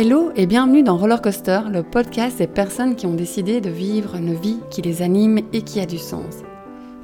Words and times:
Hello 0.00 0.30
et 0.36 0.46
bienvenue 0.46 0.84
dans 0.84 0.96
Roller 0.96 1.20
Coaster, 1.20 1.62
le 1.72 1.82
podcast 1.82 2.38
des 2.38 2.46
personnes 2.46 2.94
qui 2.94 3.04
ont 3.06 3.14
décidé 3.14 3.60
de 3.60 3.68
vivre 3.68 4.14
une 4.14 4.32
vie 4.32 4.60
qui 4.70 4.80
les 4.80 5.02
anime 5.02 5.40
et 5.52 5.62
qui 5.62 5.80
a 5.80 5.86
du 5.86 5.98
sens. 5.98 6.36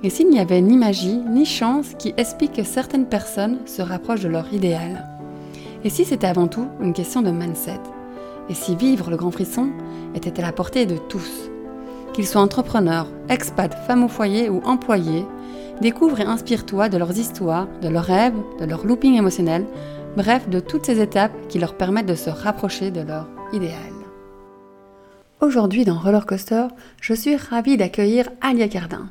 Et 0.04 0.10
s'il 0.10 0.30
n'y 0.30 0.38
avait 0.38 0.60
ni 0.60 0.76
magie 0.76 1.18
ni 1.28 1.44
chance 1.44 1.94
qui 1.98 2.14
explique 2.16 2.52
que 2.52 2.62
certaines 2.62 3.06
personnes 3.06 3.58
se 3.66 3.82
rapprochent 3.82 4.22
de 4.22 4.28
leur 4.28 4.46
idéal. 4.52 5.08
Et 5.82 5.90
si 5.90 6.04
c'était 6.04 6.28
avant 6.28 6.46
tout 6.46 6.68
une 6.80 6.92
question 6.92 7.20
de 7.20 7.32
mindset? 7.32 7.80
Et 8.48 8.54
si 8.54 8.76
vivre 8.76 9.10
le 9.10 9.16
grand 9.16 9.32
frisson 9.32 9.70
était 10.14 10.38
à 10.38 10.42
la 10.42 10.52
portée 10.52 10.86
de 10.86 10.96
tous? 10.96 11.50
Qu'ils 12.12 12.28
soient 12.28 12.42
entrepreneurs, 12.42 13.08
expats, 13.28 13.74
femmes 13.88 14.04
au 14.04 14.08
foyer 14.08 14.48
ou 14.48 14.60
employés, 14.64 15.26
découvre 15.80 16.20
et 16.20 16.26
inspire-toi 16.26 16.88
de 16.88 16.98
leurs 16.98 17.18
histoires, 17.18 17.66
de 17.82 17.88
leurs 17.88 18.04
rêves, 18.04 18.38
de 18.60 18.66
leur 18.66 18.86
looping 18.86 19.16
émotionnel 19.16 19.66
bref 20.16 20.48
de 20.48 20.60
toutes 20.60 20.86
ces 20.86 21.00
étapes 21.00 21.48
qui 21.48 21.58
leur 21.58 21.76
permettent 21.76 22.06
de 22.06 22.14
se 22.14 22.30
rapprocher 22.30 22.90
de 22.90 23.00
leur 23.00 23.28
idéal. 23.52 23.92
Aujourd'hui 25.40 25.84
dans 25.84 25.98
Roller 25.98 26.24
Coaster, 26.24 26.66
je 27.00 27.14
suis 27.14 27.36
ravie 27.36 27.76
d'accueillir 27.76 28.28
Alia 28.40 28.68
Cardin. 28.68 29.10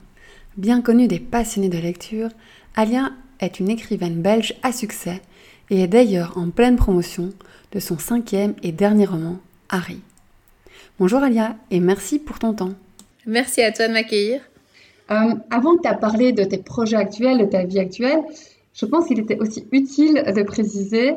Bien 0.57 0.81
connue 0.81 1.07
des 1.07 1.19
passionnés 1.19 1.69
de 1.69 1.77
lecture, 1.77 2.29
Alia 2.75 3.11
est 3.39 3.59
une 3.59 3.69
écrivaine 3.69 4.21
belge 4.21 4.55
à 4.63 4.71
succès 4.71 5.21
et 5.69 5.81
est 5.81 5.87
d'ailleurs 5.87 6.37
en 6.37 6.49
pleine 6.49 6.75
promotion 6.75 7.31
de 7.71 7.79
son 7.79 7.97
cinquième 7.97 8.53
et 8.63 8.71
dernier 8.71 9.05
roman, 9.05 9.37
Harry. 9.69 9.99
Bonjour 10.99 11.21
Alia 11.21 11.55
et 11.71 11.79
merci 11.79 12.19
pour 12.19 12.39
ton 12.39 12.53
temps. 12.53 12.73
Merci 13.25 13.61
à 13.61 13.71
toi 13.71 13.87
de 13.87 13.93
m'accueillir. 13.93 14.41
Euh, 15.11 15.35
avant 15.51 15.75
que 15.75 15.81
tu 15.81 15.87
as 15.87 15.95
parlé 15.95 16.31
de 16.31 16.43
tes 16.43 16.57
projets 16.57 16.95
actuels, 16.95 17.39
de 17.39 17.45
ta 17.45 17.63
vie 17.65 17.79
actuelle, 17.79 18.19
je 18.73 18.85
pense 18.85 19.07
qu'il 19.07 19.19
était 19.19 19.39
aussi 19.39 19.67
utile 19.71 20.23
de 20.35 20.43
préciser 20.43 21.13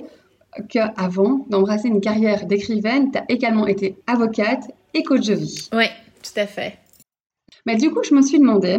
qu'avant 0.69 1.46
d'embrasser 1.48 1.88
une 1.88 2.01
carrière 2.01 2.46
d'écrivaine, 2.46 3.10
tu 3.10 3.19
as 3.19 3.24
également 3.29 3.66
été 3.66 3.96
avocate 4.06 4.70
et 4.95 5.02
coach 5.02 5.27
de 5.27 5.34
vie. 5.34 5.69
Oui, 5.73 5.87
tout 6.23 6.38
à 6.38 6.46
fait. 6.46 6.79
Mais 7.66 7.76
du 7.76 7.90
coup, 7.90 8.02
je 8.02 8.15
me 8.15 8.23
suis 8.23 8.38
demandé, 8.38 8.79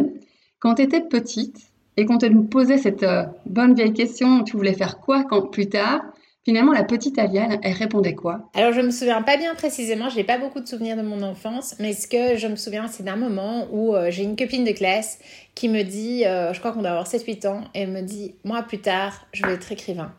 quand 0.60 0.74
tu 0.74 0.82
étais 0.82 1.00
petite 1.00 1.58
et 1.96 2.06
qu'on 2.06 2.18
te 2.18 2.26
posait 2.26 2.78
cette 2.78 3.02
euh, 3.02 3.24
bonne 3.46 3.74
vieille 3.74 3.92
question, 3.92 4.44
tu 4.44 4.56
voulais 4.56 4.74
faire 4.74 4.98
quoi 4.98 5.24
quand 5.24 5.42
plus 5.42 5.68
tard 5.68 6.02
Finalement, 6.48 6.72
la 6.72 6.84
petite 6.84 7.18
Aliane, 7.18 7.60
elle 7.62 7.74
répondait 7.74 8.14
quoi? 8.14 8.48
Alors, 8.54 8.72
je 8.72 8.80
me 8.80 8.90
souviens 8.90 9.20
pas 9.20 9.36
bien 9.36 9.54
précisément, 9.54 10.08
j'ai 10.08 10.24
pas 10.24 10.38
beaucoup 10.38 10.60
de 10.60 10.66
souvenirs 10.66 10.96
de 10.96 11.02
mon 11.02 11.20
enfance, 11.20 11.74
mais 11.78 11.92
ce 11.92 12.08
que 12.08 12.38
je 12.38 12.46
me 12.46 12.56
souviens, 12.56 12.88
c'est 12.88 13.02
d'un 13.02 13.16
moment 13.16 13.66
où 13.70 13.94
euh, 13.94 14.10
j'ai 14.10 14.22
une 14.22 14.34
copine 14.34 14.64
de 14.64 14.72
classe 14.72 15.18
qui 15.54 15.68
me 15.68 15.82
dit, 15.82 16.24
euh, 16.24 16.54
je 16.54 16.58
crois 16.58 16.72
qu'on 16.72 16.80
doit 16.80 16.92
avoir 16.92 17.06
7-8 17.06 17.48
ans, 17.48 17.64
et 17.74 17.80
elle 17.80 17.90
me 17.90 18.00
dit, 18.00 18.34
moi 18.44 18.62
plus 18.62 18.78
tard, 18.78 19.26
je 19.34 19.44
veux 19.44 19.52
être 19.52 19.70
écrivain. 19.70 20.10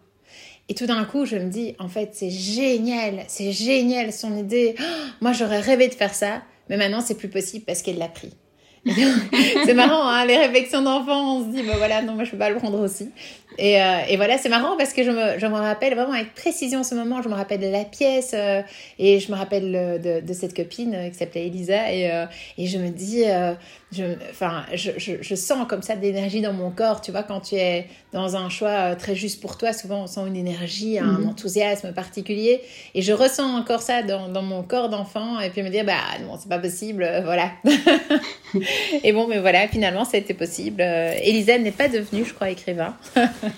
Et 0.67 0.75
tout 0.75 0.85
d'un 0.85 1.03
coup, 1.03 1.25
je 1.25 1.35
me 1.35 1.49
dis, 1.49 1.75
en 1.79 1.87
fait, 1.87 2.11
c'est 2.13 2.29
génial, 2.29 3.23
c'est 3.27 3.51
génial 3.51 4.13
son 4.13 4.37
idée. 4.37 4.75
moi, 5.21 5.33
j'aurais 5.33 5.61
rêvé 5.61 5.87
de 5.87 5.95
faire 5.95 6.13
ça, 6.13 6.43
mais 6.69 6.77
maintenant, 6.77 7.01
c'est 7.01 7.17
plus 7.17 7.29
possible 7.29 7.65
parce 7.65 7.81
qu'elle 7.81 7.97
l'a 7.97 8.07
pris. 8.07 8.33
c'est 9.65 9.73
marrant, 9.73 10.07
hein, 10.07 10.25
les 10.25 10.37
réflexions 10.37 10.81
d'enfant, 10.81 11.37
on 11.37 11.45
se 11.45 11.55
dit, 11.55 11.63
bah 11.63 11.73
voilà, 11.77 12.01
non, 12.01 12.13
moi 12.13 12.23
je 12.23 12.31
peux 12.31 12.37
pas 12.37 12.49
le 12.49 12.55
prendre 12.57 12.79
aussi. 12.79 13.09
Et, 13.57 13.81
euh, 13.81 13.97
et 14.07 14.15
voilà, 14.15 14.37
c'est 14.37 14.49
marrant 14.49 14.77
parce 14.77 14.93
que 14.93 15.03
je 15.03 15.09
me, 15.09 15.39
je 15.39 15.45
me 15.47 15.55
rappelle 15.55 15.95
vraiment 15.95 16.13
avec 16.13 16.35
précision 16.35 16.83
ce 16.83 16.93
moment, 16.93 17.21
je 17.21 17.29
me 17.29 17.33
rappelle 17.33 17.59
de 17.59 17.67
la 17.67 17.83
pièce 17.83 18.31
euh, 18.33 18.61
et 18.99 19.19
je 19.19 19.31
me 19.31 19.37
rappelle 19.37 19.71
de, 20.01 20.21
de, 20.21 20.33
cette 20.33 20.55
copine 20.55 20.93
euh, 20.93 21.09
qui 21.09 21.15
s'appelait 21.15 21.47
Elisa 21.47 21.91
et, 21.91 22.25
et 22.57 22.67
je 22.67 22.77
me 22.77 22.89
dis, 22.89 23.23
je, 23.91 24.03
enfin, 24.29 24.63
je, 24.73 24.91
je, 24.97 25.13
je, 25.21 25.35
sens 25.35 25.67
comme 25.67 25.81
ça 25.81 25.95
de 25.95 26.01
l'énergie 26.01 26.41
dans 26.41 26.53
mon 26.53 26.69
corps, 26.69 27.01
tu 27.01 27.11
vois, 27.11 27.23
quand 27.23 27.41
tu 27.41 27.55
es 27.55 27.87
dans 28.13 28.35
un 28.35 28.49
choix 28.49 28.95
très 28.95 29.15
juste 29.15 29.41
pour 29.41 29.57
toi, 29.57 29.73
souvent 29.73 30.03
on 30.03 30.07
sent 30.07 30.21
une 30.27 30.35
énergie, 30.35 30.99
un 30.99 31.19
mhm. 31.19 31.29
enthousiasme 31.29 31.91
particulier 31.91 32.61
et 32.93 33.01
je 33.01 33.13
ressens 33.13 33.57
encore 33.57 33.81
ça 33.81 34.03
dans, 34.03 34.29
dans 34.29 34.43
mon 34.43 34.61
corps 34.61 34.89
d'enfant 34.89 35.39
et 35.39 35.49
puis 35.49 35.63
me 35.63 35.69
dire, 35.69 35.85
bah 35.85 35.97
non, 36.21 36.37
c'est 36.39 36.49
pas 36.49 36.59
possible, 36.59 37.09
voilà. 37.23 37.51
et 39.03 39.11
bon, 39.11 39.27
mais 39.27 39.39
voilà, 39.39 39.67
finalement, 39.67 40.05
ça 40.05 40.17
a 40.17 40.19
été 40.19 40.33
possible. 40.33 40.81
Elisa 40.81 41.57
n'est 41.57 41.71
pas 41.71 41.87
devenue, 41.87 42.23
je 42.25 42.33
crois, 42.33 42.51
écrivain. 42.51 42.95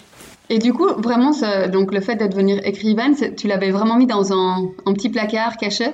Et 0.51 0.59
du 0.59 0.73
coup, 0.73 0.89
vraiment, 0.97 1.31
donc 1.69 1.93
le 1.93 2.01
fait 2.01 2.17
de 2.17 2.27
devenir 2.27 2.59
écrivaine, 2.67 3.15
tu 3.37 3.47
l'avais 3.47 3.71
vraiment 3.71 3.95
mis 3.95 4.05
dans 4.05 4.33
un, 4.33 4.69
petit 4.93 5.07
placard 5.07 5.55
caché? 5.55 5.91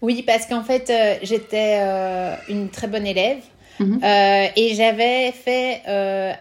Oui, 0.00 0.22
parce 0.22 0.46
qu'en 0.46 0.62
fait, 0.62 0.88
euh, 0.90 1.16
j'étais 1.24 1.80
euh, 1.80 2.36
une 2.48 2.68
très 2.68 2.86
bonne 2.86 3.04
élève. 3.04 3.42
Mhm. 3.80 3.98
Euh, 4.04 4.46
et 4.54 4.74
j'avais 4.76 5.32
fait. 5.32 5.82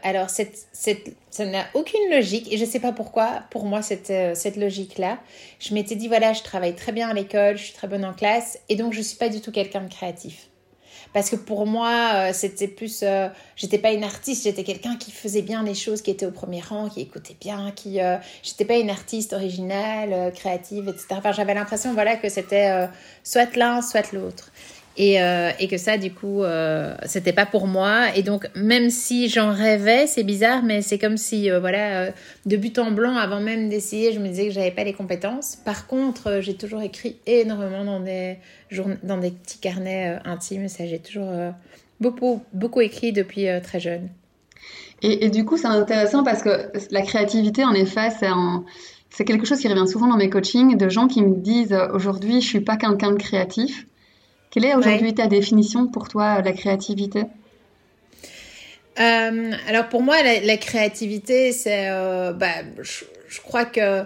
alors, 0.04 0.30
cette, 0.30 0.68
cette, 0.74 1.16
ça 1.32 1.44
n'a 1.48 1.66
aucune 1.74 2.12
logique. 2.12 2.54
Et 2.54 2.58
je 2.58 2.66
ne 2.66 2.70
sais 2.70 2.80
pas 2.80 2.92
pourquoi, 2.92 3.46
pour 3.50 3.66
moi, 3.66 3.82
cette, 3.82 4.14
cette 4.36 4.56
logique-là. 4.56 5.18
Je 5.58 5.74
m'étais 5.74 5.96
dit 5.96 6.08
voilà, 6.08 6.34
je 6.34 6.44
travaille 6.44 6.76
très 6.76 6.92
bien 6.92 7.10
à 7.10 7.14
l'école, 7.16 7.58
je 7.58 7.64
suis 7.64 7.74
très 7.74 7.88
bonne 7.88 8.06
en 8.06 8.14
classe. 8.14 8.60
Et 8.70 8.76
donc, 8.76 8.94
je 8.94 9.00
ne 9.00 9.04
suis 9.04 9.18
pas 9.18 9.30
du 9.30 9.42
tout 9.42 9.52
quelqu'un 9.52 9.82
de 9.82 9.90
créatif 9.90 10.51
parce 11.14 11.30
que 11.30 11.36
pour 11.36 11.66
moi 11.66 12.12
euh, 12.14 12.30
c'était 12.34 12.68
plus 12.68 13.02
euh, 13.04 13.28
j'étais 13.56 13.78
pas 13.78 13.92
une 13.92 14.04
artiste 14.04 14.44
j'étais 14.44 14.64
quelqu'un 14.64 14.96
qui 14.96 15.12
faisait 15.12 15.42
bien 15.42 15.64
les 15.64 15.74
choses 15.74 16.02
qui 16.02 16.12
était 16.12 16.26
au 16.26 16.32
premier 16.32 16.62
rang 16.62 16.90
qui 16.90 17.02
écoutait 17.02 17.38
bien 17.40 17.72
qui 17.72 18.02
euh, 18.02 18.18
j'étais 18.44 18.66
pas 18.66 18.78
une 18.78 18.90
artiste 18.90 19.34
originale 19.34 20.32
créative 20.34 20.88
etc 20.88 21.08
enfin 21.12 21.32
j'avais 21.32 21.54
l'impression 21.54 21.94
voilà 21.94 22.16
que 22.16 22.30
c'était 22.30 22.88
soit 23.24 23.56
l'un 23.56 23.82
soit 23.82 24.12
l'autre 24.12 24.52
et, 24.98 25.22
euh, 25.22 25.52
et, 25.60 25.68
que 25.68 25.78
ça, 25.78 25.98
du 25.98 26.12
coup, 26.14 26.44
euh, 26.44 26.96
c'était 27.06 27.32
pas 27.32 27.46
pour 27.46 27.66
moi. 27.68 28.16
Et 28.16 28.24
donc, 28.24 28.50
même 28.56 28.90
si 28.90 29.30
j'en 29.30 29.54
rêvais, 29.54 30.06
c'est 30.06 30.24
bizarre, 30.24 30.64
mais 30.64 30.82
c'est 30.82 30.98
comme 30.98 31.18
si, 31.18 31.50
euh, 31.50 31.60
voilà, 31.60 32.12
de 32.46 32.58
but 32.58 32.78
en 32.78 32.92
blanc, 32.92 33.16
avant 33.16 33.40
même 33.40 33.70
d'essayer, 33.70 34.12
je 34.12 34.20
me 34.20 34.28
disais 34.28 34.48
que 34.48 34.52
j'avais 34.52 34.72
pas 34.72 34.84
les 34.84 34.94
compétences. 34.94 35.56
Par 35.56 35.88
contre, 35.88 36.40
j'ai 36.42 36.56
toujours 36.56 36.82
écrit 36.82 37.16
énormément 37.26 37.86
dans 37.86 38.00
des, 38.02 38.38
dans 39.04 39.18
des 39.18 39.32
petits 39.32 39.60
carnets 39.60 40.18
intimes. 40.26 40.68
Ça, 40.68 40.86
j'ai 40.86 41.00
toujours 41.00 41.32
beaucoup, 42.02 42.42
beaucoup 42.54 42.82
écrit 42.82 43.14
depuis 43.14 43.48
très 43.64 43.80
jeune. 43.80 44.10
Et, 45.02 45.26
et, 45.26 45.30
du 45.30 45.46
coup, 45.46 45.58
c'est 45.58 45.68
intéressant 45.68 46.24
parce 46.24 46.44
que 46.44 46.70
la 46.92 47.02
créativité, 47.02 47.64
en 47.64 47.74
effet, 47.74 48.10
c'est 48.20 48.28
C'est 49.10 49.26
quelque 49.26 49.46
chose 49.46 49.60
qui 49.60 49.68
revient 49.68 49.88
souvent 49.88 50.08
dans 50.08 50.18
mes 50.18 50.30
coachings 50.30 50.78
de 50.78 50.90
gens 50.90 51.08
qui 51.08 51.22
me 51.22 51.36
disent 51.36 51.76
aujourd'hui, 51.94 52.42
je 52.42 52.48
suis 52.48 52.62
pas 52.62 52.78
quelqu'un 52.78 53.12
de 53.12 53.18
créatif. 53.18 53.88
Quelle 54.52 54.66
est 54.66 54.76
aujourd'hui 54.76 55.14
ta 55.14 55.28
définition 55.28 55.88
pour 55.88 56.10
toi, 56.10 56.42
la 56.42 56.52
créativité? 56.52 57.24
Euh, 59.00 59.52
alors 59.68 59.88
pour 59.88 60.04
moi, 60.04 60.18
la, 60.22 60.58
créativité, 60.58 61.54
c'est, 61.54 61.90
euh, 61.90 62.34
bah, 62.34 62.48
je, 62.82 63.40
crois 63.42 63.64
que, 63.64 63.80
euh, 63.80 64.04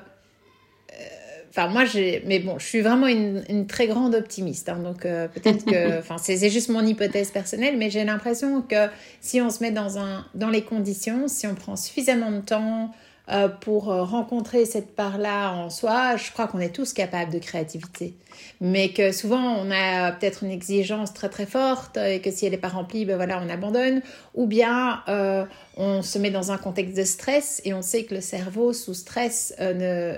enfin 1.50 1.68
moi 1.68 1.86
j'ai, 1.86 2.22
mais 2.28 2.38
bon, 2.38 2.60
je 2.60 2.66
suis 2.66 2.82
vraiment 2.82 3.08
une, 3.08 3.66
très 3.68 3.88
grande 3.88 4.14
optimiste, 4.14 4.70
hein, 4.70 4.78
donc 4.78 5.02
peut-être 5.02 5.66
que, 5.66 6.00
enfin 6.00 6.18
c'est 6.20 6.50
juste 6.50 6.70
mon 6.70 6.86
hypothèse 6.86 7.32
personnelle, 7.32 7.78
mais 7.78 7.90
j'ai 7.90 8.04
l'impression 8.04 8.62
que 8.62 8.88
si 9.22 9.42
on 9.42 9.50
se 9.50 9.64
met 9.64 9.72
dans 9.72 9.98
un, 9.98 10.28
dans 10.36 10.52
les 10.52 10.62
conditions, 10.62 11.28
si 11.28 11.48
on 11.48 11.56
prend 11.56 11.76
suffisamment 11.76 12.32
de 12.32 12.42
temps, 12.42 12.92
euh, 13.28 13.48
pour 13.48 13.92
euh, 13.92 14.04
rencontrer 14.04 14.66
cette 14.66 14.96
part-là 14.96 15.52
en 15.52 15.72
soi, 15.72 16.16
je 16.16 16.32
crois 16.32 16.46
qu'on 16.46 16.60
est 16.60 16.70
tous 16.70 16.94
capables 16.94 17.32
de 17.32 17.40
créativité. 17.40 18.14
Mais 18.62 18.90
que 18.90 19.12
souvent, 19.12 19.42
on 19.56 19.72
a 19.72 20.12
peut-être 20.12 20.44
une 20.44 20.52
exigence 20.52 21.12
très 21.12 21.30
très 21.30 21.48
forte 21.48 21.98
et 21.98 22.22
que 22.22 22.30
si 22.30 22.46
elle 22.46 22.52
n'est 22.52 22.60
pas 22.60 22.68
remplie, 22.68 23.04
ben 23.04 23.16
voilà, 23.16 23.42
on 23.44 23.50
abandonne. 23.50 24.04
Ou 24.36 24.46
bien 24.46 25.02
euh, 25.08 25.44
on 25.76 26.04
se 26.04 26.20
met 26.20 26.30
dans 26.30 26.52
un 26.52 26.58
contexte 26.58 26.96
de 26.96 27.04
stress 27.04 27.62
et 27.66 27.74
on 27.74 27.82
sait 27.82 28.04
que 28.04 28.14
le 28.14 28.22
cerveau 28.22 28.74
sous 28.74 28.94
stress 28.94 29.56
ne, 29.60 30.18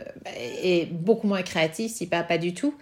est 0.62 0.92
beaucoup 0.92 1.28
moins 1.28 1.44
créatif, 1.44 1.94
si 1.94 2.08
pas 2.08 2.24
pas 2.24 2.38
du 2.38 2.54
tout. 2.54 2.74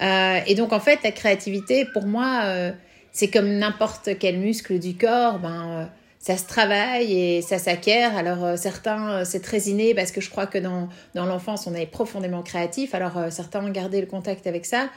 et 0.00 0.54
donc 0.56 0.72
en 0.74 0.80
fait, 0.80 0.98
la 1.02 1.12
créativité, 1.12 1.86
pour 1.86 2.04
moi, 2.04 2.72
c'est 3.12 3.28
comme 3.28 3.48
n'importe 3.48 4.10
quel 4.18 4.38
muscle 4.38 4.78
du 4.78 4.94
corps. 4.94 5.38
Ben 5.38 5.88
ça 6.20 6.36
se 6.36 6.44
travaille 6.44 7.12
et 7.18 7.42
ça 7.42 7.58
s'acquiert. 7.58 8.14
Alors 8.16 8.44
euh, 8.44 8.56
certains, 8.56 9.10
euh, 9.10 9.24
c'est 9.24 9.40
très 9.40 9.62
inné 9.62 9.94
parce 9.94 10.12
que 10.12 10.20
je 10.20 10.28
crois 10.28 10.46
que 10.46 10.58
dans, 10.58 10.88
dans 11.14 11.24
l'enfance, 11.24 11.66
on 11.66 11.74
est 11.74 11.86
profondément 11.86 12.42
créatif. 12.42 12.94
Alors 12.94 13.16
euh, 13.16 13.30
certains 13.30 13.64
ont 13.64 13.70
gardé 13.70 14.00
le 14.00 14.06
contact 14.06 14.46
avec 14.46 14.66
ça. 14.66 14.90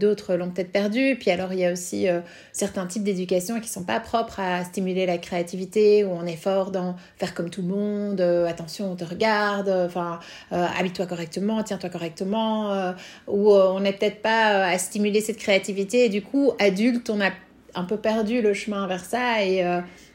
D'autres 0.00 0.36
l'ont 0.36 0.48
peut-être 0.48 0.72
perdu. 0.72 1.18
Puis 1.20 1.30
alors 1.30 1.52
il 1.52 1.58
y 1.58 1.66
a 1.66 1.72
aussi 1.72 2.06
certains 2.50 2.86
types 2.86 3.04
d'éducation 3.04 3.60
qui 3.60 3.68
sont 3.68 3.84
pas 3.84 4.00
propres 4.00 4.40
à 4.40 4.64
stimuler 4.64 5.04
la 5.04 5.18
créativité, 5.18 6.02
où 6.02 6.12
on 6.12 6.24
est 6.24 6.36
fort 6.36 6.70
dans 6.70 6.96
faire 7.18 7.34
comme 7.34 7.50
tout 7.50 7.60
le 7.60 7.68
monde, 7.68 8.22
attention 8.48 8.90
on 8.90 8.96
te 8.96 9.04
regarde, 9.04 9.68
enfin 9.68 10.18
habille-toi 10.50 11.04
correctement, 11.04 11.62
tiens-toi 11.62 11.90
correctement, 11.90 12.94
où 13.26 13.52
on 13.52 13.80
n'est 13.80 13.92
peut-être 13.92 14.22
pas 14.22 14.64
à 14.64 14.78
stimuler 14.78 15.20
cette 15.20 15.36
créativité. 15.36 16.06
Et 16.06 16.08
du 16.08 16.22
coup, 16.22 16.52
adulte, 16.58 17.10
on 17.10 17.20
a 17.20 17.28
un 17.74 17.84
peu 17.84 17.98
perdu 17.98 18.40
le 18.40 18.54
chemin 18.54 18.86
vers 18.86 19.04
ça 19.04 19.44
et 19.44 19.62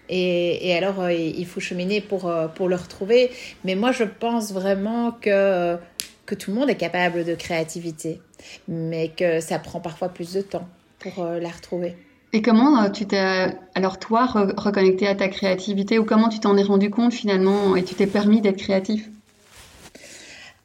et, 0.10 0.70
et 0.70 0.76
alors, 0.76 1.02
euh, 1.02 1.14
il 1.14 1.46
faut 1.46 1.60
cheminer 1.60 2.02
pour, 2.02 2.28
euh, 2.28 2.48
pour 2.48 2.68
le 2.68 2.76
retrouver. 2.76 3.32
Mais 3.64 3.76
moi, 3.76 3.92
je 3.92 4.04
pense 4.04 4.52
vraiment 4.52 5.12
que, 5.12 5.78
que 6.26 6.36
tout 6.36 6.52
le 6.52 6.58
monde 6.60 6.70
est 6.70 6.76
capable 6.76 7.26
de 7.26 7.36
créativité, 7.36 8.22
mais 8.68 9.10
que 9.10 9.40
ça 9.40 9.60
prend 9.60 9.80
parfois 9.80 10.10
plus 10.10 10.34
de 10.34 10.42
temps 10.42 10.68
pour 11.00 11.24
euh, 11.24 11.40
la 11.40 11.50
retrouver. 11.50 11.96
Et 12.34 12.42
comment 12.42 12.90
tu 12.90 13.06
t'es, 13.06 13.48
alors 13.76 13.98
toi, 13.98 14.26
reconnecté 14.26 15.08
à 15.08 15.16
ta 15.16 15.30
créativité 15.30 16.00
ou 16.00 16.04
comment 16.04 16.28
tu 16.28 16.40
t'en 16.40 16.58
es 16.58 16.64
rendu 16.64 16.90
compte 16.90 17.14
finalement 17.14 17.78
et 17.78 17.84
tu 17.84 17.96
t'es 17.96 18.08
permis 18.08 18.42
d'être 18.42 18.58
créatif? 18.58 19.10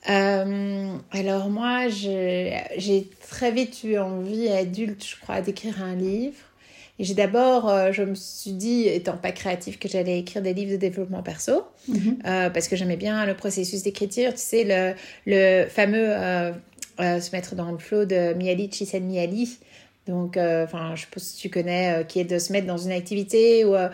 Alors 0.07 1.49
moi, 1.51 1.89
j'ai 1.89 3.09
très 3.29 3.53
vite 3.53 3.85
eu 3.85 3.99
envie, 3.99 4.49
adulte, 4.49 5.07
je 5.07 5.15
crois, 5.21 5.43
d'écrire 5.43 5.81
un 5.81 5.95
livre. 5.95 6.35
Et 7.01 7.05
j'ai 7.05 7.15
d'abord, 7.15 7.93
je 7.93 8.03
me 8.03 8.15
suis 8.15 8.53
dit, 8.53 8.87
étant 8.87 9.17
pas 9.17 9.33
créative, 9.33 9.79
que 9.79 9.89
j'allais 9.89 10.19
écrire 10.19 10.43
des 10.43 10.53
livres 10.53 10.73
de 10.73 10.77
développement 10.77 11.23
perso, 11.23 11.65
mhm. 11.89 12.19
parce 12.23 12.69
que 12.69 12.77
j'aimais 12.77 12.99
bien 12.99 13.25
le 13.25 13.35
processus 13.35 13.83
d'écriture. 13.83 14.33
Tu 14.33 14.41
sais, 14.41 14.65
le, 14.65 14.95
le 15.27 15.67
fameux 15.67 16.13
se 16.99 17.35
mettre 17.35 17.55
dans 17.55 17.73
le 17.73 17.79
flow 17.79 18.05
de 18.05 18.35
Miali, 18.35 18.69
Csikszentmihalyi, 18.69 19.59
donc, 20.11 20.37
euh, 20.37 20.65
enfin, 20.65 20.97
je 20.97 21.07
pense 21.11 21.33
que 21.33 21.39
tu 21.39 21.51
connais, 21.51 22.01
euh, 22.01 22.03
qui 22.03 22.19
est 22.19 22.25
de 22.25 22.39
se 22.39 22.53
mettre 22.53 22.67
dans 22.67 22.77
une 22.77 22.91
activité 22.91 23.65
où 23.65 23.75
euh, 23.75 23.89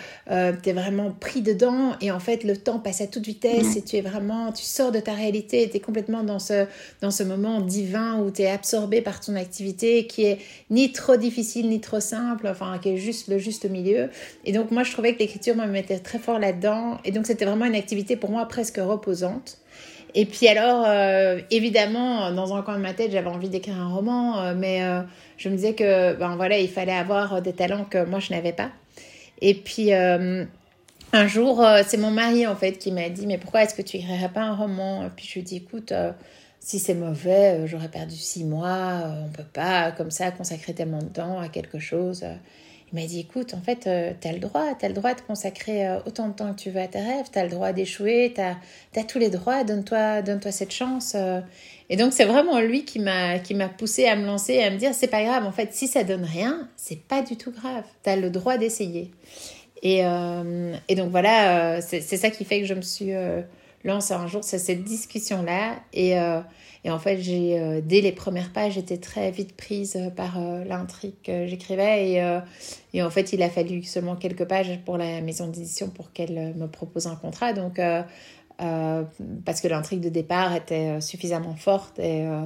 tu 0.63 0.71
es 0.71 0.73
vraiment 0.73 1.11
pris 1.11 1.43
dedans 1.43 1.93
et 2.01 2.11
en 2.11 2.19
fait, 2.19 2.43
le 2.43 2.57
temps 2.57 2.79
passe 2.79 3.03
à 3.03 3.07
toute 3.07 3.27
vitesse 3.27 3.77
et 3.77 3.83
tu 3.83 3.97
es 3.97 4.01
vraiment, 4.01 4.51
tu 4.51 4.65
sors 4.65 4.93
de 4.93 4.99
ta 4.99 5.13
réalité 5.13 5.69
tu 5.69 5.77
es 5.77 5.81
complètement 5.81 6.23
dans 6.23 6.39
ce, 6.39 6.67
dans 7.03 7.11
ce 7.11 7.23
moment 7.23 7.61
divin 7.61 8.19
où 8.21 8.31
tu 8.31 8.43
es 8.43 8.51
absorbé 8.51 9.03
par 9.03 9.21
ton 9.21 9.37
activité 9.37 10.07
qui 10.07 10.25
est 10.25 10.39
ni 10.71 10.91
trop 10.91 11.17
difficile 11.17 11.69
ni 11.69 11.81
trop 11.81 12.01
simple, 12.01 12.49
enfin, 12.49 12.79
qui 12.79 12.91
est 12.91 12.97
juste 12.97 13.29
le 13.29 13.37
juste 13.39 13.69
milieu. 13.69 14.09
Et 14.47 14.53
donc, 14.53 14.71
moi, 14.71 14.85
je 14.85 14.93
trouvais 14.93 15.15
que 15.15 15.19
l'écriture 15.19 15.55
me 15.55 15.67
mettait 15.67 15.99
très 15.99 16.19
fort 16.19 16.39
là-dedans 16.39 16.99
et 17.05 17.11
donc, 17.11 17.27
c'était 17.27 17.45
vraiment 17.45 17.67
une 17.67 17.75
activité 17.75 18.17
pour 18.17 18.31
moi 18.31 18.47
presque 18.47 18.79
reposante. 18.79 19.59
Et 20.19 20.25
puis 20.25 20.49
alors, 20.49 20.87
évidemment, 21.51 22.33
dans 22.33 22.57
un 22.57 22.63
coin 22.63 22.77
de 22.77 22.83
ma 22.83 22.95
tête, 22.95 23.13
j'avais 23.13 23.29
envie 23.29 23.51
d'écrire 23.51 23.77
un 23.77 23.95
roman, 23.95 24.55
mais 24.55 24.81
je 25.37 25.49
me 25.49 25.57
disais 25.57 25.75
que 25.75 26.15
ben 26.15 26.37
voilà, 26.37 26.59
il 26.59 26.69
fallait 26.69 26.93
avoir 26.93 27.43
des 27.43 27.53
talents 27.53 27.85
que 27.85 28.05
moi 28.05 28.19
je 28.19 28.33
n'avais 28.33 28.55
pas. 28.55 28.71
Et 29.43 29.55
puis 29.55 29.93
euh, 29.93 30.45
un 31.13 31.27
jour, 31.27 31.65
euh, 31.65 31.83
c'est 31.87 31.99
mon 31.99 32.11
mari 32.11 32.47
en 32.47 32.57
fait 32.57 32.73
qui 32.73 32.93
m'a 32.93 33.09
dit 33.09 33.27
mais 33.27 33.39
pourquoi 33.39 33.63
est-ce 33.63 33.75
que 33.75 33.83
tu 33.83 33.99
écrirais 33.99 34.31
pas 34.31 34.43
un 34.43 34.55
roman? 34.55 35.05
Et 35.05 35.11
puis 35.15 35.27
je 35.27 35.35
lui 35.35 35.43
dis 35.43 35.57
écoute, 35.57 35.93
euh, 35.93 36.13
si 36.61 36.79
c'est 36.79 36.95
mauvais, 36.95 37.67
j'aurais 37.67 37.89
perdu 37.89 38.17
six 38.17 38.45
mois, 38.45 39.03
on 39.25 39.29
peut 39.29 39.45
pas 39.53 39.93
comme 39.93 40.11
ça 40.11 40.31
consacrer 40.31 40.75
tellement 40.75 41.03
de 41.03 41.09
temps 41.09 41.39
à 41.39 41.49
quelque 41.49 41.79
chose. 41.79 42.25
Il 42.93 43.01
m'a 43.01 43.07
dit 43.07 43.21
écoute, 43.21 43.53
en 43.55 43.61
fait, 43.61 43.89
tu 44.21 44.29
as 44.29 44.33
le 44.33 44.39
droit, 44.39 44.75
tu 44.79 44.85
as 44.85 44.89
le 44.89 44.95
droit 44.95 45.15
de 45.15 45.21
consacrer 45.21 45.99
autant 46.07 46.29
de 46.29 46.35
temps 46.35 46.55
que 46.55 46.61
tu 46.61 46.71
veux 46.71 46.81
à 46.81 46.87
tes 46.87 47.01
rêves, 47.01 47.27
tu 47.33 47.39
as 47.39 47.45
le 47.45 47.51
droit 47.51 47.73
d'échouer, 47.73 48.33
tu 48.35 48.41
as, 48.41 49.05
tous 49.05 49.19
les 49.19 49.29
droits, 49.29 49.65
donne-toi 49.65 50.23
donne 50.23 50.39
-toi 50.39 50.53
cette 50.53 50.73
chance. 50.73 51.17
Et 51.89 51.97
donc, 51.97 52.13
c'est 52.13 52.25
vraiment 52.25 52.61
lui 52.61 52.85
qui 52.85 52.99
m'a, 52.99 53.39
poussé 53.79 54.07
à 54.07 54.17
me 54.17 54.27
lancer 54.27 54.61
à 54.63 54.71
me 54.71 54.77
dire 54.77 54.93
c'est 54.95 55.09
pas 55.09 55.23
grave, 55.23 55.45
en 55.45 55.53
fait, 55.53 55.73
si 55.73 55.87
ça 55.87 56.05
donne 56.05 56.25
rien, 56.25 56.69
c'est 56.77 57.01
pas 57.01 57.23
du 57.23 57.37
tout 57.37 57.53
grave. 57.53 57.85
Tu 58.03 58.11
as 58.11 58.17
le 58.17 58.31
droit 58.31 58.59
d'essayer. 58.59 59.11
Et, 59.83 60.05
euh, 60.05 60.75
et, 60.89 60.95
donc, 60.95 61.11
voilà, 61.11 61.77
euh, 61.77 61.81
c'est, 61.81 62.01
ça 62.01 62.31
qui 62.31 62.45
fait 62.45 62.61
que 62.61 62.67
je 62.67 62.75
me 62.75 62.83
suis 62.83 63.13
euh, 63.85 63.89
lancée 63.89 64.15
un 64.15 64.27
jour, 64.27 64.43
cette 64.43 64.85
discussion-là. 64.85 65.77
Et, 65.93 66.11
et, 66.85 66.91
en 66.91 66.99
fait, 66.99 67.19
j'ai, 67.19 67.81
dès 67.83 68.01
les 68.01 68.13
premières 68.13 68.53
pages, 68.53 68.75
j'étais 68.75 68.99
très 68.99 69.31
vite 69.31 69.57
prise 69.57 69.99
par 70.17 70.41
l'intrigue 70.41 71.15
que 71.25 71.47
j'écrivais. 71.47 72.11
Et, 72.11 72.39
et, 72.95 73.03
en 73.03 73.11
fait, 73.11 73.33
il 73.33 73.43
a 73.43 73.51
fallu 73.51 73.83
seulement 73.83 74.17
quelques 74.17 74.45
pages 74.45 74.79
pour 74.85 74.99
la 74.99 75.21
maison 75.21 75.47
d'édition 75.47 75.89
pour 75.89 76.13
qu'elle 76.13 76.55
me 76.57 76.67
propose 76.67 77.07
un 77.07 77.17
contrat. 77.17 77.53
Donc, 77.53 77.81
euh, 78.63 79.05
parce 79.45 79.61
que 79.61 79.69
l'intrigue 79.69 80.01
de 80.01 80.09
départ 80.09 80.55
était 80.55 80.97
euh, 80.97 81.01
suffisamment 81.01 81.55
forte 81.57 81.99
et, 81.99 82.27
euh, 82.27 82.43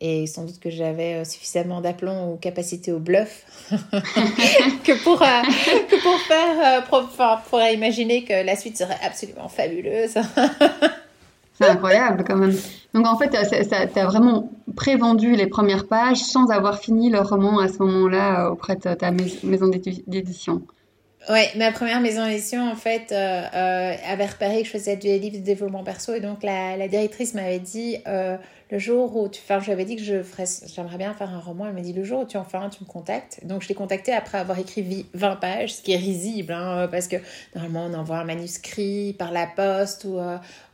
et 0.00 0.26
sans 0.26 0.44
doute 0.44 0.58
que 0.60 0.70
j'avais 0.70 1.24
suffisamment 1.24 1.80
d'aplomb 1.80 2.32
ou 2.32 2.36
capacité 2.36 2.92
au 2.92 2.98
bluff 2.98 3.44
que, 3.70 5.02
pour, 5.02 5.18
que 5.20 6.02
pour 6.02 6.18
faire, 6.20 6.84
pour, 6.86 7.08
pour, 7.50 7.60
imaginer 7.60 8.24
que 8.24 8.44
la 8.44 8.56
suite 8.56 8.76
serait 8.78 8.98
absolument 9.04 9.48
fabuleuse. 9.48 10.14
C'est 11.60 11.68
incroyable 11.68 12.24
quand 12.26 12.36
même. 12.36 12.56
Donc 12.94 13.06
en 13.06 13.18
fait, 13.18 13.28
tu 13.28 13.98
as 13.98 14.06
vraiment 14.06 14.50
prévendu 14.76 15.36
les 15.36 15.46
premières 15.46 15.86
pages 15.86 16.18
sans 16.18 16.50
avoir 16.50 16.78
fini 16.78 17.10
le 17.10 17.20
roman 17.20 17.58
à 17.58 17.68
ce 17.68 17.78
moment-là 17.82 18.50
auprès 18.50 18.76
de 18.76 18.94
ta 18.94 19.10
maison 19.10 19.68
d'édition. 20.06 20.62
Ouais, 21.28 21.50
ma 21.56 21.70
première 21.70 22.00
maison 22.00 22.26
d'édition, 22.26 22.70
en 22.70 22.76
fait, 22.76 23.12
euh, 23.12 23.42
euh, 23.54 23.94
avait 24.08 24.26
repéré 24.26 24.62
que 24.62 24.66
je 24.66 24.72
faisais 24.72 24.96
des 24.96 25.18
livres 25.18 25.36
de 25.36 25.44
développement 25.44 25.84
perso. 25.84 26.14
Et 26.14 26.20
donc, 26.20 26.42
la, 26.42 26.78
la 26.78 26.88
directrice 26.88 27.34
m'avait 27.34 27.58
dit, 27.58 27.98
euh, 28.08 28.38
le 28.70 28.78
jour 28.78 29.16
où 29.16 29.28
tu... 29.28 29.40
Enfin, 29.42 29.60
j'avais 29.60 29.84
dit 29.84 29.96
que 29.96 30.02
je 30.02 30.22
ferais... 30.22 30.44
j'aimerais 30.74 30.96
bien 30.96 31.12
faire 31.14 31.30
un 31.30 31.40
roman. 31.40 31.66
Elle 31.66 31.74
m'a 31.74 31.80
dit, 31.80 31.92
le 31.92 32.04
jour 32.04 32.20
où 32.20 32.24
tu 32.24 32.36
en 32.36 32.44
fais 32.44 32.56
un, 32.56 32.68
tu 32.68 32.82
me 32.84 32.88
contactes. 32.88 33.40
Donc, 33.44 33.62
je 33.62 33.68
l'ai 33.68 33.74
contacté 33.74 34.12
après 34.12 34.38
avoir 34.38 34.58
écrit 34.58 35.06
20 35.14 35.36
pages, 35.36 35.74
ce 35.74 35.82
qui 35.82 35.92
est 35.92 35.96
risible, 35.96 36.52
hein, 36.52 36.88
parce 36.90 37.08
que 37.08 37.16
normalement, 37.54 37.86
on 37.86 37.94
envoie 37.98 38.18
un 38.18 38.24
manuscrit 38.24 39.14
par 39.18 39.32
la 39.32 39.46
poste 39.46 40.04
ou, 40.04 40.18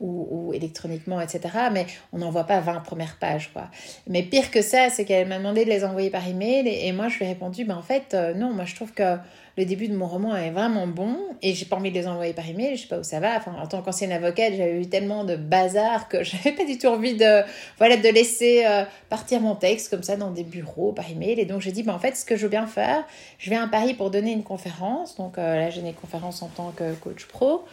ou, 0.01 0.29
ou, 0.31 0.53
électroniquement, 0.53 1.21
etc. 1.21 1.41
Mais 1.73 1.87
on 2.13 2.19
n'envoie 2.19 2.45
pas 2.45 2.61
20 2.61 2.81
premières 2.81 3.17
pages, 3.19 3.53
quoi. 3.53 3.71
Mais 4.07 4.23
pire 4.23 4.51
que 4.51 4.63
ça, 4.63 4.91
c'est 4.91 5.05
qu'elle 5.05 5.29
m'a 5.29 5.39
demandé 5.39 5.65
de 5.65 5.71
les 5.71 5.85
envoyer 5.85 6.11
par 6.11 6.27
email. 6.29 6.69
Et, 6.69 6.89
et 6.89 6.93
moi, 6.93 7.09
je 7.09 7.19
lui 7.19 7.25
ai 7.25 7.29
répondu, 7.29 7.65
ben, 7.65 7.77
en 7.77 7.83
fait, 7.83 8.15
non, 8.37 8.53
moi, 8.53 8.65
je 8.65 8.75
trouve 8.75 8.93
que 8.93 9.17
le 9.57 9.65
début 9.65 9.89
de 9.89 9.97
mon 9.97 10.07
roman 10.07 10.37
est 10.37 10.51
vraiment 10.51 10.87
bon 10.87 11.17
et 11.41 11.55
j'ai 11.55 11.65
pas 11.65 11.77
envie 11.77 11.91
de 11.91 11.95
les 11.95 12.07
envoyer 12.07 12.35
par 12.35 12.49
email, 12.49 12.77
je 12.77 12.83
sais 12.83 12.89
pas 12.89 12.99
où 12.99 13.03
ça 13.03 13.21
va. 13.21 13.41
En 13.47 13.67
tant 13.67 13.81
qu'ancienne 13.81 14.13
avocate, 14.13 14.53
j'avais 14.55 14.81
eu 14.81 14.87
tellement 14.87 15.25
de 15.25 15.37
bazar 15.37 16.09
que 16.09 16.23
j'avais 16.25 16.53
pas 16.53 16.65
du 16.65 16.77
tout 16.77 16.89
envie 16.89 17.15
de, 17.15 17.43
voilà, 17.79 17.86
de 17.95 18.09
laisser 18.09 18.65
euh, 18.67 18.83
partir 19.09 19.41
mon 19.41 19.55
texte 19.55 19.91
comme 19.91 20.03
ça 20.03 20.17
dans 20.17 20.31
des 20.31 20.43
bureaux 20.43 20.93
par 20.93 21.09
email. 21.09 21.39
Et 21.39 21.45
donc 21.45 21.61
j'ai 21.61 21.71
dit, 21.71 21.83
bah, 21.83 21.95
en 21.95 21.99
fait, 21.99 22.17
ce 22.17 22.25
que 22.25 22.37
je 22.37 22.43
veux 22.43 22.49
bien 22.49 22.67
faire, 22.67 23.05
je 23.39 23.51
vais 23.51 23.57
à 23.57 23.67
Paris 23.69 23.95
pour 23.95 24.11
donner 24.11 24.33
une 24.33 24.43
conférence. 24.43 25.17
Donc 25.17 25.39
euh, 25.39 25.57
là, 25.57 25.71
j'ai 25.71 25.81
une 25.81 25.95
conférence 25.95 26.43
en 26.43 26.49
tant 26.49 26.73
que 26.73 26.95
coach 26.95 27.27
pro. 27.27 27.65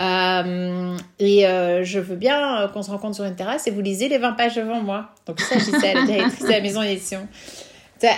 Euh, 0.00 0.96
et 1.18 1.42
je 1.42 1.98
veux 1.98 2.16
bien 2.16 2.68
qu'on 2.72 2.82
se 2.82 2.90
rencontre 2.90 3.14
sur 3.14 3.24
une 3.24 3.36
terrasse 3.36 3.66
et 3.66 3.70
vous 3.70 3.80
lisez 3.80 4.08
les 4.08 4.18
20 4.18 4.32
pages 4.32 4.56
devant 4.56 4.80
moi. 4.80 5.10
Donc 5.26 5.40
ça, 5.40 5.58
je 5.58 5.86
à 5.86 5.94
la 5.94 6.04
directrice 6.04 6.44
de 6.44 6.50
la 6.50 6.60
maison 6.60 6.82
d'édition. 6.82 7.26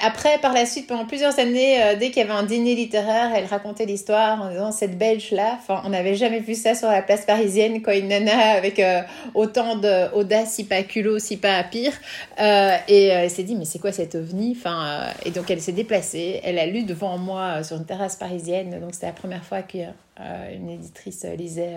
Après, 0.02 0.38
par 0.38 0.54
la 0.54 0.64
suite, 0.64 0.86
pendant 0.86 1.04
plusieurs 1.04 1.38
années, 1.38 1.82
euh, 1.82 1.96
dès 1.96 2.10
qu'il 2.10 2.18
y 2.18 2.20
avait 2.22 2.38
un 2.38 2.44
dîner 2.44 2.74
littéraire, 2.74 3.32
elle 3.34 3.44
racontait 3.44 3.84
l'histoire 3.84 4.40
en 4.40 4.50
disant 4.50 4.72
cette 4.72 4.96
Belge-là, 4.96 5.58
on 5.84 5.90
n'avait 5.90 6.14
jamais 6.14 6.40
vu 6.40 6.54
ça 6.54 6.74
sur 6.74 6.88
la 6.88 7.02
place 7.02 7.26
parisienne, 7.26 7.82
quoi, 7.82 7.94
une 7.94 8.08
nana 8.08 8.52
avec 8.52 8.78
euh, 8.78 9.02
autant 9.34 9.76
d'audace, 9.76 10.52
si 10.52 10.64
pas 10.64 10.82
culot, 10.82 11.18
si 11.18 11.36
pas 11.36 11.62
pire. 11.64 11.92
Euh, 12.40 12.76
et 12.88 13.06
elle 13.08 13.30
s'est 13.30 13.42
dit, 13.42 13.56
mais 13.56 13.66
c'est 13.66 13.78
quoi 13.78 13.92
cette 13.92 14.14
ovni? 14.14 14.56
Enfin, 14.56 15.04
Et 15.26 15.30
donc, 15.30 15.50
elle 15.50 15.60
s'est 15.60 15.72
déplacée, 15.72 16.40
elle 16.44 16.58
a 16.58 16.66
lu 16.66 16.84
devant 16.84 17.18
moi 17.18 17.62
sur 17.62 17.76
une 17.76 17.84
terrasse 17.84 18.16
parisienne, 18.16 18.80
donc 18.80 18.94
c'était 18.94 19.06
la 19.06 19.12
première 19.12 19.44
fois 19.44 19.62
qu'une 19.62 20.70
éditrice 20.70 21.26
lisait 21.36 21.74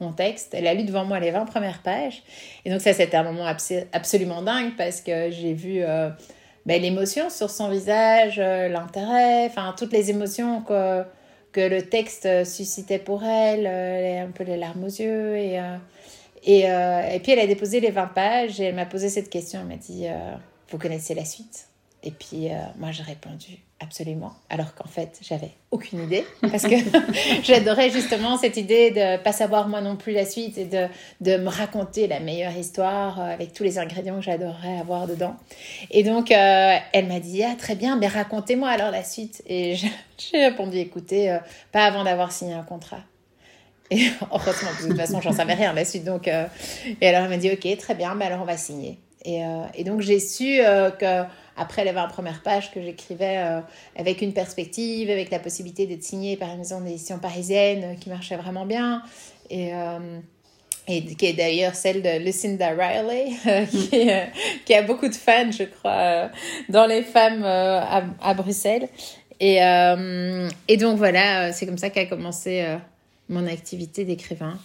mon 0.00 0.12
texte. 0.12 0.54
Elle 0.54 0.66
a 0.66 0.74
lu 0.74 0.84
devant 0.84 1.04
moi 1.04 1.18
les 1.18 1.30
20 1.30 1.46
premières 1.46 1.82
pages. 1.82 2.22
Et 2.64 2.70
donc 2.70 2.80
ça, 2.80 2.92
c'était 2.92 3.16
un 3.16 3.24
moment 3.24 3.46
absolument 3.92 4.42
dingue 4.42 4.72
parce 4.76 5.00
que 5.00 5.30
j'ai 5.30 5.52
vu 5.52 5.82
ben, 6.70 6.80
l'émotion 6.80 7.30
sur 7.30 7.50
son 7.50 7.68
visage, 7.68 8.38
euh, 8.38 8.68
l'intérêt, 8.68 9.46
enfin 9.46 9.74
toutes 9.76 9.92
les 9.92 10.10
émotions 10.10 10.62
que, 10.62 11.02
que 11.50 11.60
le 11.60 11.82
texte 11.82 12.44
suscitait 12.44 13.00
pour 13.00 13.24
elle, 13.24 13.66
euh, 13.66 14.24
un 14.24 14.30
peu 14.30 14.44
les 14.44 14.56
larmes 14.56 14.84
aux 14.84 14.86
yeux. 14.86 15.36
Et, 15.36 15.58
euh, 15.58 15.76
et, 16.44 16.60
et, 16.60 17.20
puis 17.20 17.32
elle 17.32 17.40
a 17.40 17.48
déposé 17.48 17.80
les 17.80 17.90
20 17.90 18.06
pages 18.14 18.60
et 18.60 18.66
elle 18.66 18.76
m'a 18.76 18.86
posé 18.86 19.08
cette 19.08 19.30
question. 19.30 19.58
Elle 19.62 19.66
m'a 19.66 19.74
dit 19.74 20.06
Vous 20.68 20.78
connaissez 20.78 21.12
la 21.12 21.24
suite? 21.24 21.69
Et 22.02 22.10
puis 22.10 22.48
moi 22.78 22.92
j'ai 22.92 23.02
répondu 23.02 23.60
Absolument. 23.82 24.34
Alors 24.50 24.74
qu'en 24.74 24.86
fait, 24.86 25.18
j'avais 25.22 25.52
aucune 25.70 26.02
idée. 26.02 26.26
Parce 26.42 26.64
que 26.64 26.74
j'adorais 27.42 27.88
justement 27.88 28.36
cette 28.36 28.58
idée 28.58 28.90
de 28.90 29.16
pas 29.22 29.32
savoir 29.32 29.68
moi 29.68 29.80
non 29.80 29.96
plus 29.96 30.12
la 30.12 30.26
suite 30.26 30.58
et 30.58 30.66
de, 30.66 30.86
de 31.22 31.38
me 31.38 31.48
raconter 31.48 32.06
la 32.06 32.20
meilleure 32.20 32.54
histoire 32.54 33.18
euh, 33.18 33.32
avec 33.32 33.54
tous 33.54 33.64
les 33.64 33.78
ingrédients 33.78 34.16
que 34.16 34.22
j'adorerais 34.22 34.78
avoir 34.78 35.06
dedans. 35.06 35.34
Et 35.90 36.02
donc, 36.02 36.30
euh, 36.30 36.76
elle 36.92 37.06
m'a 37.06 37.20
dit 37.20 37.42
Ah, 37.42 37.54
très 37.58 37.74
bien, 37.74 37.96
mais 37.96 38.06
racontez-moi 38.06 38.68
alors 38.68 38.90
la 38.90 39.02
suite. 39.02 39.42
Et 39.46 39.76
j'ai 40.18 40.44
répondu 40.44 40.76
Écoutez, 40.76 41.30
euh, 41.30 41.38
pas 41.72 41.84
avant 41.84 42.04
d'avoir 42.04 42.32
signé 42.32 42.52
un 42.52 42.62
contrat. 42.62 43.00
Et 43.90 44.08
heureusement, 44.30 44.70
de 44.78 44.88
toute 44.88 44.96
façon, 44.98 45.22
j'en 45.22 45.32
savais 45.32 45.54
rien 45.54 45.72
la 45.72 45.86
suite. 45.86 46.04
Donc, 46.04 46.28
et 46.28 47.08
alors, 47.08 47.22
elle 47.22 47.30
m'a 47.30 47.38
dit 47.38 47.50
Ok, 47.50 47.66
très 47.78 47.94
bien, 47.94 48.14
mais 48.14 48.26
alors 48.26 48.42
on 48.42 48.46
va 48.46 48.58
signer. 48.58 48.98
Et, 49.24 49.40
et 49.74 49.84
donc, 49.84 50.00
j'ai 50.00 50.20
su 50.20 50.60
que 50.98 51.24
après 51.60 51.84
les 51.84 51.92
20 51.92 52.08
premières 52.08 52.42
pages 52.42 52.72
que 52.72 52.80
j'écrivais 52.80 53.36
euh, 53.36 53.60
avec 53.94 54.22
une 54.22 54.32
perspective, 54.32 55.10
avec 55.10 55.30
la 55.30 55.38
possibilité 55.38 55.86
d'être 55.86 56.02
signée 56.02 56.36
par 56.38 56.50
une 56.50 56.58
maison 56.58 56.80
d'édition 56.80 57.18
parisienne 57.18 57.84
euh, 57.84 57.94
qui 57.94 58.08
marchait 58.08 58.36
vraiment 58.36 58.64
bien. 58.64 59.02
Et, 59.50 59.74
euh, 59.74 60.18
et 60.88 61.04
qui 61.04 61.26
est 61.26 61.34
d'ailleurs 61.34 61.74
celle 61.74 62.02
de 62.02 62.18
Lucinda 62.24 62.70
Riley, 62.70 63.28
qui, 64.64 64.74
a 64.74 64.82
beaucoup 64.82 65.08
de 65.08 65.14
fans, 65.14 65.52
je 65.52 65.64
crois, 65.64 66.30
dans 66.68 66.86
les 66.86 67.02
femmes 67.02 67.44
à, 67.44 68.34
Bruxelles. 68.34 68.88
Et 69.38 69.60
donc 70.78 70.96
voilà, 70.96 71.52
c'est 71.52 71.66
comme 71.66 71.78
ça 71.78 71.90
qu'a 71.90 72.06
commencé 72.06 72.64
mon 73.28 73.46
activité 73.46 74.04
d'écrivain 74.04 74.58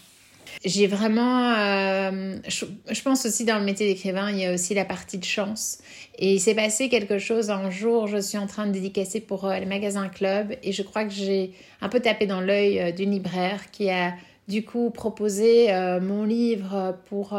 j'ai 0.63 0.87
vraiment, 0.87 1.53
euh, 1.53 2.37
je, 2.47 3.01
pense 3.01 3.25
aussi 3.25 3.45
dans 3.45 3.59
le 3.59 3.65
métier 3.65 3.87
d'écrivain, 3.87 4.31
il 4.31 4.39
y 4.39 4.45
a 4.45 4.53
aussi 4.53 4.73
la 4.73 4.85
partie 4.85 5.17
de 5.17 5.23
chance. 5.23 5.79
Et 6.17 6.35
il 6.35 6.39
s'est 6.39 6.55
passé 6.55 6.89
quelque 6.89 7.17
chose 7.19 7.49
un 7.49 7.69
jour, 7.69 8.07
je 8.07 8.17
suis 8.17 8.37
en 8.37 8.47
train 8.47 8.67
de 8.67 8.71
dédicacer 8.71 9.19
pour 9.19 9.45
euh, 9.45 9.59
les 9.59 9.65
magasins 9.65 10.07
club 10.07 10.55
et 10.63 10.71
je 10.71 10.81
crois 10.81 11.03
que 11.03 11.13
j'ai 11.13 11.51
un 11.81 11.89
peu 11.89 11.99
tapé 11.99 12.25
dans 12.25 12.41
l'œil 12.41 12.79
euh, 12.79 12.91
d'une 12.91 13.11
libraire 13.11 13.71
qui 13.71 13.89
a 13.89 14.13
du 14.47 14.63
coup 14.63 14.91
proposé 14.91 15.73
mon 16.03 16.23
livre 16.23 16.95
pour, 17.09 17.35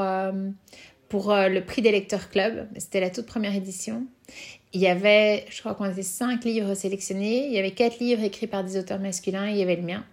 pour 1.09 1.33
le 1.33 1.61
prix 1.61 1.81
des 1.81 1.93
lecteurs 1.93 2.31
club. 2.31 2.67
C'était 2.79 2.99
la 2.99 3.11
toute 3.11 3.27
première 3.27 3.55
édition. 3.55 4.05
Il 4.73 4.81
y 4.81 4.89
avait, 4.89 5.47
je 5.49 5.61
crois 5.61 5.75
qu'on 5.75 5.85
était 5.85 6.03
cinq 6.03 6.45
livres 6.45 6.75
sélectionnés. 6.75 7.47
Il 7.47 7.53
y 7.53 7.59
avait 7.61 7.71
quatre 7.71 8.01
livres 8.01 8.25
écrits 8.25 8.49
par 8.49 8.65
des 8.65 8.77
auteurs 8.77 8.99
masculins. 8.99 9.47
Et 9.47 9.53
il 9.53 9.57
y 9.59 9.63
avait 9.63 9.77
le 9.77 9.83
mien. 9.83 10.05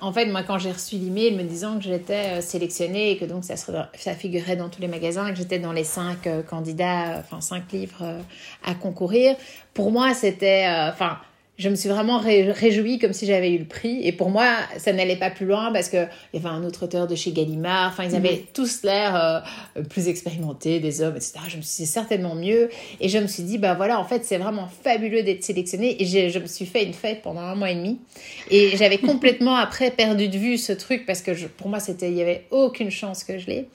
En 0.00 0.12
fait, 0.12 0.26
moi, 0.26 0.42
quand 0.42 0.58
j'ai 0.58 0.72
reçu 0.72 0.96
l'email 0.96 1.34
me 1.34 1.42
disant 1.42 1.78
que 1.78 1.84
j'étais 1.84 2.40
sélectionnée 2.40 3.12
et 3.12 3.16
que 3.18 3.24
donc 3.24 3.44
ça, 3.44 4.14
figurait 4.14 4.56
dans 4.56 4.68
tous 4.68 4.80
les 4.80 4.88
magasins 4.88 5.26
et 5.26 5.32
que 5.32 5.38
j'étais 5.38 5.58
dans 5.58 5.72
les 5.72 5.84
cinq 5.84 6.28
candidats, 6.48 7.18
enfin 7.18 7.40
cinq 7.40 7.72
livres 7.72 8.18
à 8.64 8.74
concourir, 8.74 9.36
pour 9.74 9.90
moi, 9.90 10.14
c'était, 10.14 10.66
enfin, 10.88 11.18
je 11.58 11.68
me 11.68 11.74
suis 11.74 11.88
vraiment 11.88 12.18
réjouie 12.20 13.00
comme 13.00 13.12
si 13.12 13.26
j'avais 13.26 13.50
eu 13.50 13.58
le 13.58 13.64
prix. 13.64 14.06
Et 14.06 14.12
pour 14.12 14.30
moi, 14.30 14.46
ça 14.76 14.92
n'allait 14.92 15.16
pas 15.16 15.28
plus 15.28 15.44
loin 15.44 15.72
parce 15.72 15.88
qu'il 15.88 16.08
y 16.32 16.36
avait 16.36 16.48
un 16.48 16.62
autre 16.62 16.84
auteur 16.84 17.08
de 17.08 17.16
chez 17.16 17.32
Gallimard. 17.32 17.90
Enfin, 17.90 18.04
ils 18.04 18.14
avaient 18.14 18.36
mhm. 18.36 18.46
tous 18.54 18.84
l'air 18.84 19.16
euh, 19.76 19.82
plus 19.82 20.06
expérimentés, 20.06 20.78
des 20.78 21.02
hommes, 21.02 21.16
etc. 21.16 21.34
Je 21.48 21.56
me 21.56 21.62
suis 21.62 21.82
dit, 21.82 21.86
c'est 21.86 21.92
certainement 21.92 22.36
mieux. 22.36 22.70
Et 23.00 23.08
je 23.08 23.18
me 23.18 23.26
suis 23.26 23.42
dit, 23.42 23.58
bah 23.58 23.74
voilà, 23.74 23.98
en 23.98 24.04
fait, 24.04 24.24
c'est 24.24 24.38
vraiment 24.38 24.68
fabuleux 24.84 25.24
d'être 25.24 25.42
sélectionné. 25.42 26.00
Et 26.00 26.06
je 26.06 26.38
me 26.38 26.46
suis 26.46 26.64
fait 26.64 26.84
une 26.84 26.94
fête 26.94 27.22
pendant 27.22 27.40
un 27.40 27.56
mois 27.56 27.72
et 27.72 27.74
demi. 27.74 27.98
Et 28.52 28.76
j'avais 28.76 28.98
complètement 29.08 29.56
après 29.56 29.90
perdu 29.90 30.28
de 30.28 30.38
vue 30.38 30.58
ce 30.58 30.72
truc 30.72 31.06
parce 31.06 31.22
que 31.22 31.32
pour 31.48 31.68
moi, 31.68 31.80
c'était, 31.80 32.08
il 32.08 32.16
y 32.16 32.22
avait 32.22 32.44
aucune 32.52 32.92
chance 32.92 33.24
que 33.24 33.36
je 33.36 33.48
l'ai. 33.48 33.68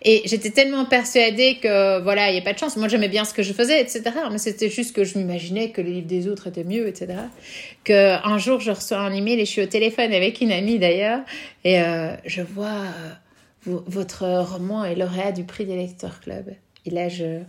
Et 0.00 0.22
j'étais 0.24 0.50
tellement 0.50 0.86
persuadée 0.86 1.58
que 1.62 2.00
voilà, 2.00 2.30
il 2.30 2.32
n'y 2.32 2.38
a 2.38 2.42
pas 2.42 2.54
de 2.54 2.58
chance. 2.58 2.78
Moi, 2.78 2.88
j'aimais 2.88 3.10
bien 3.10 3.26
ce 3.26 3.34
que 3.34 3.42
je 3.42 3.52
faisais, 3.52 3.78
etc. 3.78 4.04
Mais 4.32 4.38
c'était 4.38 4.70
juste 4.70 4.96
que 4.96 5.04
je 5.04 5.18
m'imaginais 5.18 5.68
que 5.68 5.82
les 5.82 5.92
livres 5.92 6.06
des 6.06 6.28
autres 6.28 6.46
étaient 6.46 6.64
mieux, 6.64 6.88
etc 6.88 7.25
que 7.84 8.16
un 8.26 8.38
jour 8.38 8.60
je 8.60 8.70
reçois 8.70 8.98
un 8.98 9.12
email 9.12 9.40
et 9.40 9.44
je 9.44 9.50
suis 9.50 9.62
au 9.62 9.66
téléphone 9.66 10.12
avec 10.12 10.40
une 10.40 10.52
amie 10.52 10.78
d'ailleurs 10.78 11.20
et 11.64 11.80
euh, 11.80 12.14
je 12.24 12.42
vois 12.42 12.66
euh, 12.66 13.80
votre 13.86 14.26
roman 14.42 14.84
est 14.84 14.94
lauréat 14.94 15.32
du 15.32 15.44
prix 15.44 15.64
des 15.64 15.76
lecteurs 15.76 16.20
club. 16.20 16.54
Et 16.84 16.90
là, 16.90 17.08
je, 17.08 17.40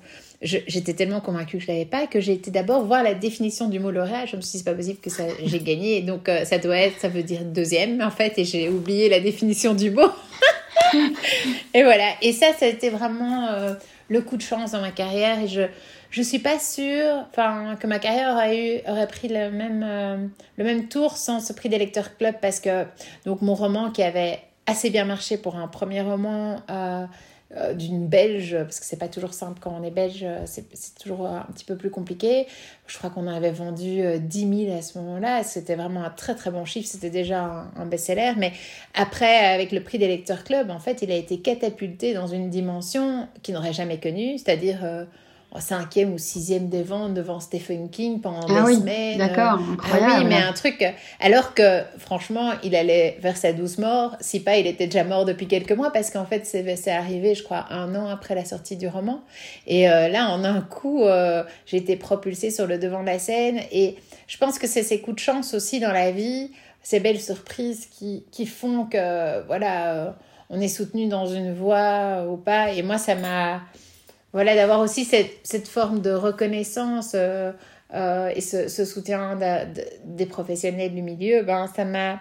j'étais 0.41 0.95
tellement 0.95 1.21
convaincue 1.21 1.57
que 1.57 1.63
je 1.63 1.67
l'avais 1.67 1.85
pas 1.85 2.07
que 2.07 2.19
j'ai 2.19 2.33
été 2.33 2.49
d'abord 2.49 2.83
voir 2.83 3.03
la 3.03 3.13
définition 3.13 3.69
du 3.69 3.79
mot 3.79 3.91
lauréat. 3.91 4.25
Je 4.25 4.35
me 4.35 4.41
suis 4.41 4.53
dit, 4.53 4.57
c'est 4.57 4.63
pas 4.63 4.73
possible 4.73 4.97
que 4.97 5.11
j'ai 5.45 5.59
gagné. 5.59 6.01
Donc, 6.01 6.27
euh, 6.27 6.43
ça 6.43 6.57
doit 6.57 6.77
être, 6.77 6.99
ça 6.99 7.07
veut 7.07 7.21
dire 7.21 7.45
deuxième, 7.45 8.01
en 8.01 8.09
fait. 8.09 8.39
Et 8.39 8.45
j'ai 8.45 8.67
oublié 8.67 9.09
la 9.09 9.19
définition 9.19 9.75
du 9.75 9.91
mot. 9.91 10.09
et 11.75 11.83
voilà. 11.83 12.15
Et 12.23 12.33
ça, 12.33 12.47
ça 12.57 12.65
a 12.65 12.69
été 12.69 12.89
vraiment 12.89 13.75
le 14.09 14.21
coup 14.21 14.37
de 14.37 14.41
chance 14.41 14.71
dans 14.71 14.81
ma 14.81 14.89
carrière. 14.89 15.39
Et 15.39 15.47
je, 15.47 15.61
je 16.09 16.21
suis 16.21 16.39
pas 16.39 16.59
sûre 16.59 17.25
enfin, 17.29 17.75
que 17.79 17.87
ma 17.87 17.99
carrière 17.99 18.33
aurait, 18.33 18.57
eu, 18.57 18.89
aurait 18.89 19.07
pris 19.07 19.27
le 19.27 19.51
même, 19.51 19.83
euh, 19.83 20.27
le 20.57 20.63
même 20.63 20.87
tour 20.87 21.17
sans 21.17 21.39
ce 21.39 21.53
prix 21.53 21.69
des 21.69 21.77
lecteurs 21.77 22.15
club 22.17 22.35
parce 22.41 22.59
que 22.59 22.85
donc, 23.25 23.41
mon 23.41 23.55
roman 23.55 23.91
qui 23.91 24.03
avait 24.03 24.39
assez 24.65 24.89
bien 24.89 25.05
marché 25.05 25.37
pour 25.37 25.55
un 25.55 25.67
premier 25.67 26.01
roman 26.01 26.61
euh, 26.69 27.05
euh, 27.55 27.73
d'une 27.73 28.07
belge, 28.07 28.57
parce 28.59 28.81
que 28.81 28.85
c'est 28.85 28.99
pas 28.99 29.07
toujours 29.07 29.33
simple 29.33 29.59
quand 29.61 29.73
on 29.79 29.81
est 29.83 29.91
belge, 29.91 30.25
c'est 30.45 30.65
toujours 30.99 31.25
un 31.25 31.47
petit 31.53 31.63
peu 31.63 31.77
plus 31.77 31.89
compliqué. 31.89 32.45
Je 32.87 32.97
crois 32.97 33.09
qu'on 33.09 33.27
avait 33.27 33.51
vendu 33.51 34.01
10 34.19 34.65
000 34.65 34.77
à 34.77 34.81
ce 34.81 34.97
moment-là, 34.99 35.43
c'était 35.43 35.75
vraiment 35.75 36.03
un 36.03 36.09
très 36.09 36.35
très 36.35 36.51
bon 36.51 36.65
chiffre, 36.65 36.89
c'était 36.89 37.09
déjà 37.09 37.43
un, 37.43 37.71
un 37.77 37.85
best-seller. 37.85 38.33
Mais 38.37 38.51
après, 38.93 39.37
avec 39.37 39.71
le 39.71 39.81
prix 39.81 39.97
des 39.97 40.09
lecteurs 40.09 40.43
club, 40.43 40.69
en 40.69 40.79
fait, 40.79 41.01
il 41.01 41.11
a 41.11 41.15
été 41.15 41.39
catapulté 41.39 42.13
dans 42.13 42.27
une 42.27 42.49
dimension 42.49 43.29
qu'il 43.43 43.53
n'aurait 43.53 43.73
jamais 43.73 43.99
connue, 43.99 44.37
c'est-à-dire 44.37 45.07
cinquième 45.59 46.13
ou 46.13 46.17
sixième 46.17 46.69
des 46.69 46.83
ventes 46.83 47.13
devant 47.13 47.39
Stephen 47.39 47.89
King 47.89 48.21
pendant 48.21 48.45
ah 48.49 48.61
des 48.61 48.67
oui, 48.67 48.75
semaines. 48.75 49.17
D'accord, 49.17 49.59
incroyable. 49.73 50.13
Ah 50.15 50.19
oui, 50.19 50.25
mais 50.27 50.41
un 50.41 50.53
truc. 50.53 50.85
Alors 51.19 51.53
que, 51.53 51.81
franchement, 51.97 52.51
il 52.63 52.75
allait 52.75 53.17
vers 53.21 53.37
sa 53.37 53.53
douce 53.53 53.77
mort. 53.77 54.15
Si 54.19 54.39
pas, 54.39 54.57
il 54.57 54.67
était 54.67 54.85
déjà 54.85 55.03
mort 55.03 55.25
depuis 55.25 55.47
quelques 55.47 55.71
mois 55.71 55.91
parce 55.91 56.09
qu'en 56.09 56.25
fait, 56.25 56.45
c'est 56.45 56.91
arrivé, 56.91 57.35
je 57.35 57.43
crois, 57.43 57.65
un 57.69 57.95
an 57.95 58.07
après 58.07 58.35
la 58.35 58.45
sortie 58.45 58.77
du 58.77 58.87
roman. 58.87 59.21
Et 59.65 59.89
euh, 59.89 60.07
là, 60.07 60.29
en 60.29 60.43
un 60.43 60.61
coup, 60.61 61.03
euh, 61.03 61.43
j'ai 61.65 61.77
été 61.77 61.95
propulsée 61.95 62.51
sur 62.51 62.67
le 62.67 62.77
devant 62.77 63.01
de 63.01 63.07
la 63.07 63.19
scène. 63.19 63.59
Et 63.71 63.95
je 64.27 64.37
pense 64.37 64.59
que 64.59 64.67
c'est 64.67 64.83
ces 64.83 65.01
coups 65.01 65.15
de 65.15 65.21
chance 65.21 65.53
aussi 65.53 65.79
dans 65.79 65.91
la 65.91 66.11
vie, 66.11 66.51
ces 66.83 66.99
belles 66.99 67.21
surprises 67.21 67.87
qui, 67.87 68.23
qui 68.31 68.45
font 68.45 68.85
que, 68.85 69.45
voilà, 69.47 69.93
euh, 69.93 70.11
on 70.49 70.61
est 70.61 70.67
soutenu 70.67 71.07
dans 71.07 71.25
une 71.25 71.53
voie 71.53 72.25
ou 72.29 72.37
pas. 72.37 72.71
Et 72.71 72.83
moi, 72.83 72.97
ça 72.97 73.15
m'a 73.15 73.61
voilà, 74.37 74.53
d'avoir 74.53 74.81
aussi 74.81 75.03
cette, 75.03 75.31
cette, 75.41 75.67
forme 75.67 75.99
de 75.99 76.11
reconnaissance 76.11 77.13
euh, 77.15 77.51
euh, 77.95 78.29
et 78.35 78.41
ce, 78.41 78.67
ce 78.67 78.85
soutien 78.85 79.35
des 80.05 80.27
professionnels 80.27 80.93
du 80.93 81.01
milieu, 81.01 81.41
ben, 81.41 81.65
ça 81.75 81.85
m'a 81.85 82.19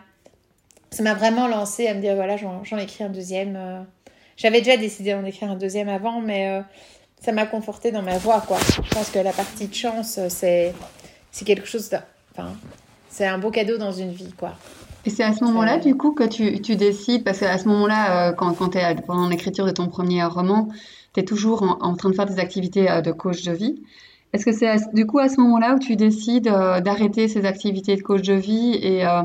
ça 0.90 1.02
m'a 1.02 1.12
vraiment 1.12 1.46
lancé 1.46 1.87
à 1.88 1.92
me 1.92 2.00
dire 2.00 2.14
voilà, 2.14 2.38
j'en 2.38 2.78
écris 2.78 3.04
un 3.04 3.11
deuxième. 3.11 3.56
Euh. 3.56 3.82
J'avais 4.38 4.62
déjà 4.62 4.78
décidé 4.78 5.12
d'en 5.12 5.26
écrire 5.26 5.50
un 5.50 5.56
deuxième 5.56 5.90
avant, 5.90 6.23
mais 6.23 6.62
ça 7.20 7.32
m'a 7.32 7.44
conforté 7.44 7.92
dans 7.92 8.02
ma 8.02 8.16
voix, 8.16 8.40
quoi. 8.40 8.56
Je 8.82 8.94
pense 8.94 9.11
que 9.11 9.18
la 9.18 9.32
partie 9.32 9.66
de 9.66 9.75
chance, 9.75 10.18
c'est 10.28 10.73
quelque 11.44 11.66
chose 11.66 11.90
de... 11.90 11.99
Enfin, 12.32 12.54
c'est 13.11 13.26
un 13.26 13.37
beau 13.37 13.50
cadeau 13.50 13.76
dans 13.76 13.92
une 13.92 14.12
vie, 14.12 14.32
quoi. 14.38 14.54
Et 15.04 15.11
c'est 15.11 15.23
à 15.23 15.35
ce 15.35 15.44
moment-là, 15.44 15.76
du 15.76 15.96
coup, 15.96 16.12
que 16.12 16.25
tu, 16.25 16.62
tu 16.62 16.76
décides, 16.76 17.25
parce 17.25 17.40
qu'à 17.40 17.58
ce 17.58 17.68
moment-là, 17.68 18.32
quand, 18.32 18.54
quand 18.54 18.70
tu 18.70 18.78
es 18.78 18.94
pendant 19.06 19.28
l'écriture 19.28 19.66
de 19.66 19.70
ton 19.70 19.88
premier 19.88 20.25
roman, 20.25 20.68
tu 21.16 21.23
es 21.23 21.25
toujours 21.25 21.78
en, 21.80 21.96
train 21.96 22.11
de 22.11 22.14
faire 22.14 22.26
des 22.26 22.38
activités 22.38 22.90
euh, 22.90 23.00
de 23.00 23.11
coach 23.11 23.42
de 23.42 23.52
vie. 23.52 23.82
Est-ce 24.32 24.44
que 24.44 24.52
c'est 24.52 24.76
du 24.92 25.06
coup 25.06 25.18
à 25.18 25.28
ce 25.30 25.40
moment-là 25.40 25.75
où 25.75 25.78
tu 25.78 25.96
décides 25.96 26.49
euh, 26.49 26.80
d'arrêter 26.80 27.26
ces 27.26 27.46
activités 27.46 27.96
de 27.96 28.02
coach 28.02 28.23
de 28.23 28.35
vie 28.35 28.78
et 28.82 29.06
euh, 29.06 29.23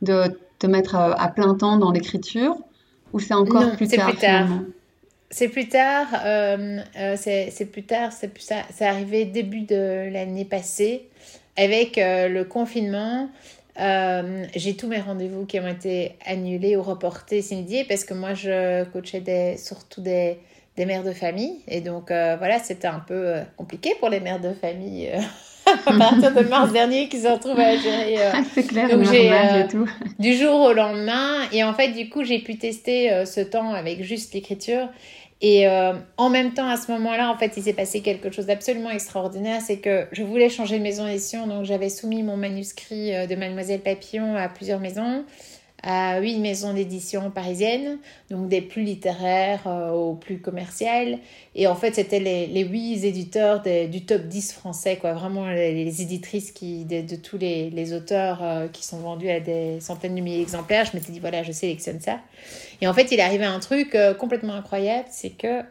de 0.00 0.38
te 0.58 0.66
mettre 0.66 0.94
à 0.96 1.28
plein 1.28 1.54
temps 1.54 1.76
dans 1.76 1.92
l'écriture 1.92 2.56
ou 3.12 3.20
c'est 3.20 3.34
encore 3.34 3.76
plus, 3.76 3.88
tard, 3.88 4.10
plus 4.10 4.18
tard 4.18 4.48
C'est 5.30 5.48
plus 5.48 5.68
tard. 5.68 6.08
c'est 7.16 7.70
plus 7.70 7.84
tard. 7.84 8.12
C'est 8.12 8.28
plus 8.28 8.48
C'est 8.72 8.86
arrivé 8.86 9.24
début 9.24 9.60
de 9.60 10.10
l'année 10.10 10.44
passée 10.44 11.08
avec 11.56 11.96
le 11.96 12.42
confinement. 12.42 13.28
j'ai 13.76 14.76
tous 14.76 14.88
mes 14.88 15.00
rendez-vous 15.00 15.46
qui 15.46 15.60
ont 15.60 15.68
été 15.68 16.16
annulés 16.26 16.76
ou 16.76 16.82
reportés, 16.82 17.40
signifiés 17.40 17.84
parce 17.84 18.04
que 18.04 18.14
moi 18.14 18.34
je 18.34 18.82
coachais 18.84 19.20
des, 19.20 19.56
surtout 19.58 20.00
des, 20.00 20.38
des 20.78 20.86
mères 20.86 21.02
de 21.02 21.12
famille. 21.12 21.56
Et 21.66 21.80
donc, 21.82 22.10
euh, 22.10 22.36
voilà, 22.38 22.58
c'était 22.60 22.86
un 22.86 23.00
peu 23.00 23.14
euh, 23.14 23.42
compliqué 23.56 23.94
pour 23.98 24.08
les 24.08 24.20
mères 24.20 24.40
de 24.40 24.54
famille 24.54 25.10
euh, 25.12 25.20
à 25.86 25.98
partir 25.98 26.32
de 26.32 26.48
mars 26.48 26.72
dernier 26.72 27.08
qui 27.08 27.18
se 27.20 27.26
retrouvent 27.26 27.58
à 27.58 27.76
gérer. 27.76 28.16
C'est 28.54 28.66
clair, 28.66 28.88
donc 28.88 29.04
j'ai 29.04 29.30
tout. 29.68 29.86
du 30.18 30.34
jour 30.34 30.60
au 30.60 30.72
lendemain. 30.72 31.42
Et 31.52 31.64
en 31.64 31.74
fait, 31.74 31.88
du 31.88 32.08
coup, 32.08 32.24
j'ai 32.24 32.38
pu 32.38 32.56
tester 32.56 33.24
ce 33.26 33.40
temps 33.40 33.72
avec 33.72 34.02
juste 34.02 34.32
l'écriture. 34.32 34.88
Et 35.40 35.68
en 36.16 36.30
même 36.30 36.54
temps, 36.54 36.68
à 36.68 36.76
ce 36.76 36.90
moment-là, 36.92 37.30
en 37.30 37.36
fait, 37.36 37.52
il 37.58 37.62
s'est 37.62 37.74
passé 37.74 38.00
quelque 38.00 38.32
chose 38.32 38.46
d'absolument 38.46 38.90
extraordinaire. 38.90 39.60
C'est 39.60 39.76
que 39.76 40.06
je 40.12 40.22
voulais 40.22 40.48
changer 40.48 40.78
de 40.78 40.82
maison 40.82 41.04
d'édition. 41.04 41.46
Donc, 41.46 41.64
j'avais 41.64 41.90
soumis 41.90 42.22
mon 42.22 42.38
manuscrit 42.38 43.10
de 43.26 43.34
Mademoiselle 43.36 43.80
Papillon 43.80 44.36
à 44.36 44.48
plusieurs 44.48 44.80
maisons 44.80 45.24
à 45.82 46.18
huit 46.20 46.38
maisons 46.38 46.74
d'édition 46.74 47.30
parisiennes, 47.30 47.98
donc 48.30 48.48
des 48.48 48.60
plus 48.60 48.82
littéraires 48.82 49.62
euh, 49.66 49.90
aux 49.90 50.14
plus 50.14 50.40
commerciales. 50.40 51.18
Et 51.54 51.66
en 51.66 51.76
fait, 51.76 51.94
c'était 51.94 52.18
les, 52.18 52.46
les 52.46 52.64
8 52.64 53.04
éditeurs 53.04 53.62
du 53.62 54.04
top 54.04 54.22
10 54.22 54.52
français, 54.52 54.96
quoi. 54.96 55.12
Vraiment 55.12 55.48
les, 55.48 56.02
éditrices 56.02 56.50
qui, 56.50 56.84
de, 56.84 57.16
tous 57.16 57.38
les, 57.38 57.70
les 57.70 57.92
auteurs 57.92 58.42
euh, 58.42 58.68
qui 58.68 58.84
sont 58.84 58.98
vendus 58.98 59.30
à 59.30 59.40
des 59.40 59.78
centaines 59.80 60.16
de 60.16 60.20
milliers 60.20 60.38
d'exemplaires. 60.38 60.84
Je 60.84 60.96
m'étais 60.96 61.12
dit, 61.12 61.20
voilà, 61.20 61.42
je 61.42 61.52
sélectionne 61.52 62.00
ça. 62.00 62.18
Et 62.80 62.88
en 62.88 62.94
fait, 62.94 63.12
il 63.12 63.18
est 63.18 63.22
arrivé 63.22 63.44
un 63.44 63.60
truc 63.60 63.94
euh, 63.94 64.14
complètement 64.14 64.54
incroyable, 64.54 65.08
c'est 65.10 65.30
que 65.30 65.62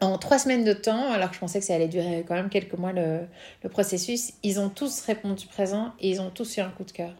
en 0.00 0.18
trois 0.18 0.38
semaines 0.38 0.64
de 0.64 0.74
temps, 0.74 1.12
alors 1.12 1.30
que 1.30 1.34
je 1.34 1.40
pensais 1.40 1.60
que 1.60 1.64
ça 1.64 1.74
allait 1.74 1.88
durer 1.88 2.24
quand 2.28 2.34
même 2.34 2.50
quelques 2.50 2.76
mois 2.76 2.92
le, 2.92 3.20
le 3.62 3.68
processus, 3.70 4.32
ils 4.42 4.60
ont 4.60 4.68
tous 4.68 5.00
répondu 5.00 5.46
présent 5.46 5.92
et 6.00 6.10
ils 6.10 6.20
ont 6.20 6.30
tous 6.30 6.58
eu 6.58 6.60
un 6.60 6.68
coup 6.68 6.84
de 6.84 6.90
cœur. 6.90 7.14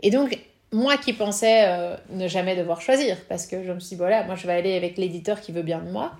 Et 0.00 0.10
donc, 0.10 0.36
moi 0.72 0.96
qui 0.96 1.12
pensais 1.12 1.64
euh, 1.66 1.96
ne 2.10 2.28
jamais 2.28 2.56
devoir 2.56 2.80
choisir, 2.80 3.16
parce 3.28 3.46
que 3.46 3.64
je 3.64 3.72
me 3.72 3.80
suis 3.80 3.90
dit, 3.90 3.96
voilà, 3.96 4.24
moi 4.24 4.36
je 4.36 4.46
vais 4.46 4.52
aller 4.52 4.76
avec 4.76 4.98
l'éditeur 4.98 5.40
qui 5.40 5.52
veut 5.52 5.62
bien 5.62 5.80
de 5.80 5.90
moi, 5.90 6.12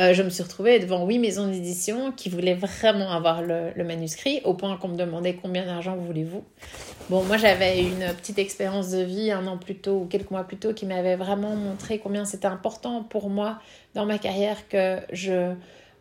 euh, 0.00 0.12
je 0.12 0.22
me 0.22 0.30
suis 0.30 0.42
retrouvée 0.42 0.80
devant 0.80 1.06
huit 1.06 1.20
maisons 1.20 1.48
d'édition 1.48 2.10
qui 2.10 2.28
voulaient 2.28 2.54
vraiment 2.54 3.12
avoir 3.12 3.42
le, 3.42 3.72
manuscrit, 3.84 4.40
au 4.44 4.54
point 4.54 4.76
qu'on 4.76 4.88
me 4.88 4.96
demandait 4.96 5.34
combien 5.34 5.64
d'argent 5.64 5.96
voulez-vous. 5.96 6.42
Bon, 7.10 7.22
moi 7.22 7.36
j'avais 7.36 7.80
une 7.80 8.12
petite 8.16 8.38
expérience 8.38 8.90
de 8.90 9.02
vie 9.02 9.30
un 9.30 9.46
an 9.46 9.56
plus 9.56 9.76
tôt 9.76 10.00
ou 10.00 10.06
quelques 10.06 10.30
mois 10.30 10.44
plus 10.44 10.56
tôt 10.56 10.72
qui 10.72 10.86
m'avait 10.86 11.16
vraiment 11.16 11.54
montré 11.54 11.98
combien 11.98 12.24
c'était 12.24 12.46
important 12.46 13.04
pour 13.04 13.30
moi 13.30 13.60
dans 13.94 14.06
ma 14.06 14.18
carrière 14.18 14.68
que 14.68 14.98
je 15.12 15.54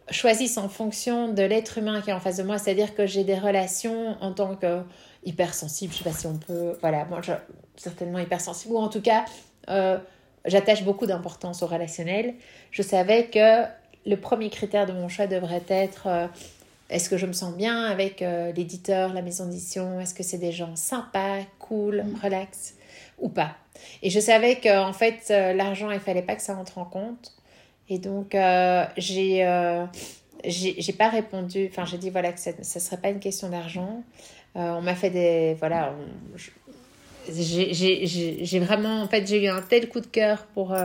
choisisse 0.10 0.58
en 0.58 0.70
fonction 0.70 1.30
de 1.30 1.44
l'être 1.44 1.78
humain 1.78 2.02
qui 2.02 2.10
est 2.10 2.14
en 2.14 2.20
face 2.20 2.38
de 2.38 2.44
moi, 2.44 2.58
c'est-à-dire 2.58 2.96
que 2.96 3.06
j'ai 3.06 3.24
des 3.24 3.38
relations 3.38 4.18
en 4.22 4.34
tant 4.34 4.56
que 4.56 4.82
hypersensible, 5.26 5.94
je 5.94 6.00
sais 6.00 6.04
pas 6.04 6.12
si 6.12 6.28
on 6.28 6.38
peut, 6.38 6.78
voilà, 6.82 7.06
moi 7.06 7.22
je, 7.22 7.32
certainement 7.76 8.20
hypersensible, 8.20 8.74
ou 8.74 8.78
en 8.78 8.90
tout 8.90 9.02
cas, 9.02 9.26
euh, 9.70 9.98
j'attache 10.46 10.84
beaucoup 10.84 11.06
d'importance 11.06 11.64
au 11.64 11.68
relationnel. 11.68 12.36
Je 12.72 12.82
savais 12.82 13.28
que 13.28 13.64
le 14.06 14.18
premier 14.18 14.50
critère 14.50 14.86
de 14.86 14.92
mon 14.92 15.08
choix 15.08 15.28
devrait 15.28 15.64
être 15.70 16.08
euh, 16.08 16.28
est-ce 16.90 17.10
que 17.10 17.18
je 17.18 17.26
me 17.26 17.34
sens 17.34 17.56
bien 17.56 17.86
avec 17.86 18.22
euh, 18.22 18.52
l'éditeur, 18.52 19.14
la 19.14 19.22
maison 19.22 19.46
d'édition, 19.46 20.00
est-ce 20.00 20.14
que 20.14 20.24
c'est 20.24 20.38
des 20.38 20.52
gens 20.52 20.76
sympas, 20.76 21.40
cool, 21.60 22.04
mm. 22.04 22.20
relax, 22.22 22.76
ou 23.20 23.30
pas? 23.30 23.56
Et 24.02 24.10
je 24.10 24.20
savais 24.20 24.60
qu'en 24.60 24.94
fait, 24.94 25.30
l'argent, 25.30 25.92
il 25.92 26.00
fallait 26.00 26.22
pas 26.22 26.36
que 26.36 26.42
ça 26.42 26.56
entre 26.56 26.78
en 26.78 26.86
compte. 26.86 27.34
Et 27.90 28.00
donc, 28.00 28.36
euh, 28.36 28.86
j'ai, 28.98 29.46
euh, 29.46 29.86
j'ai, 30.46 30.76
j'ai 30.78 30.94
pas 30.94 31.10
répondu. 31.10 31.68
Enfin, 31.70 31.86
j'ai 31.86 31.98
dit 31.98 32.10
voilà 32.10 32.32
que 32.32 32.40
ça 32.40 32.52
ne 32.58 32.64
serait 32.64 32.98
pas 32.98 33.10
une 33.10 33.20
question 33.20 33.50
d'argent. 33.50 34.04
on 34.56 34.82
m'a 34.82 34.96
fait 34.96 35.10
des. 35.10 35.56
Voilà. 35.60 35.96
j'ai, 37.30 38.60
vraiment. 38.60 39.02
En 39.02 39.08
fait, 39.08 39.28
j'ai 39.28 39.44
eu 39.44 39.48
un 39.48 39.62
tel 39.62 39.90
coup 39.90 40.00
de 40.00 40.08
cœur 40.08 40.46
pour 40.54 40.76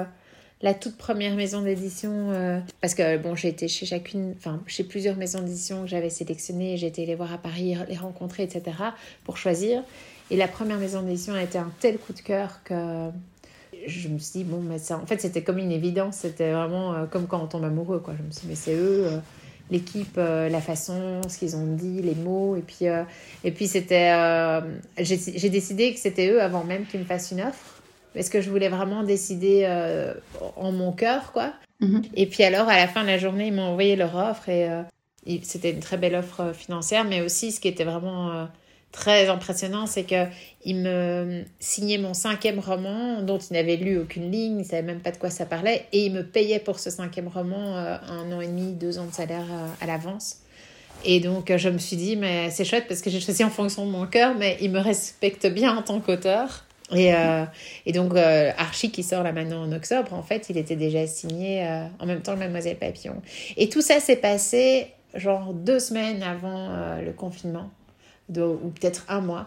la 0.60 0.74
toute 0.74 0.96
première 0.96 1.34
maison 1.36 1.62
d'édition, 1.62 2.30
euh, 2.30 2.58
parce 2.80 2.94
que 2.94 3.16
bon, 3.16 3.34
j'ai 3.34 3.48
été 3.48 3.68
chez 3.68 3.86
chacune, 3.86 4.34
enfin, 4.36 4.60
chez 4.66 4.84
plusieurs 4.84 5.16
maisons 5.16 5.40
d'édition 5.40 5.82
que 5.82 5.88
j'avais 5.88 6.10
sélectionnées, 6.10 6.76
j'ai 6.76 6.88
été 6.88 7.06
les 7.06 7.14
voir 7.14 7.32
à 7.32 7.38
Paris, 7.38 7.76
les 7.88 7.96
rencontrer, 7.96 8.42
etc., 8.42 8.76
pour 9.24 9.36
choisir. 9.36 9.82
Et 10.30 10.36
la 10.36 10.48
première 10.48 10.78
maison 10.78 11.02
d'édition 11.02 11.34
a 11.34 11.42
été 11.42 11.58
un 11.58 11.70
tel 11.80 11.98
coup 11.98 12.12
de 12.12 12.20
cœur 12.20 12.60
que 12.64 13.10
je 13.86 14.08
me 14.08 14.18
suis 14.18 14.40
dit, 14.40 14.44
bon, 14.44 14.60
mais 14.60 14.78
ça, 14.78 14.98
en 14.98 15.06
fait, 15.06 15.20
c'était 15.20 15.42
comme 15.42 15.58
une 15.58 15.72
évidence, 15.72 16.16
c'était 16.18 16.52
vraiment 16.52 16.94
euh, 16.94 17.06
comme 17.06 17.26
quand 17.26 17.42
on 17.42 17.46
tombe 17.46 17.64
amoureux, 17.64 18.00
quoi. 18.00 18.14
Je 18.18 18.22
me 18.22 18.30
suis 18.30 18.42
dit, 18.42 18.48
mais 18.48 18.54
c'est 18.54 18.74
eux. 18.74 19.06
Euh, 19.06 19.18
l'équipe, 19.70 20.16
la 20.16 20.60
façon, 20.62 21.20
ce 21.28 21.36
qu'ils 21.36 21.54
ont 21.54 21.66
dit, 21.74 22.00
les 22.00 22.14
mots. 22.14 22.56
Et 22.56 22.62
puis, 22.62 22.86
et 23.44 23.50
puis 23.50 23.68
c'était. 23.68 24.14
j'ai 24.96 25.50
décidé 25.50 25.92
que 25.92 26.00
c'était 26.00 26.30
eux 26.30 26.40
avant 26.40 26.64
même 26.64 26.86
qu'ils 26.86 27.00
me 27.00 27.04
fassent 27.04 27.32
une 27.32 27.42
offre 27.42 27.78
parce 28.14 28.28
que 28.28 28.40
je 28.40 28.50
voulais 28.50 28.68
vraiment 28.68 29.04
décider 29.04 29.62
euh, 29.64 30.12
en 30.56 30.72
mon 30.72 30.92
cœur, 30.92 31.32
quoi. 31.32 31.52
Mhm. 31.80 32.02
Et 32.14 32.26
puis 32.26 32.42
alors, 32.42 32.68
à 32.68 32.76
la 32.76 32.88
fin 32.88 33.02
de 33.02 33.06
la 33.06 33.18
journée, 33.18 33.48
ils 33.48 33.52
m'ont 33.52 33.62
envoyé 33.62 33.96
leur 33.96 34.16
offre 34.16 34.48
et 34.48 34.68
euh, 34.68 34.82
c'était 35.42 35.70
une 35.70 35.80
très 35.80 35.98
belle 35.98 36.16
offre 36.16 36.40
euh, 36.40 36.52
financière, 36.52 37.04
mais 37.04 37.20
aussi 37.20 37.52
ce 37.52 37.60
qui 37.60 37.68
était 37.68 37.84
vraiment 37.84 38.48
très 38.92 39.28
impressionnant, 39.28 39.86
c'est 39.86 40.04
qu'ils 40.04 40.76
me 40.76 41.44
signaient 41.60 41.98
mon 41.98 42.14
cinquième 42.14 42.58
roman 42.58 43.22
dont 43.22 43.38
ils 43.38 43.52
n'avaient 43.52 43.76
lu 43.76 43.98
aucune 43.98 44.30
ligne, 44.30 44.58
ils 44.58 44.62
ne 44.62 44.64
savaient 44.64 44.82
même 44.82 45.00
pas 45.00 45.10
de 45.10 45.18
quoi 45.18 45.30
ça 45.30 45.46
parlait, 45.46 45.86
et 45.92 46.06
ils 46.06 46.12
me 46.12 46.22
payaient 46.22 46.58
pour 46.58 46.78
ce 46.78 46.90
cinquième 46.90 47.28
roman 47.28 47.76
un 47.76 48.32
an 48.32 48.40
et 48.40 48.46
demi, 48.46 48.72
deux 48.72 48.98
ans 48.98 49.06
de 49.06 49.12
salaire 49.12 49.46
à 49.80 49.86
l'avance. 49.86 50.38
Et 51.04 51.20
donc, 51.20 51.54
je 51.54 51.68
me 51.68 51.78
suis 51.78 51.96
dit, 51.96 52.16
mais 52.16 52.50
c'est 52.50 52.64
chouette 52.64 52.86
parce 52.88 53.02
que 53.02 53.10
j'ai 53.10 53.20
choisi 53.20 53.44
en 53.44 53.50
fonction 53.50 53.86
de 53.86 53.90
mon 53.90 54.06
cœur, 54.06 54.34
mais 54.36 54.56
ils 54.60 54.70
me 54.70 54.80
respectent 54.80 55.46
bien 55.46 55.76
en 55.76 55.82
tant 55.82 56.00
qu'auteur. 56.00 56.64
Et, 56.92 57.14
euh, 57.14 57.44
et 57.86 57.92
donc, 57.92 58.14
euh, 58.14 58.50
Archie, 58.56 58.90
qui 58.90 59.02
sort 59.02 59.22
là 59.22 59.32
maintenant 59.32 59.62
en 59.62 59.72
octobre, 59.72 60.14
en 60.14 60.22
fait, 60.22 60.46
il 60.48 60.56
était 60.56 60.76
déjà 60.76 61.06
signé 61.06 61.66
euh, 61.66 61.84
en 61.98 62.06
même 62.06 62.22
temps 62.22 62.34
que 62.34 62.38
Mademoiselle 62.38 62.78
Papillon. 62.78 63.20
Et 63.56 63.68
tout 63.68 63.82
ça 63.82 64.00
s'est 64.00 64.16
passé 64.16 64.88
genre 65.14 65.52
deux 65.52 65.78
semaines 65.78 66.22
avant 66.22 66.98
le 67.00 67.12
confinement, 67.12 67.70
ou 68.36 68.70
peut-être 68.70 69.04
un 69.08 69.20
mois. 69.20 69.46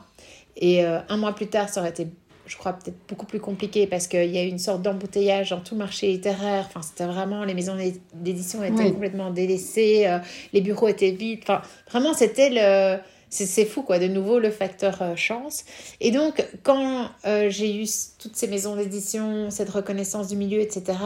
Et 0.57 0.83
un 0.83 1.17
mois 1.17 1.33
plus 1.33 1.47
tard, 1.47 1.69
ça 1.69 1.79
aurait 1.79 1.91
été, 1.91 2.07
je 2.45 2.57
crois, 2.57 2.73
peut-être 2.73 2.97
beaucoup 3.07 3.25
plus 3.25 3.39
compliqué 3.39 3.87
parce 3.87 4.07
qu'il 4.07 4.29
y 4.29 4.37
a 4.37 4.43
eu 4.43 4.47
une 4.47 4.59
sorte 4.59 4.81
d'embouteillage 4.81 5.51
dans 5.51 5.61
tout 5.61 5.75
le 5.75 5.79
marché 5.79 6.07
littéraire. 6.07 6.65
Enfin, 6.67 6.81
c'était 6.81 7.05
vraiment, 7.05 7.45
les 7.45 7.53
maisons 7.53 7.77
d'édition 8.13 8.63
étaient 8.63 8.91
complètement 8.91 9.31
délaissées, 9.31 10.19
les 10.51 10.61
bureaux 10.61 10.89
étaient 10.89 11.11
vides. 11.11 11.39
Enfin, 11.43 11.61
vraiment, 11.89 12.13
c'était 12.13 12.49
le 12.51 12.99
c'est 13.31 13.65
fou, 13.65 13.81
quoi, 13.81 13.97
de 13.97 14.07
nouveau 14.07 14.39
le 14.39 14.51
facteur 14.51 15.01
euh, 15.01 15.15
chance. 15.15 15.63
Et 15.99 16.11
donc, 16.11 16.45
quand 16.63 17.09
euh, 17.25 17.49
j'ai 17.49 17.81
eu 17.81 17.85
toutes 18.19 18.35
ces 18.35 18.47
maisons 18.47 18.75
d'édition, 18.75 19.49
cette 19.49 19.69
reconnaissance 19.69 20.27
du 20.27 20.35
milieu, 20.35 20.59
etc., 20.59 20.97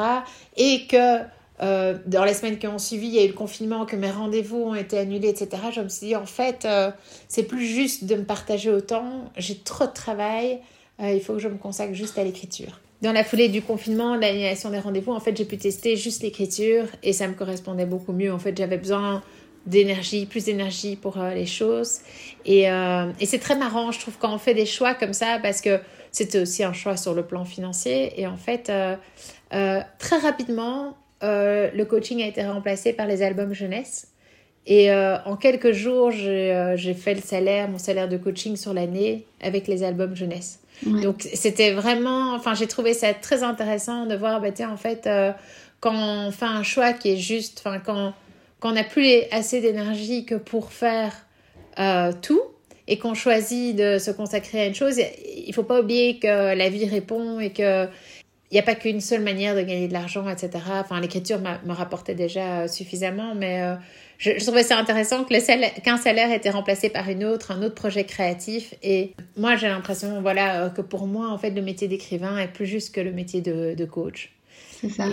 et 0.58 0.88
que 0.88 1.20
euh, 1.62 1.98
dans 2.06 2.24
les 2.24 2.34
semaines 2.34 2.58
qui 2.58 2.68
ont 2.68 2.80
suivi, 2.80 3.08
il 3.08 3.14
y 3.14 3.20
a 3.20 3.24
eu 3.24 3.28
le 3.28 3.34
confinement, 3.34 3.86
que 3.86 3.96
mes 3.96 4.12
rendez-vous 4.12 4.58
ont 4.58 4.76
été 4.76 4.98
annulés, 4.98 5.30
etc., 5.30 5.50
je 5.74 5.82
me 5.82 5.90
suis 5.90 6.08
dit, 6.08 6.16
en 6.16 6.26
fait, 6.26 6.68
c'est 7.28 7.44
plus 7.44 7.66
juste 7.66 8.06
de 8.06 8.16
me 8.16 8.24
partager 8.24 8.70
autant, 8.70 9.32
j'ai 9.38 9.58
trop 9.58 9.86
de 9.86 9.94
travail, 9.94 10.60
il 11.00 11.22
faut 11.22 11.34
que 11.34 11.40
je 11.40 11.48
me 11.48 11.58
consacre 11.58 11.94
juste 11.94 12.18
à 12.18 12.24
l'écriture. 12.24 12.80
Dans 13.02 13.12
la 13.12 13.24
foulée 13.24 13.50
du 13.50 13.62
confinement, 13.62 14.16
l'annulation 14.16 14.70
des 14.70 14.80
rendez-vous, 14.80 15.12
en 15.12 15.20
fait, 15.20 15.36
j'ai 15.36 15.46
pu 15.46 15.58
tester 15.58 15.96
juste 15.96 16.24
l'écriture 16.24 16.86
et 17.04 17.14
ça 17.14 17.28
me 17.28 17.34
correspondait 17.34 17.86
beaucoup 17.86 18.14
mieux. 18.14 18.34
En 18.34 18.40
fait, 18.40 18.58
j'avais 18.58 18.78
besoin 18.78 19.22
d'énergie, 19.66 20.26
plus 20.26 20.46
d'énergie 20.46 20.96
pour 20.96 21.20
euh, 21.20 21.34
les 21.34 21.46
choses. 21.46 22.00
Et, 22.46 22.70
euh, 22.70 23.12
et 23.20 23.26
c'est 23.26 23.40
très 23.40 23.56
marrant, 23.56 23.92
je 23.92 24.00
trouve, 24.00 24.16
quand 24.18 24.34
on 24.34 24.38
fait 24.38 24.54
des 24.54 24.66
choix 24.66 24.94
comme 24.94 25.14
ça, 25.14 25.40
parce 25.42 25.62
que 25.62 25.80
c'était 26.12 26.40
aussi 26.40 26.64
un 26.64 26.74
choix 26.74 26.98
sur 26.98 27.14
le 27.14 27.24
plan 27.24 27.46
financier. 27.46 28.20
Et 28.20 28.28
en 28.28 28.38
fait, 28.38 28.70
euh, 28.70 28.96
très 30.00 30.18
rapidement, 30.18 30.96
le 31.26 31.84
coaching 31.84 32.22
a 32.22 32.28
été 32.28 32.44
remplacé 32.44 32.94
par 32.94 33.08
les 33.08 33.22
albums 33.24 33.54
jeunesse. 33.54 34.08
Et 34.68 34.92
en 34.92 35.36
quelques 35.36 35.72
jours, 35.72 36.12
j'ai 36.12 36.94
fait 36.94 37.14
le 37.14 37.22
salaire, 37.22 37.70
mon 37.70 37.78
salaire 37.78 38.10
de 38.10 38.18
coaching 38.18 38.56
sur 38.56 38.74
l'année 38.74 39.26
avec 39.42 39.68
les 39.68 39.84
albums 39.84 40.16
jeunesse. 40.16 40.60
Donc 40.84 41.22
c'était 41.34 41.72
vraiment, 41.72 42.34
enfin 42.34 42.54
j'ai 42.54 42.68
trouvé 42.68 42.94
ça 42.94 43.14
très 43.14 43.44
intéressant 43.44 44.06
de 44.06 44.16
voir, 44.16 44.42
bah, 44.42 44.52
tiens, 44.52 44.72
en 44.72 44.78
fait, 44.78 45.10
quand 45.80 45.94
on 45.96 46.32
fait 46.32 46.46
un 46.46 46.64
choix 46.64 46.94
qui 46.94 47.12
est 47.12 47.18
juste, 47.18 47.62
enfin 47.64 47.80
quand 47.80 48.14
qu'on 48.60 48.72
n'a 48.72 48.84
plus 48.84 49.08
assez 49.32 49.62
d'énergie 49.62 50.26
que 50.26 50.36
pour 50.36 50.72
faire 50.72 51.14
euh, 51.80 52.12
tout 52.22 52.42
et 52.88 52.98
qu'on 52.98 53.14
choisit 53.14 53.76
de 53.76 53.98
se 54.00 54.12
consacrer 54.12 54.62
à 54.62 54.66
une 54.66 54.76
chose, 54.76 55.00
il 55.26 55.54
faut 55.54 55.64
pas 55.64 55.82
oublier 55.82 56.20
que 56.20 56.56
la 56.56 56.70
vie 56.70 56.88
répond 56.88 57.40
et 57.40 57.52
que 57.52 57.88
n'y 58.56 58.60
a 58.60 58.64
pas 58.64 58.76
qu'une 58.76 59.02
seule 59.02 59.22
manière 59.22 59.56
de 59.56 59.62
gagner 59.62 59.88
de 59.88 59.94
l'argent, 59.94 60.28
etc. 60.30 60.64
Enfin, 60.80 61.00
l'écriture 61.00 61.40
me 61.40 61.74
rapportait 61.74 62.16
déjà 62.16 62.68
suffisamment, 62.68 63.36
mais 63.36 63.62
euh, 63.62 63.76
je, 64.18 64.32
trouvais 64.44 64.64
ça 64.64 64.78
intéressant 64.78 65.24
qu'un 65.24 65.40
salaire, 65.40 65.72
salaire 66.02 66.32
était 66.32 66.50
remplacé 66.50 66.90
par 66.90 67.10
une 67.10 67.24
autre, 67.24 67.52
un 67.52 67.62
autre 67.64 67.76
projet 67.76 68.04
créatif. 68.06 68.74
Et 68.84 69.14
moi, 69.38 69.56
j'ai 69.56 69.68
l'impression, 69.68 70.22
voilà, 70.22 70.70
que 70.70 70.82
pour 70.82 71.08
moi, 71.08 71.30
en 71.30 71.38
fait, 71.38 71.52
le 71.52 71.62
métier 71.62 71.88
d'écrivain 71.88 72.38
est 72.38 72.48
plus 72.48 72.66
juste 72.66 72.94
que 72.94 73.02
le 73.02 73.12
métier 73.12 73.42
de 73.42 73.86
coach. 73.86 74.36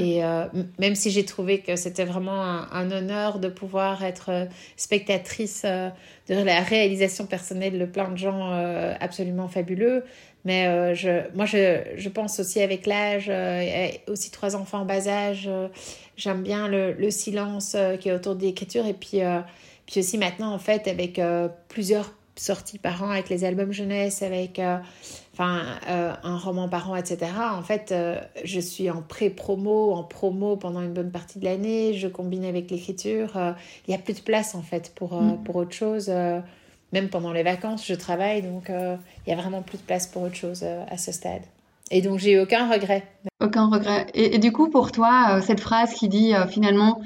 Et 0.01 0.25
euh, 0.25 0.45
même 0.79 0.95
si 0.95 1.11
j'ai 1.11 1.25
trouvé 1.25 1.61
que 1.61 1.77
c'était 1.77 2.05
vraiment 2.05 2.43
un, 2.43 2.91
honneur 2.91 3.39
de 3.39 3.49
pouvoir 3.49 4.05
être 4.05 4.31
euh, 4.31 4.45
spectatrice 4.77 5.63
euh, 5.65 5.89
de 6.29 6.35
la 6.35 6.61
réalisation 6.61 7.27
personnelle 7.27 7.79
de 7.79 7.85
plein 7.85 8.11
de 8.11 8.17
gens 8.17 8.53
absolument 9.01 9.49
fabuleux, 9.49 10.05
mais 10.45 10.95
je, 10.95 11.29
moi, 11.35 11.47
je, 11.47 11.83
je, 11.97 12.09
pense 12.09 12.41
aussi 12.41 12.61
avec 12.61 12.87
l'âge, 12.87 13.31
aussi 14.09 14.31
trois 14.31 14.57
enfants 14.57 14.81
en 14.81 14.85
bas 14.85 15.07
âge, 15.09 15.49
j'aime 16.17 16.43
bien 16.43 16.69
le, 16.69 16.93
le 16.93 17.11
silence 17.11 17.77
qui 18.01 18.09
est 18.09 18.13
autour 18.13 18.35
de 18.35 18.43
l'écriture 18.43 18.87
et 18.87 18.95
puis, 18.95 19.21
puis 19.87 20.01
aussi 20.01 20.19
maintenant, 20.19 20.53
en 20.53 20.59
fait, 20.59 20.89
avec 20.89 21.21
plusieurs 21.69 22.13
sorties 22.35 22.79
par 22.79 23.03
an, 23.03 23.11
avec 23.11 23.29
les 23.29 23.45
albums 23.45 23.73
jeunesse, 23.73 24.23
avec 24.23 24.61
enfin 25.33 25.63
euh, 25.89 26.13
un 26.23 26.37
roman 26.37 26.69
par 26.69 26.91
an, 26.91 26.97
etc. 26.97 27.33
En 27.53 27.63
fait, 27.63 27.91
euh, 27.91 28.21
je 28.45 28.61
suis 28.61 28.91
en 28.91 29.03
pré-promo, 29.03 29.93
en 29.93 30.05
promo 30.05 30.57
pendant 30.57 30.83
une 30.83 30.93
bonne 30.93 31.11
partie 31.11 31.39
de 31.39 31.45
l'année. 31.45 31.95
Je 31.95 32.09
combine 32.09 32.45
avec 32.45 32.71
l'écriture. 32.71 33.37
Euh, 33.37 33.53
il 33.87 33.91
n'y 33.91 33.97
a 33.97 33.99
plus 33.99 34.15
de 34.15 34.21
place 34.21 34.55
en 34.55 34.63
fait 34.63 34.93
pour, 34.95 35.21
mm. 35.21 35.43
pour 35.45 35.57
autre 35.57 35.73
chose. 35.73 36.13
Même 36.93 37.09
pendant 37.09 37.33
les 37.33 37.43
vacances, 37.43 37.87
je 37.87 37.95
travaille, 37.95 38.43
donc 38.43 38.65
il 38.69 38.99
n'y 39.27 39.33
a 39.33 39.37
vraiment 39.37 39.63
plus 39.63 39.79
de 39.79 39.83
place 39.83 40.07
pour 40.07 40.23
autre 40.23 40.35
chose 40.35 40.63
à 40.63 40.99
ce 40.99 41.13
stade. 41.13 41.43
Et 41.91 42.01
donc, 42.01 42.19
j'ai 42.19 42.39
aucun 42.39 42.71
regret. 42.71 43.03
Aucun 43.41 43.69
regret. 43.69 44.07
Et, 44.15 44.39
du 44.39 44.53
coup, 44.53 44.71
pour 44.71 44.93
toi, 44.93 45.41
cette 45.43 45.61
phrase 45.61 45.93
qui 45.95 46.09
dit 46.09 46.33
finalement, 46.49 47.01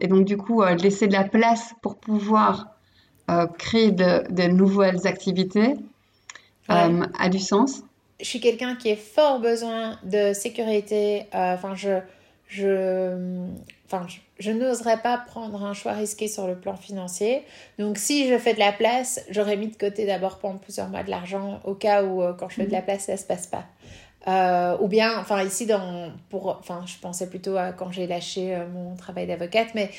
et 0.00 0.06
donc 0.08 0.24
du 0.24 0.36
coup, 0.36 0.62
laisser 0.62 1.06
de 1.06 1.12
la 1.12 1.24
place 1.24 1.74
pour 1.82 1.96
pouvoir 1.96 2.76
créer 3.58 3.90
de, 3.90 4.24
de 4.30 4.48
nouvelles 4.48 5.06
activités, 5.06 5.74
euh, 6.70 7.06
a 7.18 7.28
du 7.28 7.38
sens. 7.38 7.82
Je 8.20 8.26
suis 8.26 8.40
quelqu'un 8.40 8.74
qui 8.74 8.90
a 8.90 8.96
fort 8.96 9.40
besoin 9.40 9.98
de 10.04 10.32
sécurité. 10.32 11.22
Euh, 11.34 11.54
enfin, 11.54 11.74
je, 11.74 12.00
je, 12.48 13.46
enfin, 13.86 14.06
je, 14.08 14.18
n'oserais 14.50 14.98
pas 15.02 15.18
prendre 15.18 15.64
un 15.64 15.74
choix 15.74 15.92
risqué 15.92 16.28
sur 16.28 16.46
le 16.46 16.56
plan 16.56 16.76
financier. 16.76 17.42
Donc, 17.78 17.98
si 17.98 18.28
je 18.28 18.38
fais 18.38 18.54
de 18.54 18.58
la 18.58 18.72
place, 18.72 19.20
j'aurais 19.30 19.56
mis 19.56 19.68
de 19.68 19.76
côté 19.76 20.06
d'abord 20.06 20.38
pendant 20.38 20.58
plusieurs 20.58 20.88
mois 20.88 21.02
de 21.02 21.10
l'argent 21.10 21.60
au 21.64 21.74
cas 21.74 22.02
où, 22.04 22.22
euh, 22.22 22.32
quand 22.32 22.48
je 22.48 22.56
fais 22.56 22.66
de 22.66 22.72
la 22.72 22.82
place, 22.82 23.04
ça 23.04 23.16
se 23.16 23.24
passe 23.24 23.46
pas. 23.46 23.64
ou 24.80 24.88
bien, 24.88 25.18
enfin 25.18 25.42
ici, 25.42 25.66
dans, 25.66 26.12
pour, 26.28 26.48
enfin, 26.60 26.84
je 26.86 26.96
pensais 27.00 27.28
plutôt 27.28 27.56
à 27.56 27.72
quand 27.72 27.90
j'ai 27.90 28.06
lâché 28.06 28.56
mon 28.74 28.94
travail 28.94 29.26
d'avocate, 29.26 29.68
mais 29.74 29.90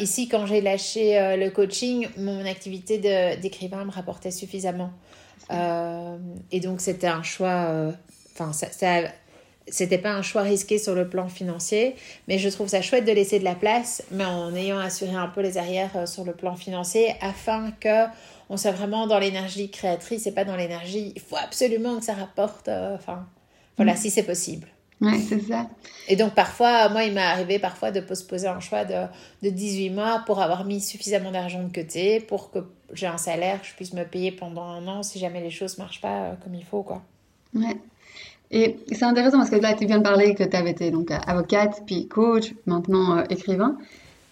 ici, 0.00 0.28
quand 0.28 0.46
j'ai 0.46 0.60
lâché 0.60 1.36
le 1.36 1.50
coaching, 1.50 2.08
mon 2.16 2.46
activité 2.46 2.98
d'écrivain 3.36 3.84
me 3.84 3.90
rapportait 3.90 4.30
suffisamment. 4.30 4.90
Euh, 5.50 6.16
et 6.52 6.60
donc, 6.60 6.80
c'était 6.80 7.06
un 7.06 7.22
choix. 7.22 7.66
Euh, 7.68 7.92
enfin, 8.32 8.52
ça, 8.52 8.70
ça 8.70 9.08
c'était 9.70 9.98
pas 9.98 10.12
un 10.12 10.22
choix 10.22 10.42
risqué 10.42 10.78
sur 10.78 10.94
le 10.94 11.08
plan 11.08 11.28
financier, 11.28 11.96
mais 12.26 12.38
je 12.38 12.48
trouve 12.48 12.68
ça 12.68 12.82
chouette 12.82 13.04
de 13.04 13.12
laisser 13.12 13.38
de 13.38 13.44
la 13.44 13.54
place, 13.54 14.02
mais 14.10 14.24
en 14.24 14.54
ayant 14.54 14.78
assuré 14.78 15.14
un 15.14 15.28
peu 15.28 15.40
les 15.40 15.58
arrières 15.58 15.96
euh, 15.96 16.06
sur 16.06 16.24
le 16.24 16.32
plan 16.32 16.56
financier, 16.56 17.14
afin 17.20 17.72
que 17.80 18.06
on 18.50 18.56
soit 18.56 18.72
vraiment 18.72 19.06
dans 19.06 19.18
l'énergie 19.18 19.70
créatrice 19.70 20.26
et 20.26 20.32
pas 20.32 20.44
dans 20.44 20.56
l'énergie. 20.56 21.12
Il 21.14 21.20
faut 21.20 21.36
absolument 21.36 21.98
que 21.98 22.04
ça 22.04 22.14
rapporte. 22.14 22.68
enfin, 22.68 23.26
voilà, 23.76 23.92
mm. 23.92 23.96
si 23.96 24.10
c'est 24.10 24.22
possible. 24.22 24.68
Ouais, 25.00 25.18
c'est 25.20 25.40
ça. 25.40 25.68
Et 26.08 26.16
donc, 26.16 26.34
parfois, 26.34 26.88
moi, 26.88 27.04
il 27.04 27.12
m'est 27.12 27.20
arrivé 27.20 27.58
parfois 27.58 27.90
de 27.90 28.00
postposer 28.00 28.48
un 28.48 28.60
choix 28.60 28.84
de, 28.84 29.06
de 29.42 29.50
18 29.50 29.90
mois 29.90 30.22
pour 30.26 30.40
avoir 30.40 30.64
mis 30.64 30.80
suffisamment 30.80 31.30
d'argent 31.30 31.62
de 31.62 31.72
côté 31.72 32.20
pour 32.20 32.50
que 32.50 32.58
j'ai 32.92 33.06
un 33.06 33.18
salaire, 33.18 33.60
que 33.60 33.68
je 33.68 33.74
puisse 33.74 33.92
me 33.92 34.04
payer 34.04 34.32
pendant 34.32 34.64
un 34.64 34.86
an 34.88 35.02
si 35.02 35.18
jamais 35.18 35.40
les 35.40 35.50
choses 35.50 35.78
ne 35.78 35.84
marchent 35.84 36.00
pas 36.00 36.22
euh, 36.22 36.34
comme 36.42 36.54
il 36.54 36.64
faut, 36.64 36.82
quoi. 36.82 37.02
Ouais. 37.54 37.76
Et 38.50 38.78
c'est 38.92 39.04
intéressant 39.04 39.38
parce 39.38 39.50
que 39.50 39.56
là, 39.56 39.74
tu 39.74 39.86
viens 39.86 39.98
de 39.98 40.02
parler 40.02 40.34
que 40.34 40.44
tu 40.44 40.56
avais 40.56 40.70
été 40.70 40.90
donc 40.90 41.10
avocate, 41.26 41.82
puis 41.86 42.08
coach, 42.08 42.54
maintenant 42.66 43.22
écrivain. 43.28 43.76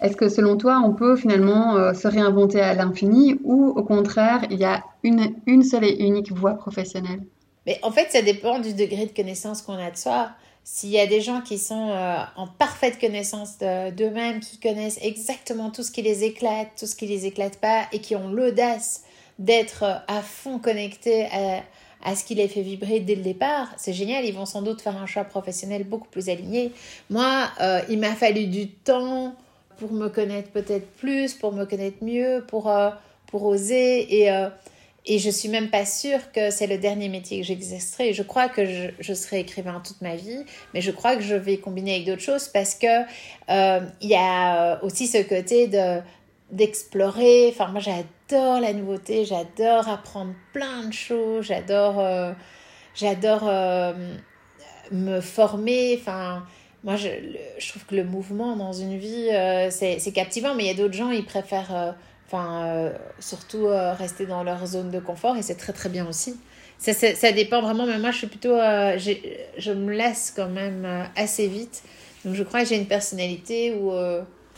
Est-ce 0.01 0.17
que 0.17 0.29
selon 0.29 0.57
toi, 0.57 0.83
on 0.85 0.93
peut 0.93 1.17
finalement 1.17 1.95
se 1.95 2.09
réinventer 2.09 2.61
à 2.61 2.75
l'infini 2.75 3.39
ou 3.45 3.69
au 3.69 3.83
contraire, 3.83 4.47
il 4.51 4.59
y 4.59 4.65
a 4.65 4.85
une, 5.03 5.35
une 5.47 5.63
seule 5.63 5.85
et 5.85 6.05
unique 6.05 6.33
voie 6.33 6.55
professionnelle? 6.55 7.21
Mais 7.67 7.79
en 7.83 7.91
fait, 7.91 8.11
ça 8.11 8.23
dépend 8.23 8.61
du 8.61 8.75
degré 8.75 9.07
de 9.07 9.13
connaissance 9.13 9.61
qu'on 9.61 9.75
a 9.75 9.91
de 9.91 9.97
soi. 9.97 10.31
S'il 10.69 10.91
y 10.91 10.99
a 10.99 11.07
des 11.07 11.21
gens 11.21 11.43
qui 11.43 11.59
sont 11.59 11.91
euh, 11.91 12.17
en 12.37 12.47
parfaite 12.47 12.99
connaissance 13.01 13.59
d'eux-mêmes, 13.59 14.41
qui 14.41 14.59
connaissent 14.59 14.99
exactement 15.03 15.71
tout 15.71 15.83
ce 15.83 15.91
qui 15.91 16.03
les 16.03 16.25
éclate, 16.25 16.69
tout 16.79 16.87
ce 16.87 16.97
qui 16.97 17.07
les 17.07 17.27
éclate 17.27 17.59
pas, 17.59 17.83
et 17.93 18.01
qui 18.01 18.17
ont 18.17 18.29
l'audace 18.29 19.05
d'être 19.39 19.83
euh, 19.83 19.95
à 20.09 20.23
fond 20.23 20.59
connectés 20.59 21.27
à, 21.27 21.63
ce 22.15 22.25
qui 22.25 22.35
les 22.35 22.49
fait 22.49 22.63
vibrer 22.63 23.01
dès 23.01 23.15
le 23.15 23.23
départ, 23.23 23.69
c'est 23.77 23.93
génial, 23.93 24.25
ils 24.25 24.35
vont 24.35 24.47
sans 24.47 24.63
doute 24.63 24.81
faire 24.81 24.97
un 24.97 25.07
choix 25.07 25.25
professionnel 25.25 25.85
beaucoup 25.85 26.09
plus 26.09 26.29
aligné. 26.29 26.73
Moi, 27.11 27.49
euh, 27.61 27.81
il 27.89 27.99
m'a 27.99 28.15
fallu 28.15 28.47
du 28.47 28.69
temps 28.69 29.35
pour 29.79 29.93
me 29.93 30.09
connaître 30.09 30.51
peut-être 30.51 30.87
plus, 30.97 31.35
pour 31.35 31.53
me 31.53 31.65
connaître 31.65 32.03
mieux, 32.03 32.45
pour, 32.49 32.73
pour 33.27 33.45
oser, 33.45 34.23
et 34.23 34.31
et 35.09 35.21
je 35.21 35.31
suis 35.31 35.49
même 35.49 35.71
pas 35.71 35.87
sûre 35.87 36.33
que 36.33 36.51
c'est 36.51 36.67
le 36.67 36.79
dernier 36.79 37.09
métier 37.09 37.41
que 37.41 37.47
j'exercerai. 37.47 38.13
Je 38.13 38.25
crois 38.25 38.49
que 38.49 38.65
je, 38.99 39.15
serai 39.15 39.41
écrivain 39.41 39.81
toute 39.85 40.01
ma 40.03 40.17
vie, 40.17 40.45
mais 40.75 40.81
je 40.81 40.91
crois 40.91 41.15
que 41.15 41.23
je 41.23 41.37
vais 41.37 41.59
combiner 41.59 41.95
avec 41.95 42.07
d'autres 42.07 42.23
choses 42.23 42.49
parce 42.49 42.75
que 42.75 43.03
euh, 43.49 43.81
il 44.01 44.09
y 44.09 44.17
a 44.17 44.83
aussi 44.83 45.07
ce 45.07 45.19
côté 45.19 45.69
de 45.69 46.01
d'explorer. 46.51 47.49
Enfin, 47.49 47.69
moi, 47.69 47.81
j'adore 47.81 48.05
la 48.33 48.73
nouveauté, 48.73 49.25
j'adore 49.25 49.89
apprendre 49.89 50.35
plein 50.53 50.85
de 50.85 50.93
choses, 50.93 51.47
j'adore, 51.47 52.01
euh, 52.01 52.33
j'adore 52.95 53.49
euh, 53.49 53.93
me 54.91 55.21
former. 55.21 55.99
Enfin, 56.01 56.45
moi, 56.85 56.97
je, 56.97 57.09
trouve 57.69 57.85
que 57.87 57.95
le 57.95 58.05
mouvement 58.05 58.57
dans 58.57 58.73
une 58.73 58.97
vie, 58.97 59.29
c'est 59.71 60.13
captivant, 60.13 60.55
mais 60.55 60.65
il 60.65 60.67
y 60.67 60.71
a 60.71 60.75
d'autres 60.75 60.95
gens, 60.95 61.11
ils 61.11 61.25
préfèrent 61.25 61.95
Enfin, 62.27 62.65
euh, 62.67 62.93
surtout 63.21 63.67
euh, 63.67 63.93
rester 63.93 64.27
dans 64.27 64.43
leur 64.43 64.67
zone 64.67 64.91
de 64.91 64.99
confort 64.99 65.37
et 65.37 65.43
c'est 65.43 65.55
très 65.55 65.73
très 65.73 65.89
bien 65.89 66.09
aussi. 66.09 66.37
Ça, 66.79 66.93
ça, 66.93 67.33
dépend 67.33 67.63
vraiment, 67.63 67.87
mais 67.87 67.99
moi 67.99 68.11
je 68.11 68.19
suis 68.19 68.27
plutôt. 68.27 68.55
Euh, 68.55 68.99
je 68.99 69.73
me 69.73 69.93
laisse 69.93 70.33
quand 70.35 70.49
même 70.49 71.09
assez 71.15 71.47
vite. 71.47 71.83
Donc 72.25 72.35
je 72.35 72.43
crois 72.43 72.63
que 72.63 72.69
j'ai 72.69 72.77
une 72.77 72.89
personnalité 72.89 73.75
où 73.75 73.93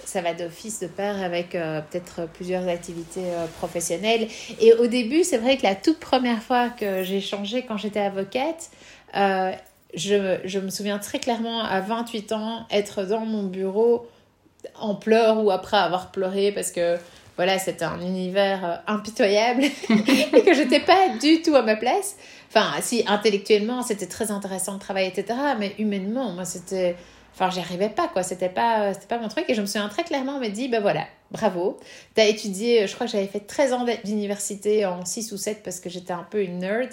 ça 0.08 0.20
va 0.20 0.34
d'office 0.34 0.80
de 0.80 0.86
pair 0.86 1.22
avec 1.22 1.50
peut-être 1.50 2.28
plusieurs 2.32 2.66
activités 2.68 3.24
professionnelles. 3.58 4.28
Et 4.60 4.72
au 4.74 4.86
début, 4.86 5.24
c'est 5.24 5.38
vrai 5.38 5.56
que 5.56 5.62
la 5.62 5.74
toute 5.74 5.98
première 5.98 6.42
fois 6.42 6.70
que 6.70 7.02
j'ai 7.02 7.20
changé 7.20 7.62
quand 7.62 7.76
j'étais 7.76 8.00
avocate, 8.00 8.70
je, 9.14 10.38
je 10.44 10.58
me 10.58 10.70
souviens 10.70 10.98
très 10.98 11.18
clairement 11.18 11.60
à 11.60 11.80
28 11.80 12.32
ans 12.32 12.66
être 12.70 13.04
dans 13.04 13.26
mon 13.26 13.44
bureau 13.44 14.06
en 14.78 14.94
pleurs 14.94 15.42
ou 15.44 15.50
après 15.50 15.76
avoir 15.76 16.10
pleuré 16.10 16.52
parce 16.52 16.70
que 16.72 16.96
voilà, 17.36 17.58
c'était 17.60 17.84
un 17.84 18.00
univers 18.00 18.64
euh, 18.64 18.92
impitoyable 18.92 19.62
et 20.32 20.42
que 20.42 20.54
j'étais 20.54 20.80
pas 20.80 21.08
du 21.20 21.40
tout 21.40 21.54
à 21.54 21.62
ma 21.62 21.76
place. 21.76 22.16
Enfin, 22.48 22.72
si 22.80 23.04
intellectuellement 23.06 23.82
c'était 23.82 24.06
très 24.06 24.32
intéressant 24.32 24.74
de 24.74 24.80
travailler, 24.80 25.08
etc. 25.08 25.38
Mais 25.58 25.74
humainement, 25.78 26.32
moi 26.32 26.44
c'était, 26.44 26.96
enfin, 27.38 27.50
j'y 27.50 27.60
arrivais 27.60 27.88
pas 27.88 28.08
quoi. 28.08 28.22
C'était 28.22 28.48
pas, 28.48 28.82
euh, 28.82 28.94
c'était 28.94 29.06
pas 29.06 29.18
mon 29.18 29.28
truc. 29.28 29.44
Et 29.48 29.54
je 29.54 29.60
me 29.60 29.66
souviens 29.66 29.88
très 29.88 30.04
clairement, 30.04 30.36
on 30.36 30.40
m'a 30.40 30.48
dit, 30.48 30.68
ben 30.68 30.80
voilà, 30.80 31.06
bravo. 31.30 31.78
Tu 32.14 32.20
as 32.20 32.26
étudié, 32.26 32.86
je 32.86 32.94
crois 32.94 33.06
que 33.06 33.12
j'avais 33.12 33.26
fait 33.26 33.40
13 33.40 33.72
ans 33.72 33.86
d'université 34.04 34.86
en 34.86 35.04
6 35.04 35.32
ou 35.32 35.36
7 35.36 35.62
parce 35.62 35.80
que 35.80 35.88
j'étais 35.88 36.12
un 36.12 36.26
peu 36.28 36.42
une 36.42 36.58
nerd. 36.58 36.90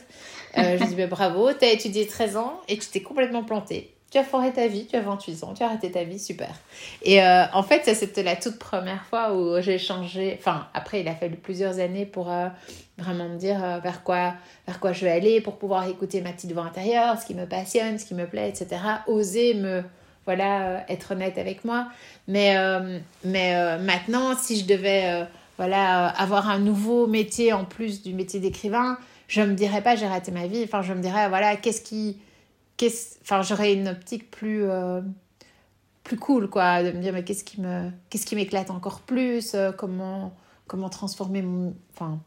Euh, 0.58 0.78
je 0.80 0.86
dis, 0.86 0.96
ben 0.96 1.10
bravo, 1.10 1.52
tu 1.54 1.66
as 1.66 1.72
étudié 1.72 2.08
13 2.08 2.38
ans 2.38 2.62
et 2.68 2.78
tu 2.78 2.88
t'es 2.90 3.02
complètement 3.02 3.44
planté 3.44 3.96
tu 4.16 4.20
as 4.20 4.24
foré 4.24 4.54
ta 4.54 4.68
vie, 4.68 4.86
tu 4.86 4.96
as 4.96 5.02
28 5.02 5.44
ans, 5.44 5.54
tu 5.54 5.62
as 5.62 5.66
arrêté 5.66 5.92
ta 5.92 6.06
vie, 6.06 6.20
super. 6.20 6.48
Et 7.02 7.22
euh, 7.22 7.44
en 7.52 7.64
fait, 7.64 7.84
ça 7.84 7.94
c'était 7.94 8.24
la 8.24 8.38
toute 8.38 8.58
première 8.58 9.04
fois 9.06 9.36
où 9.36 9.62
j'ai 9.62 9.78
changé. 9.78 10.38
Enfin, 10.40 10.68
après, 10.74 11.02
il 11.02 11.08
a 11.10 11.16
fallu 11.16 11.36
plusieurs 11.36 11.80
années 11.80 12.06
pour 12.06 12.32
euh, 12.32 12.48
vraiment 12.98 13.28
me 13.28 13.38
dire 13.38 13.62
euh, 13.62 13.80
vers, 13.80 14.04
quoi, 14.04 14.36
vers 14.68 14.80
quoi 14.80 14.94
je 14.94 15.04
vais 15.04 15.12
aller, 15.12 15.42
pour 15.42 15.58
pouvoir 15.58 15.86
écouter 15.90 16.22
ma 16.22 16.32
petite 16.32 16.54
voix 16.54 16.64
intérieure, 16.64 17.20
ce 17.20 17.26
qui 17.26 17.36
me 17.36 17.46
passionne, 17.46 18.00
ce 18.00 18.06
qui 18.06 18.14
me 18.14 18.26
plaît, 18.26 18.48
etc. 18.48 18.82
Oser 19.08 19.54
me, 19.56 19.84
voilà, 20.26 20.90
être 20.90 21.12
honnête 21.12 21.38
avec 21.38 21.66
moi. 21.66 21.88
Mais, 22.28 22.56
mais 23.24 23.78
maintenant, 23.78 24.36
si 24.36 24.60
je 24.60 24.66
devais, 24.66 25.28
voilà, 25.58 26.08
avoir 26.08 26.50
un 26.50 26.60
nouveau 26.60 27.06
métier 27.06 27.54
en 27.54 27.64
plus 27.66 28.02
du 28.02 28.14
métier 28.14 28.40
d'écrivain, 28.40 28.98
je 29.28 29.42
me 29.42 29.54
dirais 29.54 29.82
pas 29.82 29.96
j'ai 29.96 30.08
raté 30.08 30.32
ma 30.32 30.48
vie. 30.48 30.64
Enfin, 30.64 30.82
je 30.82 30.94
me 30.94 31.02
dirais, 31.02 31.30
voilà, 31.30 31.56
qu'est-ce 31.56 31.82
qui 31.82 32.18
enfin 33.22 33.42
j'aurais 33.42 33.74
une 33.74 33.88
optique 33.88 34.30
plus 34.32 34.64
euh, 34.64 35.02
plus 36.04 36.18
cool 36.18 36.50
quoi 36.50 36.84
de 36.84 36.92
me 36.92 37.02
dire 37.02 37.14
mais 37.14 37.24
qu'est-ce 37.24 37.44
qui 37.44 37.62
me 37.62 37.92
m'éclate 38.36 38.70
encore 38.70 39.02
plus 39.02 39.54
euh, 39.54 39.72
comment 39.72 40.34
comment 40.68 40.90
transformer 40.90 41.42
mon 41.42 41.74
enfin 41.94 42.20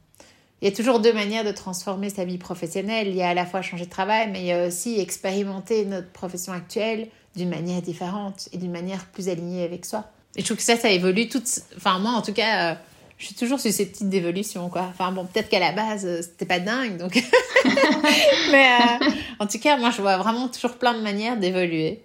il 0.60 0.68
y 0.68 0.72
a 0.72 0.74
toujours 0.74 0.98
deux 0.98 1.12
manières 1.12 1.44
de 1.44 1.52
transformer 1.52 2.10
sa 2.10 2.24
vie 2.24 2.38
professionnelle 2.38 3.08
il 3.08 3.14
y 3.14 3.22
a 3.22 3.28
à 3.28 3.34
la 3.34 3.46
fois 3.46 3.62
changer 3.62 3.84
de 3.84 3.90
travail 3.90 4.30
mais 4.32 4.40
il 4.40 4.46
y 4.46 4.52
a 4.52 4.66
aussi 4.66 4.98
expérimenter 4.98 5.84
notre 5.84 6.10
profession 6.10 6.52
actuelle 6.52 7.08
d'une 7.38 7.50
manière 7.50 7.80
différente 7.80 8.48
et 8.52 8.58
d'une 8.58 8.72
manière 8.72 9.06
plus 9.06 9.28
alignée 9.28 9.64
avec 9.64 9.86
soi 9.86 10.04
et 10.36 10.40
je 10.40 10.44
trouve 10.44 10.58
que 10.58 10.62
ça 10.62 10.76
ça 10.76 10.90
évolue 10.90 11.28
tout 11.28 11.42
enfin 11.76 11.98
moi 11.98 12.12
en 12.12 12.22
tout 12.22 12.34
cas 12.34 12.72
euh, 12.72 12.74
je 13.18 13.26
suis 13.26 13.34
toujours 13.34 13.58
susceptible 13.58 14.10
d'évolution, 14.10 14.68
quoi. 14.68 14.82
Enfin, 14.88 15.10
bon, 15.10 15.26
peut-être 15.26 15.48
qu'à 15.48 15.58
la 15.58 15.72
base, 15.72 16.06
euh, 16.06 16.22
c'était 16.22 16.46
pas 16.46 16.60
dingue, 16.60 16.96
donc. 16.96 17.20
Mais 18.52 18.64
euh, 18.64 19.06
en 19.40 19.46
tout 19.46 19.58
cas, 19.58 19.76
moi, 19.76 19.90
je 19.90 20.00
vois 20.00 20.16
vraiment 20.18 20.48
toujours 20.48 20.76
plein 20.76 20.94
de 20.94 21.02
manières 21.02 21.36
d'évoluer. 21.36 22.00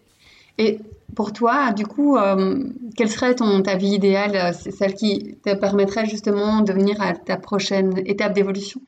Et 0.58 0.80
pour 1.16 1.32
toi, 1.32 1.72
du 1.72 1.86
coup, 1.86 2.18
euh, 2.18 2.64
quelle 2.98 3.10
serait 3.10 3.36
ton, 3.36 3.62
ta 3.62 3.76
vie 3.76 3.92
idéale, 3.92 4.56
celle 4.56 4.96
qui 4.96 5.38
te 5.46 5.54
permettrait 5.54 6.08
justement 6.08 6.62
de 6.62 6.74
venir 6.74 7.00
à 7.00 7.14
ta 7.14 7.38
prochaine 7.38 8.02
étape 8.08 8.34
d'évolution? 8.34 8.82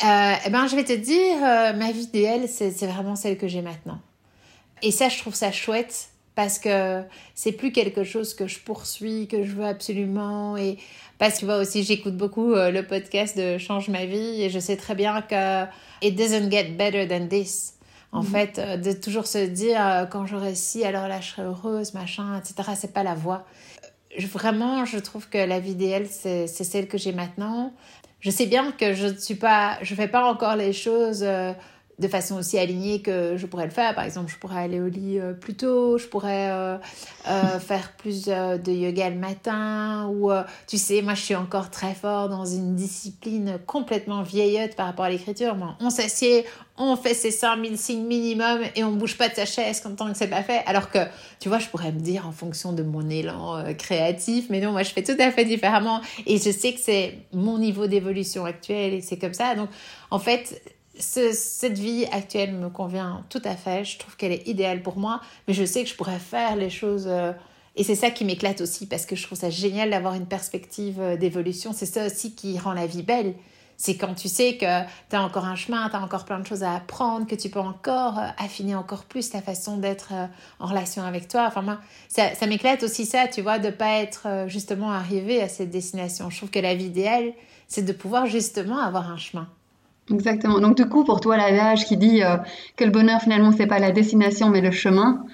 Eh 0.00 0.50
ben, 0.50 0.66
je 0.66 0.74
vais 0.74 0.84
te 0.84 0.92
dire, 0.92 1.36
ma 1.76 1.92
vie 1.92 2.02
idéale, 2.02 2.48
c'est 2.48 2.86
vraiment 2.86 3.14
celle 3.14 3.38
que 3.38 3.46
j'ai 3.46 3.62
maintenant. 3.62 3.98
Et 4.82 4.90
ça, 4.90 5.08
je 5.08 5.18
trouve 5.18 5.34
ça 5.34 5.52
chouette 5.52 6.10
parce 6.34 6.58
que 6.58 7.02
c'est 7.34 7.52
plus 7.52 7.72
quelque 7.72 8.04
chose 8.04 8.34
que 8.34 8.46
je 8.46 8.58
poursuis, 8.58 9.28
que 9.28 9.44
je 9.44 9.52
veux 9.52 9.64
absolument. 9.64 10.56
Et 10.56 10.78
parce 11.18 11.34
que 11.34 11.38
tu 11.40 11.44
vois 11.46 11.58
aussi, 11.58 11.84
j'écoute 11.84 12.16
beaucoup 12.16 12.52
euh, 12.52 12.70
le 12.70 12.84
podcast 12.84 13.36
de 13.36 13.58
Change 13.58 13.88
ma 13.88 14.04
vie 14.04 14.42
et 14.42 14.50
je 14.50 14.58
sais 14.58 14.76
très 14.76 14.94
bien 14.94 15.22
que 15.22 15.64
it 16.02 16.16
doesn't 16.16 16.50
get 16.50 16.70
better 16.70 17.06
than 17.06 17.28
this. 17.28 17.74
En 18.12 18.22
mhm. 18.22 18.28
fait, 18.28 18.58
euh, 18.58 18.76
de 18.76 18.92
toujours 18.92 19.26
se 19.26 19.38
dire 19.38 19.80
euh, 19.80 20.06
quand 20.06 20.26
j'aurai 20.26 20.54
ci, 20.54 20.84
alors 20.84 21.08
là 21.08 21.20
je 21.20 21.30
serai 21.30 21.42
heureuse, 21.42 21.94
machin, 21.94 22.38
etc. 22.38 22.70
C'est 22.76 22.92
pas 22.92 23.04
la 23.04 23.14
voie. 23.14 23.44
Vraiment, 24.18 24.84
je 24.84 24.98
trouve 24.98 25.28
que 25.28 25.38
la 25.38 25.58
vie 25.58 25.72
idéale, 25.72 26.06
c'est 26.06 26.46
celle 26.46 26.86
que 26.86 26.98
j'ai 26.98 27.12
maintenant. 27.12 27.72
Je 28.20 28.30
sais 28.30 28.46
bien 28.46 28.70
que 28.70 28.94
je 28.94 29.08
ne 29.08 29.16
suis 29.16 29.34
pas, 29.34 29.76
je 29.82 29.92
fais 29.96 30.06
pas 30.06 30.24
encore 30.24 30.54
les 30.54 30.72
choses 30.72 31.26
de 31.98 32.08
façon 32.08 32.36
aussi 32.36 32.58
alignée 32.58 33.00
que 33.00 33.36
je 33.36 33.46
pourrais 33.46 33.66
le 33.66 33.70
faire. 33.70 33.94
Par 33.94 34.04
exemple, 34.04 34.30
je 34.30 34.36
pourrais 34.36 34.60
aller 34.60 34.80
au 34.80 34.88
lit 34.88 35.20
euh, 35.20 35.32
plus 35.32 35.54
tôt, 35.54 35.96
je 35.96 36.06
pourrais 36.06 36.50
euh, 36.50 36.76
euh, 37.28 37.58
faire 37.60 37.92
plus 37.92 38.24
de 38.24 38.72
yoga 38.72 39.10
le 39.10 39.16
matin, 39.16 40.08
ou 40.08 40.30
tu 40.66 40.76
sais, 40.76 41.02
moi 41.02 41.14
je 41.14 41.22
suis 41.22 41.34
encore 41.34 41.70
très 41.70 41.94
fort 41.94 42.28
dans 42.28 42.44
une 42.44 42.74
discipline 42.74 43.58
complètement 43.66 44.22
vieillotte 44.22 44.74
par 44.74 44.86
rapport 44.86 45.04
à 45.04 45.10
l'écriture. 45.10 45.56
On 45.80 45.90
s'assied, 45.90 46.44
on 46.76 46.96
fait 46.96 47.14
ses 47.14 47.30
5000 47.30 47.78
signes 47.78 48.06
minimum 48.06 48.60
et 48.74 48.82
on 48.82 48.92
bouge 48.92 49.16
pas 49.16 49.28
de 49.28 49.34
sa 49.34 49.46
chaise 49.46 49.80
comme 49.80 49.94
tant 49.94 50.10
que 50.10 50.18
c'est 50.18 50.28
pas 50.28 50.42
fait. 50.42 50.62
Alors 50.66 50.90
que, 50.90 50.98
tu 51.38 51.48
vois, 51.48 51.58
je 51.58 51.68
pourrais 51.68 51.92
me 51.92 52.00
dire 52.00 52.26
en 52.26 52.32
fonction 52.32 52.72
de 52.72 52.82
mon 52.82 53.08
élan 53.08 53.72
créatif, 53.78 54.46
mais 54.50 54.60
non, 54.60 54.72
moi 54.72 54.82
je 54.82 54.90
fais 54.90 55.02
tout 55.02 55.16
à 55.18 55.30
fait 55.30 55.44
différemment 55.44 56.00
et 56.26 56.38
je 56.38 56.50
sais 56.50 56.72
que 56.72 56.80
c'est 56.80 57.18
mon 57.32 57.58
niveau 57.58 57.86
d'évolution 57.86 58.44
actuel 58.44 58.94
et 58.94 59.00
c'est 59.00 59.18
comme 59.18 59.34
ça. 59.34 59.54
Donc, 59.54 59.68
en 60.10 60.18
fait, 60.18 60.60
cette 60.98 61.78
vie 61.78 62.06
actuelle 62.12 62.52
me 62.52 62.68
convient 62.68 63.24
tout 63.28 63.42
à 63.44 63.56
fait. 63.56 63.84
Je 63.84 63.98
trouve 63.98 64.16
qu'elle 64.16 64.32
est 64.32 64.46
idéale 64.46 64.82
pour 64.82 64.96
moi, 64.96 65.20
mais 65.48 65.54
je 65.54 65.64
sais 65.64 65.82
que 65.82 65.90
je 65.90 65.94
pourrais 65.94 66.18
faire 66.18 66.56
les 66.56 66.70
choses. 66.70 67.06
Euh, 67.08 67.32
et 67.76 67.82
c'est 67.82 67.96
ça 67.96 68.10
qui 68.10 68.24
m'éclate 68.24 68.60
aussi, 68.60 68.86
parce 68.86 69.04
que 69.06 69.16
je 69.16 69.24
trouve 69.24 69.38
ça 69.38 69.50
génial 69.50 69.90
d'avoir 69.90 70.14
une 70.14 70.26
perspective 70.26 71.00
euh, 71.00 71.16
d'évolution. 71.16 71.72
C'est 71.72 71.86
ça 71.86 72.06
aussi 72.06 72.34
qui 72.34 72.58
rend 72.58 72.72
la 72.72 72.86
vie 72.86 73.02
belle. 73.02 73.34
C'est 73.76 73.96
quand 73.96 74.14
tu 74.14 74.28
sais 74.28 74.56
que 74.56 74.82
tu 75.10 75.16
as 75.16 75.22
encore 75.22 75.46
un 75.46 75.56
chemin, 75.56 75.88
tu 75.90 75.96
as 75.96 76.00
encore 76.00 76.24
plein 76.24 76.38
de 76.38 76.46
choses 76.46 76.62
à 76.62 76.76
apprendre, 76.76 77.26
que 77.26 77.34
tu 77.34 77.50
peux 77.50 77.58
encore 77.58 78.20
euh, 78.20 78.28
affiner 78.38 78.76
encore 78.76 79.04
plus 79.04 79.30
ta 79.30 79.42
façon 79.42 79.78
d'être 79.78 80.12
en 80.60 80.66
relation 80.66 81.02
avec 81.02 81.26
toi. 81.26 81.46
Enfin, 81.48 81.62
moi, 81.62 81.80
ça, 82.08 82.32
ça 82.36 82.46
m'éclate 82.46 82.84
aussi 82.84 83.04
ça, 83.04 83.26
tu 83.26 83.42
vois, 83.42 83.58
de 83.58 83.70
pas 83.70 83.98
être 83.98 84.46
justement 84.46 84.92
arrivé 84.92 85.42
à 85.42 85.48
cette 85.48 85.70
destination. 85.70 86.30
Je 86.30 86.36
trouve 86.36 86.50
que 86.50 86.60
la 86.60 86.76
vie 86.76 86.84
idéale, 86.84 87.32
c'est 87.66 87.82
de 87.82 87.92
pouvoir 87.92 88.26
justement 88.26 88.78
avoir 88.78 89.10
un 89.10 89.16
chemin. 89.16 89.48
Exactement. 90.10 90.60
Donc 90.60 90.76
du 90.76 90.86
coup, 90.86 91.04
pour 91.04 91.20
toi, 91.20 91.36
l'adage 91.36 91.86
qui 91.86 91.96
dit 91.96 92.22
euh, 92.22 92.36
que 92.76 92.84
le 92.84 92.90
bonheur 92.90 93.20
finalement 93.20 93.52
c'est 93.52 93.66
pas 93.66 93.78
la 93.78 93.90
destination 93.90 94.50
mais 94.50 94.60
le 94.60 94.70
chemin, 94.70 95.24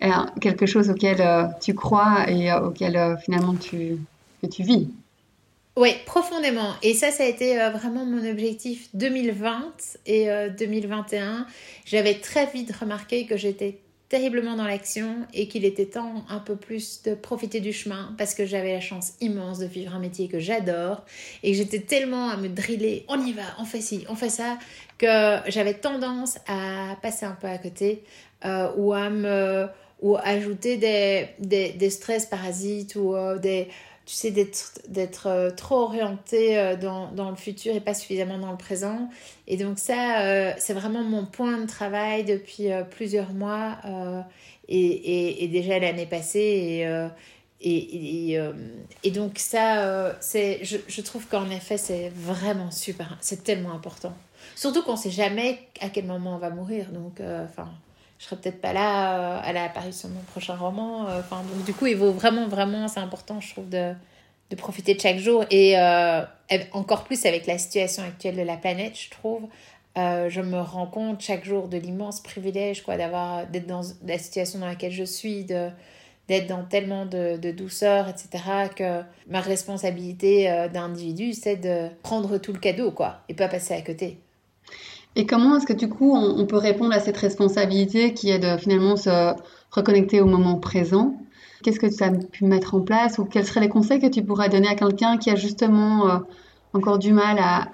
est 0.00 0.10
quelque 0.40 0.66
chose 0.66 0.90
auquel 0.90 1.20
euh, 1.20 1.44
tu 1.60 1.74
crois 1.74 2.28
et 2.28 2.50
euh, 2.50 2.68
auquel 2.68 3.16
finalement 3.24 3.54
tu 3.54 3.98
tu 4.50 4.62
vis. 4.62 4.88
Oui, 5.76 5.90
profondément. 6.06 6.72
Et 6.82 6.94
ça, 6.94 7.10
ça 7.10 7.24
a 7.24 7.26
été 7.26 7.56
vraiment 7.56 8.06
mon 8.06 8.24
objectif 8.30 8.88
2020 8.94 9.72
et 10.06 10.28
2021. 10.56 11.46
J'avais 11.84 12.14
très 12.14 12.46
vite 12.46 12.72
remarqué 12.74 13.26
que 13.26 13.36
j'étais 13.36 13.78
terriblement 14.08 14.56
dans 14.56 14.66
l'action 14.66 15.26
et 15.34 15.48
qu'il 15.48 15.64
était 15.64 15.86
temps 15.86 16.24
un 16.28 16.38
peu 16.38 16.54
plus 16.54 17.02
de 17.02 17.14
profiter 17.14 17.60
du 17.60 17.72
chemin 17.72 18.14
parce 18.18 18.34
que 18.34 18.46
j'avais 18.46 18.72
la 18.72 18.80
chance 18.80 19.14
immense 19.20 19.58
de 19.58 19.66
vivre 19.66 19.94
un 19.94 19.98
métier 19.98 20.28
que 20.28 20.38
j'adore 20.38 21.04
et 21.42 21.50
que 21.50 21.56
j'étais 21.56 21.80
tellement 21.80 22.28
à 22.28 22.36
me 22.36 22.48
driller, 22.48 23.04
on 23.08 23.20
y 23.20 23.32
va, 23.32 23.42
on 23.58 23.64
fait 23.64 23.80
ci, 23.80 24.04
on 24.08 24.14
fait 24.14 24.28
ça, 24.28 24.58
que 24.98 25.38
j'avais 25.48 25.74
tendance 25.74 26.38
à 26.46 26.96
passer 27.02 27.26
un 27.26 27.36
peu 27.40 27.48
à 27.48 27.58
côté 27.58 28.04
euh, 28.44 28.70
ou 28.76 28.92
à 28.92 29.10
me 29.10 29.66
ou 30.02 30.16
ajouter 30.22 30.76
des, 30.76 31.28
des, 31.38 31.70
des 31.70 31.90
stress 31.90 32.26
parasites 32.26 32.96
ou 32.96 33.14
euh, 33.14 33.38
des 33.38 33.68
tu 34.06 34.14
sais, 34.14 34.30
d'être 34.30 35.26
euh, 35.26 35.50
trop 35.50 35.78
orienté 35.82 36.56
euh, 36.56 36.76
dans, 36.76 37.10
dans, 37.10 37.28
le 37.28 37.36
futur 37.36 37.74
et 37.74 37.80
pas 37.80 37.92
suffisamment 37.92 38.38
dans 38.38 38.52
le 38.52 38.56
présent. 38.56 39.10
Et 39.48 39.56
donc 39.56 39.80
ça, 39.80 40.20
euh, 40.20 40.52
c'est 40.58 40.74
vraiment 40.74 41.02
mon 41.02 41.26
point 41.26 41.58
de 41.58 41.66
travail 41.66 42.24
depuis 42.24 42.68
plusieurs 42.92 43.32
mois 43.32 43.78
et, 44.68 45.44
et, 45.44 45.48
déjà 45.48 45.80
l'année 45.80 46.06
passée. 46.06 46.86
Et, 47.60 48.34
et, 48.34 48.38
et, 49.02 49.10
donc 49.10 49.38
ça, 49.38 50.16
c'est, 50.20 50.60
je, 50.64 50.76
je 50.86 51.00
trouve 51.00 51.26
qu'en 51.26 51.50
effet, 51.50 51.76
c'est 51.76 52.12
vraiment 52.14 52.70
super, 52.70 53.18
c'est 53.20 53.42
tellement 53.42 53.72
important. 53.72 54.14
Surtout 54.54 54.82
qu'on 54.82 54.92
ne 54.92 54.98
sait 54.98 55.10
jamais 55.10 55.58
à 55.80 55.88
quel 55.88 56.06
moment 56.06 56.36
on 56.36 56.38
va 56.38 56.50
mourir. 56.50 56.92
Donc, 56.92 57.20
enfin, 57.20 57.70
je 58.18 58.24
serai 58.24 58.36
peut-être 58.36 58.60
pas 58.60 58.72
là 58.72 59.18
euh, 59.18 59.40
à 59.42 59.52
l'apparition 59.52 60.08
de 60.08 60.14
mon 60.14 60.20
prochain 60.20 60.56
roman. 60.56 61.08
Euh, 61.08 61.20
enfin, 61.20 61.42
donc 61.42 61.64
du 61.64 61.74
coup, 61.74 61.86
il 61.86 61.96
vaut 61.96 62.12
vraiment, 62.12 62.48
vraiment, 62.48 62.88
c'est 62.88 63.00
important, 63.00 63.40
je 63.40 63.50
trouve, 63.52 63.68
de, 63.68 63.92
de 64.50 64.56
profiter 64.56 64.94
de 64.94 65.00
chaque 65.00 65.18
jour. 65.18 65.44
Et 65.50 65.78
euh, 65.78 66.22
encore 66.72 67.04
plus 67.04 67.26
avec 67.26 67.46
la 67.46 67.58
situation 67.58 68.02
actuelle 68.02 68.36
de 68.36 68.42
la 68.42 68.56
planète, 68.56 68.98
je 68.98 69.10
trouve. 69.10 69.48
je 69.96 70.40
me 70.40 70.60
rends 70.60 70.86
compte 70.86 71.20
chaque 71.20 71.44
jour 71.44 71.68
de 71.68 71.78
l'immense 71.78 72.20
privilège 72.20 72.82
quoi 72.82 72.98
d'avoir 72.98 73.46
d'être 73.46 73.66
dans 73.66 73.80
la 74.06 74.18
situation 74.18 74.58
dans 74.58 74.66
laquelle 74.66 74.92
je 74.92 75.04
suis 75.04 75.44
de 75.44 75.70
d'être 76.28 76.48
dans 76.48 76.64
tellement 76.64 77.06
de, 77.06 77.38
de, 77.38 77.50
douceur 77.50 78.06
etc 78.08 78.68
que 78.76 79.02
ma 79.26 79.40
responsabilité 79.40 80.68
d'individu 80.70 81.32
c'est 81.32 81.56
de 81.56 81.88
prendre 82.02 82.36
tout 82.36 82.52
le 82.52 82.58
cadeau 82.58 82.90
quoi 82.90 83.22
et 83.30 83.34
pas 83.34 83.48
passer 83.48 83.72
à 83.72 83.80
côté 83.80 84.18
et 85.16 85.24
comment 85.24 85.56
est-ce 85.56 85.66
que 85.66 85.72
du 85.72 85.88
coup 85.88 86.14
on, 86.14 86.46
peut 86.46 86.58
répondre 86.58 86.94
à 86.94 87.00
cette 87.00 87.16
responsabilité 87.16 88.12
qui 88.12 88.30
est 88.30 88.38
de 88.38 88.58
finalement 88.58 88.96
se 88.96 89.34
reconnecter 89.70 90.20
au 90.20 90.26
moment 90.26 90.56
présent? 90.58 91.16
Qu'est-ce 91.62 91.80
que 91.80 91.86
tu 91.86 92.04
as 92.04 92.10
pu 92.10 92.44
mettre 92.44 92.74
en 92.74 92.82
place? 92.82 93.18
Ou 93.18 93.24
quels 93.24 93.46
seraient 93.46 93.60
les 93.60 93.70
conseils 93.70 93.98
que 93.98 94.06
tu 94.06 94.22
pourrais 94.22 94.50
donner 94.50 94.68
à 94.68 94.74
quelqu'un 94.74 95.16
qui 95.16 95.30
a 95.30 95.34
justement 95.34 96.08
euh, 96.08 96.18
encore 96.74 96.98
du 96.98 97.14
mal 97.14 97.38
à, 97.40 97.68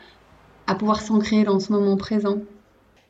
à 0.68 0.76
pouvoir 0.76 1.00
s'ancrer 1.00 1.42
dans 1.42 1.58
ce 1.58 1.72
moment 1.72 1.96
présent? 1.96 2.38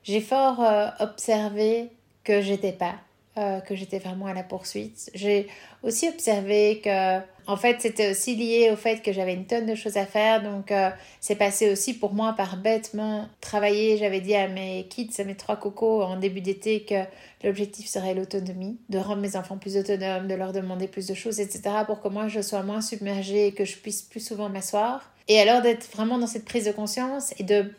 J'ai 0.03 0.21
fort 0.21 0.61
euh, 0.61 0.89
observé 0.99 1.91
que 2.25 2.41
j'étais 2.41 2.73
pas, 2.73 2.95
euh, 3.37 3.61
que 3.61 3.75
j'étais 3.75 3.99
vraiment 3.99 4.27
à 4.27 4.35
la 4.35 4.43
poursuite. 4.43 5.11
J'ai 5.15 5.47
aussi 5.83 6.09
observé 6.09 6.81
que 6.83 7.19
en 7.47 7.57
fait, 7.57 7.81
c'était 7.81 8.11
aussi 8.11 8.37
lié 8.37 8.71
au 8.73 8.77
fait 8.77 9.03
que 9.03 9.13
j'avais 9.13 9.35
une 9.35 9.47
tonne 9.47 9.67
de 9.67 9.75
choses 9.75 9.97
à 9.97 10.07
faire. 10.07 10.43
Donc, 10.43 10.71
euh, 10.71 10.91
c'est 11.21 11.35
passé 11.35 11.71
aussi 11.71 11.95
pour 11.95 12.15
moi 12.15 12.35
par 12.37 12.57
bêtement 12.57 13.29
travailler. 13.41 13.97
J'avais 13.97 14.21
dit 14.21 14.35
à 14.35 14.49
mes 14.49 14.87
kids, 14.89 15.11
à 15.19 15.25
mes 15.25 15.35
trois 15.35 15.57
cocos 15.57 16.03
en 16.03 16.17
début 16.17 16.41
d'été 16.41 16.85
que 16.85 17.03
l'objectif 17.45 17.89
serait 17.89 18.15
l'autonomie, 18.15 18.79
de 18.89 18.99
rendre 18.99 19.21
mes 19.21 19.37
enfants 19.37 19.59
plus 19.59 19.77
autonomes, 19.77 20.29
de 20.29 20.35
leur 20.35 20.53
demander 20.53 20.87
plus 20.87 21.07
de 21.07 21.15
choses, 21.15 21.41
etc. 21.41 21.63
pour 21.87 22.01
que 22.01 22.09
moi 22.09 22.29
je 22.29 22.41
sois 22.41 22.63
moins 22.63 22.81
submergée 22.81 23.49
et 23.49 23.53
que 23.53 23.65
je 23.65 23.77
puisse 23.77 24.03
plus 24.03 24.25
souvent 24.25 24.49
m'asseoir. 24.49 25.13
Et 25.29 25.41
alors 25.41 25.63
d'être 25.63 25.91
vraiment 25.93 26.19
dans 26.19 26.27
cette 26.27 26.45
prise 26.45 26.67
de 26.67 26.73
conscience 26.73 27.35
et 27.39 27.45
de 27.45 27.73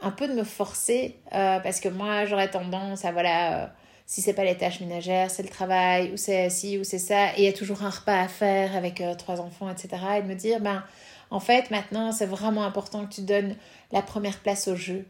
un 0.00 0.10
peu 0.10 0.28
de 0.28 0.34
me 0.34 0.44
forcer 0.44 1.16
euh, 1.34 1.58
parce 1.60 1.80
que 1.80 1.88
moi 1.88 2.24
j'aurais 2.26 2.50
tendance 2.50 3.04
à 3.04 3.12
voilà. 3.12 3.72
Si 4.08 4.22
c'est 4.22 4.32
pas 4.32 4.44
les 4.44 4.56
tâches 4.56 4.80
ménagères, 4.80 5.30
c'est 5.30 5.42
le 5.42 5.50
travail, 5.50 6.12
ou 6.14 6.16
c'est 6.16 6.48
ci, 6.48 6.78
ou 6.78 6.82
c'est 6.82 6.98
ça, 6.98 7.26
et 7.36 7.40
il 7.40 7.44
y 7.44 7.48
a 7.48 7.52
toujours 7.52 7.82
un 7.82 7.90
repas 7.90 8.22
à 8.22 8.26
faire 8.26 8.74
avec 8.74 9.02
euh, 9.02 9.14
trois 9.14 9.38
enfants, 9.38 9.68
etc. 9.70 10.02
Et 10.16 10.22
de 10.22 10.26
me 10.26 10.34
dire, 10.34 10.60
ben, 10.60 10.82
en 11.30 11.40
fait, 11.40 11.70
maintenant, 11.70 12.10
c'est 12.10 12.24
vraiment 12.24 12.64
important 12.64 13.04
que 13.04 13.12
tu 13.12 13.20
donnes 13.20 13.54
la 13.92 14.00
première 14.00 14.38
place 14.38 14.66
au 14.66 14.76
jeu, 14.76 15.04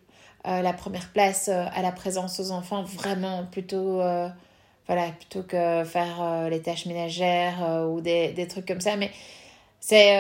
euh, 0.49 0.63
la 0.63 0.73
première 0.73 1.13
place 1.13 1.47
euh, 1.47 1.67
à 1.77 1.81
la 1.81 1.93
présence 1.93 2.41
aux 2.41 2.51
enfants, 2.51 2.83
vraiment, 2.83 3.47
plutôt, 3.47 4.03
voilà, 4.89 5.13
plutôt 5.17 5.45
que 5.45 5.85
faire 5.85 6.49
les 6.51 6.61
tâches 6.61 6.87
ménagères 6.87 7.87
ou 7.89 8.01
des, 8.01 8.33
des, 8.33 8.49
trucs 8.49 8.67
comme 8.67 8.81
ça. 8.81 8.97
Mais 8.97 9.13
c'est, 9.79 10.17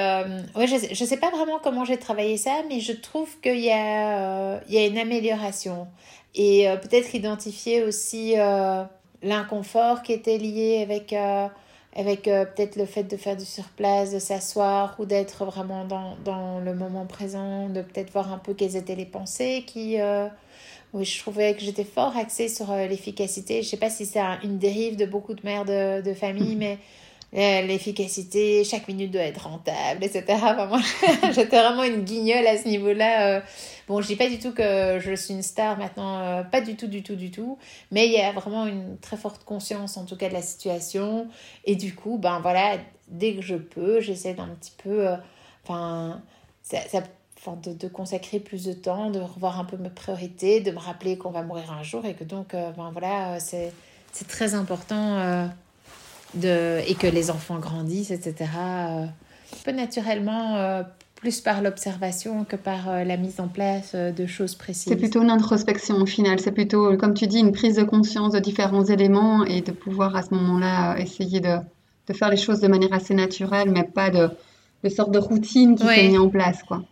ouais, 0.54 0.68
je, 0.68 0.94
je 0.94 1.04
sais 1.04 1.16
pas 1.16 1.30
vraiment 1.30 1.58
comment 1.60 1.84
j'ai 1.84 1.96
travaillé 1.96 2.36
ça, 2.36 2.62
mais 2.68 2.78
je 2.78 2.92
trouve 2.92 3.40
qu'il 3.40 3.58
y, 3.58 3.72
a 3.72 4.60
y 4.68 4.78
a 4.78 4.86
une 4.86 4.98
amélioration 4.98 5.88
et 6.38 6.68
euh, 6.68 6.77
peut-être 6.77 7.14
identifier 7.14 7.83
aussi 7.83 8.35
euh, 8.37 8.85
l'inconfort 9.22 10.03
qui 10.03 10.12
était 10.12 10.38
lié 10.38 10.81
avec, 10.81 11.12
euh, 11.12 11.48
avec 11.96 12.22
peut-être 12.22 12.77
le 12.77 12.87
fait 12.87 13.03
de 13.03 13.16
faire 13.16 13.37
du 13.37 13.44
surplace, 13.44 14.12
de 14.14 14.20
s'asseoir 14.20 14.94
ou 15.01 15.05
d'être 15.05 15.44
vraiment 15.44 15.85
dans, 15.85 16.16
dans, 16.24 16.61
le 16.61 16.74
moment 16.74 17.07
présent, 17.07 17.68
de 17.68 17.83
peut-être 17.83 18.12
voir 18.12 18.33
un 18.33 18.38
peu 18.38 18.55
quelles 18.55 18.77
étaient 18.77 18.94
les 18.94 19.05
pensées 19.05 19.64
qui... 19.66 19.96
oui, 20.92 21.05
je 21.05 21.18
trouvais 21.18 21.55
que 21.55 21.61
j'étais 21.61 21.85
fort 21.85 22.16
axée 22.16 22.48
sur 22.48 22.72
l'efficacité. 22.72 23.62
Je 23.62 23.68
sais 23.68 23.77
pas 23.77 23.90
si 23.90 24.07
c'est 24.07 24.22
une 24.44 24.59
dérive 24.59 24.94
de 24.94 25.07
beaucoup 25.07 25.35
de 25.35 25.40
mères 25.42 25.64
de, 25.64 26.01
de 26.03 26.14
famille, 26.14 26.55
mais 26.57 26.79
l'efficacité, 27.32 28.64
chaque 28.64 28.88
minute 28.88 29.10
doit 29.10 29.22
être 29.22 29.46
rentable, 29.46 30.02
etc. 30.02 30.24
moi, 30.68 30.80
j'étais 31.32 31.58
vraiment 31.58 31.84
une 31.84 32.02
guignole 32.04 32.46
à 32.46 32.56
ce 32.56 32.66
niveau-là. 32.66 33.36
Euh. 33.36 33.40
Bon, 33.86 34.00
je 34.00 34.06
dis 34.06 34.16
pas 34.16 34.28
du 34.28 34.38
tout 34.38 34.52
que 34.52 34.98
je 35.00 35.14
suis 35.14 35.34
une 35.34 35.42
star 35.42 35.78
maintenant, 35.78 36.20
euh, 36.20 36.42
pas 36.42 36.60
du 36.60 36.76
tout, 36.76 36.86
du 36.86 37.02
tout, 37.02 37.16
du 37.16 37.30
tout. 37.30 37.58
Mais 37.90 38.06
il 38.06 38.12
y 38.12 38.20
a 38.20 38.32
vraiment 38.32 38.66
une 38.66 38.98
très 38.98 39.16
forte 39.16 39.44
conscience, 39.44 39.96
en 39.96 40.04
tout 40.04 40.16
cas, 40.16 40.28
de 40.28 40.34
la 40.34 40.42
situation. 40.42 41.28
Et 41.64 41.76
du 41.76 41.94
coup, 41.94 42.18
ben 42.18 42.40
voilà, 42.40 42.78
dès 43.08 43.34
que 43.34 43.42
je 43.42 43.56
peux, 43.56 44.00
j'essaie 44.00 44.34
d'un 44.34 44.48
petit 44.48 44.72
peu, 44.82 45.08
euh, 45.08 45.16
enfin, 45.64 46.22
ça, 46.62 46.78
de, 47.62 47.72
de, 47.72 47.88
consacrer 47.88 48.40
plus 48.40 48.64
de 48.64 48.72
temps, 48.72 49.10
de 49.10 49.20
revoir 49.20 49.58
un 49.58 49.64
peu 49.64 49.76
mes 49.76 49.90
priorités, 49.90 50.60
de 50.60 50.70
me 50.70 50.78
rappeler 50.78 51.16
qu'on 51.16 51.30
va 51.30 51.42
mourir 51.42 51.72
un 51.72 51.82
jour 51.82 52.04
et 52.04 52.12
que 52.14 52.24
donc, 52.24 52.48
ben 52.52 52.90
voilà, 52.92 53.38
c'est 53.40 53.72
très 54.26 54.54
important 54.54 55.48
de, 56.34 56.80
et 56.86 56.94
que 56.94 57.06
les 57.06 57.30
enfants 57.30 57.58
grandissent, 57.58 58.10
etc. 58.10 58.34
Euh, 58.56 59.04
un 59.04 59.62
peu 59.64 59.72
naturellement, 59.72 60.56
euh, 60.56 60.82
plus 61.14 61.40
par 61.40 61.62
l'observation 61.62 62.44
que 62.44 62.56
par 62.56 62.88
euh, 62.88 63.04
la 63.04 63.16
mise 63.16 63.40
en 63.40 63.48
place 63.48 63.94
de 63.94 64.26
choses 64.26 64.54
précises. 64.54 64.88
C'est 64.88 64.96
plutôt 64.96 65.22
une 65.22 65.30
introspection 65.30 65.96
au 65.96 66.06
final, 66.06 66.38
c'est 66.40 66.52
plutôt, 66.52 66.96
comme 66.96 67.14
tu 67.14 67.26
dis, 67.26 67.40
une 67.40 67.52
prise 67.52 67.76
de 67.76 67.84
conscience 67.84 68.32
de 68.32 68.38
différents 68.38 68.84
éléments 68.84 69.44
et 69.44 69.62
de 69.62 69.72
pouvoir 69.72 70.14
à 70.16 70.22
ce 70.22 70.32
moment-là 70.34 70.96
essayer 70.98 71.40
de, 71.40 71.56
de, 72.06 72.12
faire 72.12 72.28
les 72.28 72.36
choses 72.36 72.60
de 72.60 72.68
manière 72.68 72.92
assez 72.92 73.14
naturelle, 73.14 73.70
mais 73.70 73.84
pas 73.84 74.10
de, 74.10 74.30
de 74.84 74.88
sorte 74.88 75.10
de 75.10 75.18
routine 75.18 75.76
qui 75.76 75.84
s'est 75.84 76.08
mise 76.08 76.18
en 76.18 76.28
place. 76.28 76.62
quoi. 76.62 76.84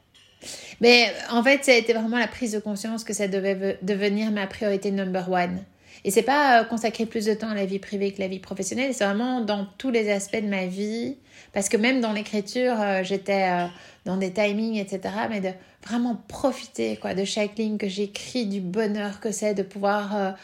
Mais 0.80 1.06
en 1.30 1.42
fait, 1.42 1.64
ça 1.64 1.72
a 1.72 1.76
été 1.76 1.92
vraiment 1.92 2.18
la 2.18 2.28
prise 2.28 2.52
de 2.52 2.58
conscience 2.58 3.04
que 3.04 3.14
ça 3.14 3.28
devait 3.28 3.78
devenir 3.82 4.30
ma 4.30 4.46
priorité 4.46 4.90
number 4.90 5.30
one. 5.30 5.60
Et 6.06 6.12
c'est 6.12 6.22
pas 6.22 6.60
euh, 6.60 6.64
consacrer 6.64 7.04
plus 7.04 7.24
de 7.26 7.34
temps 7.34 7.48
à 7.48 7.54
la 7.56 7.66
vie 7.66 7.80
privée 7.80 8.12
que 8.12 8.20
la 8.20 8.28
vie 8.28 8.38
professionnelle, 8.38 8.94
c'est 8.94 9.04
vraiment 9.04 9.40
dans 9.40 9.66
tous 9.76 9.90
les 9.90 10.08
aspects 10.08 10.40
de 10.40 10.46
ma 10.46 10.66
vie. 10.66 11.16
Parce 11.52 11.68
que 11.68 11.76
même 11.76 12.00
dans 12.00 12.12
l'écriture, 12.12 12.80
euh, 12.80 13.02
j'étais 13.02 13.50
euh, 13.50 13.66
dans 14.04 14.16
des 14.16 14.32
timings, 14.32 14.76
etc. 14.76 15.00
Mais 15.28 15.40
de 15.40 15.48
vraiment 15.84 16.14
profiter 16.28 16.96
quoi, 16.96 17.14
de 17.14 17.24
chaque 17.24 17.58
ligne 17.58 17.76
que 17.76 17.88
j'écris, 17.88 18.46
du 18.46 18.60
bonheur 18.60 19.18
que 19.18 19.32
c'est 19.32 19.54
de 19.54 19.64
pouvoir 19.64 20.36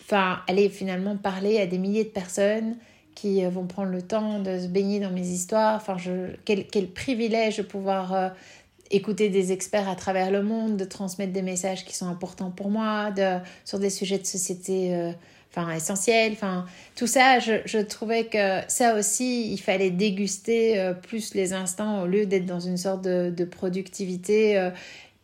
enfin, 0.00 0.40
aller 0.46 0.68
finalement 0.68 1.16
parler 1.16 1.58
à 1.58 1.66
des 1.66 1.78
milliers 1.78 2.04
de 2.04 2.10
personnes 2.10 2.76
qui 3.16 3.44
vont 3.46 3.66
prendre 3.66 3.90
le 3.90 4.02
temps 4.02 4.38
de 4.38 4.60
se 4.60 4.66
baigner 4.66 5.00
dans 5.00 5.10
mes 5.10 5.26
histoires. 5.26 5.76
Enfin, 5.76 5.96
quel, 6.44 6.68
quel 6.68 6.88
privilège 6.88 7.56
de 7.56 7.62
pouvoir 7.62 8.32
écouter 8.94 9.28
des 9.28 9.52
experts 9.52 9.88
à 9.88 9.94
travers 9.94 10.30
le 10.30 10.42
monde, 10.42 10.76
de 10.76 10.84
transmettre 10.84 11.32
des 11.32 11.42
messages 11.42 11.84
qui 11.84 11.94
sont 11.94 12.08
importants 12.08 12.50
pour 12.50 12.70
moi, 12.70 13.10
de, 13.10 13.38
sur 13.64 13.78
des 13.78 13.90
sujets 13.90 14.18
de 14.18 14.26
société 14.26 14.94
euh, 14.94 15.10
enfin, 15.50 15.70
essentiels. 15.72 16.32
Enfin, 16.32 16.66
tout 16.94 17.06
ça, 17.06 17.38
je, 17.38 17.78
trouvais 17.80 18.24
que 18.26 18.60
ça 18.68 18.94
aussi, 18.94 19.52
il 19.52 19.58
fallait 19.58 19.90
déguster 19.90 20.78
euh, 20.78 20.94
plus 20.94 21.34
les 21.34 21.52
instants 21.52 22.02
au 22.02 22.06
lieu 22.06 22.26
d'être 22.26 22.46
dans 22.46 22.60
une 22.60 22.76
sorte 22.76 23.02
de, 23.02 23.32
de 23.36 23.44
productivité. 23.44 24.56
Euh. 24.56 24.70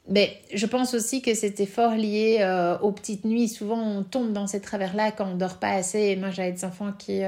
mais 0.08 0.36
je 0.52 0.66
pense 0.66 0.94
aussi 0.94 1.22
que 1.22 1.34
c'était 1.34 1.66
fort 1.66 1.94
lié 1.94 2.44
aux 2.82 2.92
petites 2.92 3.24
nuits. 3.24 3.48
Souvent, 3.48 3.80
on 3.80 4.02
tombe 4.02 4.32
dans 4.32 4.46
ces 4.46 4.60
travers-là 4.60 5.12
quand 5.12 5.26
on 5.32 5.36
dort 5.36 5.58
pas 5.58 5.70
assez. 5.70 6.00
Et 6.00 6.16
moi, 6.16 6.30
j'avais 6.30 6.52
des 6.52 6.64
enfants 6.64 6.92
qui 6.98 7.22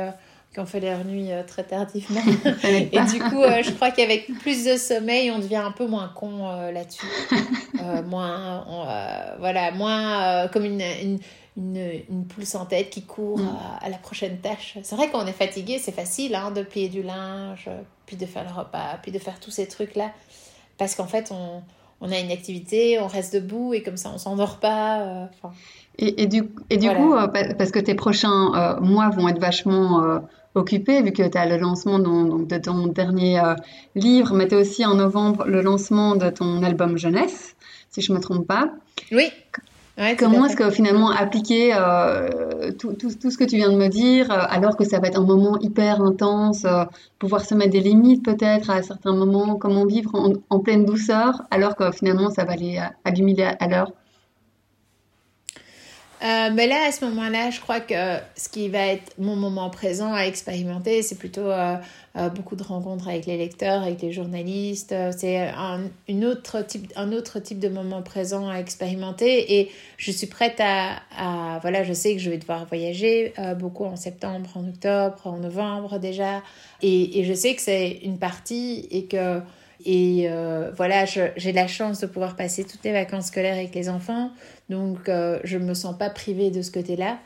qui 0.52 0.60
ont 0.60 0.66
fait 0.66 0.80
leur 0.80 1.04
nuit 1.04 1.32
euh, 1.32 1.42
très 1.46 1.64
tardivement. 1.64 2.20
et 2.64 3.00
du 3.04 3.18
coup, 3.20 3.42
euh, 3.42 3.62
je 3.62 3.70
crois 3.70 3.90
qu'avec 3.90 4.26
plus 4.40 4.66
de 4.66 4.76
sommeil, 4.76 5.30
on 5.30 5.38
devient 5.38 5.56
un 5.56 5.70
peu 5.70 5.86
moins 5.86 6.12
con 6.14 6.50
euh, 6.50 6.70
là-dessus. 6.70 7.06
moins, 8.06 8.64
voilà, 9.38 9.72
moins 9.72 10.48
comme 10.48 10.64
une, 10.64 10.82
une, 11.02 11.18
une, 11.56 11.90
une, 12.08 12.26
poule 12.26 12.44
sans 12.44 12.66
tête 12.66 12.90
qui 12.90 13.02
court 13.02 13.38
mm. 13.38 13.58
à, 13.80 13.88
la 13.88 13.96
prochaine 13.96 14.38
tâche. 14.38 14.78
C'est 14.82 14.94
vrai 14.94 15.08
qu'on 15.08 15.26
est 15.26 15.32
fatigué, 15.32 15.78
c'est 15.78 15.92
facile 15.92 16.34
hein, 16.34 16.50
de 16.50 16.62
plier 16.62 16.88
du 16.88 17.02
linge, 17.02 17.70
puis 18.06 18.16
de 18.16 18.26
faire 18.26 18.44
le 18.44 18.50
repas, 18.50 18.98
puis 19.02 19.10
de 19.10 19.18
faire 19.18 19.40
tous 19.40 19.50
ces 19.50 19.66
trucs-là. 19.66 20.10
parce 20.76 20.94
qu'en 20.94 21.06
fait, 21.06 21.32
on, 21.32 21.62
on, 22.02 22.12
a 22.12 22.18
une 22.18 22.30
activité, 22.30 23.00
on 23.00 23.06
reste 23.06 23.34
debout 23.34 23.72
et 23.72 23.82
comme 23.82 23.96
ça, 23.96 24.12
on 24.14 24.18
s'endort 24.18 24.58
pas. 24.58 25.28
et, 25.98 26.22
et, 26.22 26.26
du, 26.26 26.44
et 26.68 26.76
du 26.76 26.90
coup, 26.90 27.14
parce 27.58 27.70
que 27.70 27.80
tes 27.80 27.94
prochains 27.94 28.78
mois 28.80 29.08
vont 29.08 29.28
être 29.28 29.40
vachement 29.40 30.20
occupé, 30.54 31.02
vu 31.02 31.12
que 31.12 31.26
tu 31.26 31.38
as 31.38 31.46
le 31.46 31.56
lancement 31.56 31.98
de 31.98 32.58
ton 32.58 32.86
dernier 32.86 33.40
euh, 33.40 33.54
livre, 33.94 34.34
mais 34.34 34.48
tu 34.48 34.54
as 34.54 34.58
aussi 34.58 34.84
en 34.84 34.94
novembre 34.94 35.44
le 35.46 35.62
lancement 35.62 36.16
de 36.16 36.30
ton 36.30 36.62
album 36.62 36.98
jeunesse, 36.98 37.54
si 37.90 38.00
je 38.00 38.12
ne 38.12 38.18
me 38.18 38.22
trompe 38.22 38.46
pas. 38.46 38.70
Oui. 39.10 39.30
Comment 40.18 40.46
est-ce 40.46 40.56
que 40.56 40.70
finalement 40.70 41.10
appliquer 41.10 41.74
euh, 41.74 42.72
tout, 42.78 42.94
tout, 42.94 43.10
tout, 43.14 43.30
ce 43.30 43.36
que 43.36 43.44
tu 43.44 43.56
viens 43.56 43.70
de 43.70 43.76
me 43.76 43.88
dire, 43.88 44.30
euh, 44.30 44.38
alors 44.48 44.76
que 44.76 44.84
ça 44.84 44.98
va 45.00 45.08
être 45.08 45.20
un 45.20 45.24
moment 45.24 45.58
hyper 45.60 46.00
intense, 46.00 46.66
pouvoir 47.18 47.44
se 47.44 47.54
mettre 47.54 47.72
des 47.72 47.80
limites 47.80 48.24
peut-être 48.24 48.70
à 48.70 48.82
certains 48.82 49.14
moments, 49.14 49.56
comment 49.56 49.84
vivre 49.84 50.14
en, 50.14 50.32
en, 50.48 50.60
pleine 50.60 50.86
douceur, 50.86 51.42
alors 51.50 51.76
que 51.76 51.92
finalement 51.92 52.30
ça 52.30 52.44
va 52.44 52.52
aller 52.52 52.78
à, 52.78 52.94
à 53.04 53.10
2000 53.12 53.42
à 53.60 53.68
l'heure? 53.68 53.92
Euh, 56.22 56.50
mais 56.54 56.68
là, 56.68 56.86
à 56.86 56.92
ce 56.92 57.04
moment-là, 57.06 57.50
je 57.50 57.60
crois 57.60 57.80
que 57.80 58.18
ce 58.36 58.48
qui 58.48 58.68
va 58.68 58.86
être 58.86 59.12
mon 59.18 59.34
moment 59.34 59.70
présent 59.70 60.14
à 60.14 60.22
expérimenter, 60.22 61.02
c'est 61.02 61.18
plutôt 61.18 61.50
euh, 61.50 61.74
euh, 62.16 62.28
beaucoup 62.28 62.54
de 62.54 62.62
rencontres 62.62 63.08
avec 63.08 63.26
les 63.26 63.36
lecteurs, 63.36 63.82
avec 63.82 64.00
les 64.02 64.12
journalistes. 64.12 64.94
C'est 65.16 65.38
un, 65.48 65.82
autre 66.22 66.64
type, 66.64 66.92
un 66.94 67.12
autre 67.12 67.40
type 67.40 67.58
de 67.58 67.68
moment 67.68 68.02
présent 68.02 68.48
à 68.48 68.58
expérimenter. 68.58 69.58
Et 69.58 69.72
je 69.96 70.12
suis 70.12 70.28
prête 70.28 70.60
à, 70.60 71.58
voilà, 71.60 71.82
je 71.82 71.92
sais 71.92 72.14
que 72.14 72.20
je 72.20 72.30
vais 72.30 72.38
devoir 72.38 72.66
voyager 72.66 73.32
beaucoup 73.58 73.84
en 73.84 73.96
septembre, 73.96 74.50
en 74.54 74.68
octobre, 74.68 75.20
en 75.24 75.38
novembre 75.38 75.98
déjà. 75.98 76.42
Et 76.82 77.24
je 77.24 77.32
sais 77.32 77.56
que 77.56 77.62
c'est 77.62 77.98
une 78.04 78.18
partie 78.18 78.86
et 78.92 79.06
que 79.06 79.40
et 79.84 80.26
euh, 80.28 80.70
voilà, 80.76 81.04
j'ai 81.04 81.52
la 81.52 81.66
chance 81.66 82.00
de 82.00 82.06
pouvoir 82.06 82.36
passer 82.36 82.64
toutes 82.64 82.84
les 82.84 82.92
vacances 82.92 83.26
scolaires 83.26 83.54
avec 83.54 83.74
les 83.74 83.88
enfants. 83.88 84.30
Donc, 84.68 85.08
euh, 85.08 85.38
je 85.44 85.58
ne 85.58 85.64
me 85.64 85.74
sens 85.74 85.96
pas 85.96 86.10
privée 86.10 86.50
de 86.50 86.62
ce 86.62 86.70
côté-là. 86.70 87.18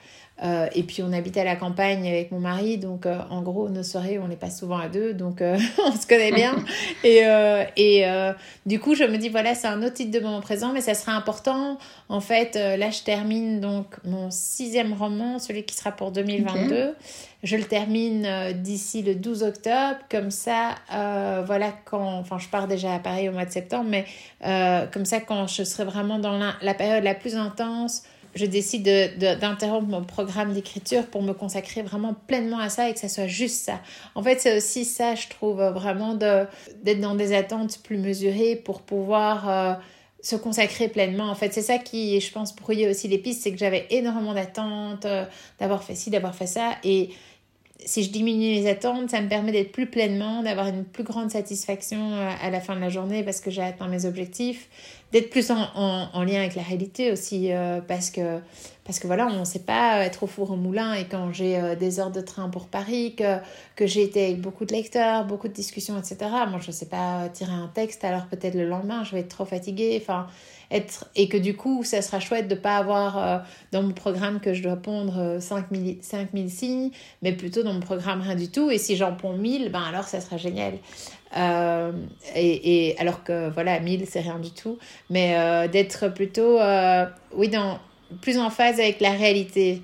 Euh, 0.42 0.66
et 0.74 0.82
puis 0.82 1.02
on 1.02 1.14
habite 1.14 1.38
à 1.38 1.44
la 1.44 1.56
campagne 1.56 2.06
avec 2.06 2.30
mon 2.30 2.40
mari, 2.40 2.76
donc 2.76 3.06
euh, 3.06 3.18
en 3.30 3.40
gros 3.40 3.70
nos 3.70 3.82
soirées 3.82 4.18
on 4.18 4.26
les 4.26 4.36
passe 4.36 4.58
souvent 4.58 4.76
à 4.76 4.88
deux, 4.88 5.14
donc 5.14 5.40
euh, 5.40 5.56
on 5.86 5.92
se 5.92 6.06
connaît 6.06 6.32
bien. 6.32 6.56
et 7.04 7.22
et 7.76 8.04
du 8.66 8.78
coup 8.78 8.94
je 8.94 9.04
me 9.04 9.16
dis 9.16 9.30
voilà 9.30 9.54
c'est 9.54 9.66
un 9.66 9.82
autre 9.82 9.94
titre 9.94 10.10
de 10.10 10.20
moment 10.20 10.42
présent, 10.42 10.72
mais 10.74 10.82
ça 10.82 10.92
sera 10.92 11.12
important. 11.12 11.78
En 12.10 12.20
fait 12.20 12.54
là 12.54 12.90
je 12.90 13.02
termine 13.02 13.60
donc 13.60 13.86
mon 14.04 14.30
sixième 14.30 14.92
roman, 14.92 15.38
celui 15.38 15.64
qui 15.64 15.74
sera 15.74 15.92
pour 15.92 16.10
2022. 16.12 16.94
Je 17.42 17.56
le 17.56 17.64
termine 17.64 18.52
d'ici 18.54 19.02
le 19.02 19.14
12 19.14 19.42
octobre, 19.42 19.96
comme 20.10 20.30
ça 20.30 20.74
voilà 21.46 21.72
quand, 21.84 22.18
enfin 22.18 22.38
je 22.38 22.48
pars 22.48 22.66
déjà 22.66 22.94
à 22.94 22.98
Paris 22.98 23.28
au 23.28 23.32
mois 23.32 23.44
de 23.44 23.52
septembre, 23.52 23.88
mais 23.88 24.04
comme 24.92 25.04
ça 25.04 25.20
quand 25.20 25.46
je 25.46 25.62
serai 25.62 25.84
vraiment 25.84 26.18
dans 26.18 26.38
la 26.60 26.74
période 26.74 27.04
la 27.04 27.14
plus 27.14 27.36
intense 27.36 28.02
je 28.36 28.44
décide 28.44 28.84
d'interrompre 29.18 29.88
mon 29.88 30.04
programme 30.04 30.52
d'écriture 30.52 31.06
pour 31.06 31.22
me 31.22 31.32
consacrer 31.32 31.82
vraiment 31.82 32.14
pleinement 32.26 32.58
à 32.58 32.68
ça 32.68 32.88
et 32.88 32.92
que 32.92 33.00
ça 33.00 33.08
soit 33.08 33.26
juste 33.26 33.64
ça. 33.64 33.80
En 34.14 34.22
fait, 34.22 34.40
c'est 34.40 34.56
aussi 34.56 34.84
ça, 34.84 35.14
je 35.14 35.28
trouve, 35.28 35.62
vraiment 35.62 36.14
d'être 36.14 37.00
dans 37.00 37.14
des 37.14 37.34
attentes 37.34 37.78
plus 37.82 37.96
mesurées 37.96 38.56
pour 38.56 38.82
pouvoir 38.82 39.48
euh, 39.48 39.72
se 40.26 40.34
consacrer 40.34 40.88
pleinement. 40.88 41.30
En 41.30 41.36
fait, 41.36 41.54
c'est 41.54 41.62
ça 41.62 41.78
qui, 41.78 42.20
je 42.20 42.32
pense, 42.32 42.56
brouillait 42.56 42.90
aussi 42.90 43.06
les 43.06 43.18
pistes, 43.18 43.42
c'est 43.42 43.52
que 43.52 43.58
j'avais 43.58 43.86
énormément 43.90 44.34
d'attentes, 44.34 45.04
euh, 45.04 45.24
d'avoir 45.60 45.84
fait 45.84 45.94
ci, 45.94 46.10
d'avoir 46.10 46.34
fait 46.34 46.48
ça. 46.48 46.72
Et 46.82 47.10
si 47.84 48.02
je 48.02 48.10
diminue 48.10 48.54
les 48.54 48.66
attentes, 48.66 49.08
ça 49.10 49.20
me 49.20 49.28
permet 49.28 49.52
d'être 49.52 49.70
plus 49.70 49.86
pleinement, 49.86 50.42
d'avoir 50.42 50.66
une 50.66 50.84
plus 50.84 51.04
grande 51.04 51.30
satisfaction 51.30 52.14
euh, 52.14 52.28
à 52.42 52.50
la 52.50 52.60
fin 52.60 52.74
de 52.74 52.80
la 52.80 52.88
journée 52.88 53.22
parce 53.22 53.40
que 53.40 53.52
j'ai 53.52 53.62
atteint 53.62 53.86
mes 53.86 54.04
objectifs, 54.04 54.68
d'être 55.12 55.30
plus 55.30 55.50
en, 55.50 55.68
en, 55.74 56.24
lien 56.24 56.40
avec 56.40 56.56
la 56.56 56.62
réalité 56.62 57.12
aussi 57.12 57.52
euh, 57.52 57.80
parce 57.80 58.10
que 58.10 58.40
parce 58.84 58.98
que 58.98 59.06
voilà 59.06 59.26
on 59.28 59.40
ne 59.40 59.44
sait 59.44 59.60
pas 59.60 60.04
être 60.04 60.24
au 60.24 60.26
four 60.26 60.50
au 60.50 60.56
moulin 60.56 60.94
et 60.94 61.04
quand 61.04 61.32
j'ai 61.32 61.58
euh, 61.58 61.76
des 61.76 62.00
heures 62.00 62.10
de 62.10 62.20
train 62.20 62.48
pour 62.48 62.66
Paris 62.66 63.14
que 63.16 63.36
que 63.76 63.86
j'ai 63.86 64.02
été 64.02 64.24
avec 64.24 64.40
beaucoup 64.40 64.64
de 64.64 64.72
lecteurs 64.72 65.24
beaucoup 65.24 65.46
de 65.46 65.52
discussions 65.52 65.96
etc 65.98 66.16
moi 66.48 66.58
je 66.60 66.68
ne 66.68 66.72
sais 66.72 66.86
pas 66.86 67.28
tirer 67.32 67.52
un 67.52 67.70
texte 67.72 68.04
alors 68.04 68.26
peut-être 68.26 68.54
le 68.54 68.66
lendemain 68.66 69.04
je 69.04 69.12
vais 69.12 69.20
être 69.20 69.28
trop 69.28 69.44
fatiguée 69.44 69.96
enfin 70.02 70.26
être 70.72 71.08
et 71.14 71.28
que 71.28 71.36
du 71.36 71.54
coup 71.54 71.84
ça 71.84 72.02
sera 72.02 72.18
chouette 72.18 72.48
de 72.48 72.56
pas 72.56 72.76
avoir 72.76 73.18
euh, 73.18 73.38
dans 73.70 73.82
mon 73.82 73.92
programme 73.92 74.40
que 74.40 74.54
je 74.54 74.62
dois 74.64 74.76
pondre 74.76 75.40
5000 75.40 75.98
5000 76.02 76.50
signes 76.50 76.90
mais 77.22 77.32
plutôt 77.32 77.62
dans 77.62 77.72
mon 77.72 77.80
programme 77.80 78.22
rien 78.22 78.34
du 78.34 78.50
tout 78.50 78.72
et 78.72 78.78
si 78.78 78.96
j'en 78.96 79.14
ponds 79.14 79.36
1000 79.36 79.70
ben 79.70 79.82
alors 79.82 80.04
ça 80.04 80.20
sera 80.20 80.36
génial 80.36 80.74
euh, 81.36 81.92
et, 82.34 82.88
et, 82.88 82.98
alors 82.98 83.22
que 83.24 83.50
voilà 83.50 83.78
1000 83.80 84.06
c'est 84.06 84.20
rien 84.20 84.38
du 84.38 84.50
tout 84.50 84.78
mais 85.10 85.36
euh, 85.36 85.68
d'être 85.68 86.08
plutôt 86.08 86.58
oui 87.34 87.48
dans 87.48 87.78
plus 88.22 88.38
en 88.38 88.50
phase 88.50 88.80
avec 88.80 89.00
la 89.00 89.12
réalité 89.12 89.82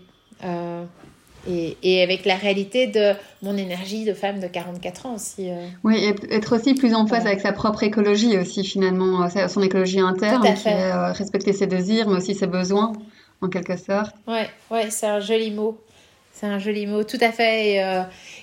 et, 1.49 1.77
et, 1.83 2.03
avec 2.03 2.25
la 2.25 2.37
réalité 2.37 2.87
de 2.87 3.13
mon 3.43 3.57
énergie 3.57 4.05
de 4.05 4.15
femme 4.15 4.41
de 4.41 4.47
44 4.47 5.07
ans 5.07 5.15
aussi. 5.15 5.51
Euh. 5.51 5.67
Oui, 5.85 5.97
et 5.97 6.35
être 6.35 6.57
aussi 6.57 6.75
plus 6.75 6.95
en 6.95 7.07
phase 7.07 7.27
avec 7.27 7.41
sa 7.41 7.53
propre 7.53 7.83
écologie 7.83 8.39
aussi 8.39 8.65
finalement, 8.65 9.25
euh, 9.25 9.49
son 9.49 9.63
écologie 9.63 10.01
interne, 10.01 10.43
qui 10.43 10.69
est 10.69 10.93
euh, 10.93 11.13
respecter 11.13 11.53
ses 11.53 11.67
désirs 11.67 12.09
mais 12.09 12.17
aussi 12.17 12.35
ses 12.35 12.47
besoins 12.47 12.93
en 13.41 13.49
quelque 13.49 13.77
sorte. 13.77 14.15
Ouais, 14.29 14.49
ouais, 14.71 14.91
c'est 14.91 15.07
un 15.07 15.21
joli 15.21 15.51
mot. 15.51 15.79
C'est 16.33 16.47
un 16.47 16.59
joli 16.59 16.87
mot, 16.87 17.05
tout 17.05 17.19
à 17.21 17.31
fait. 17.31 17.77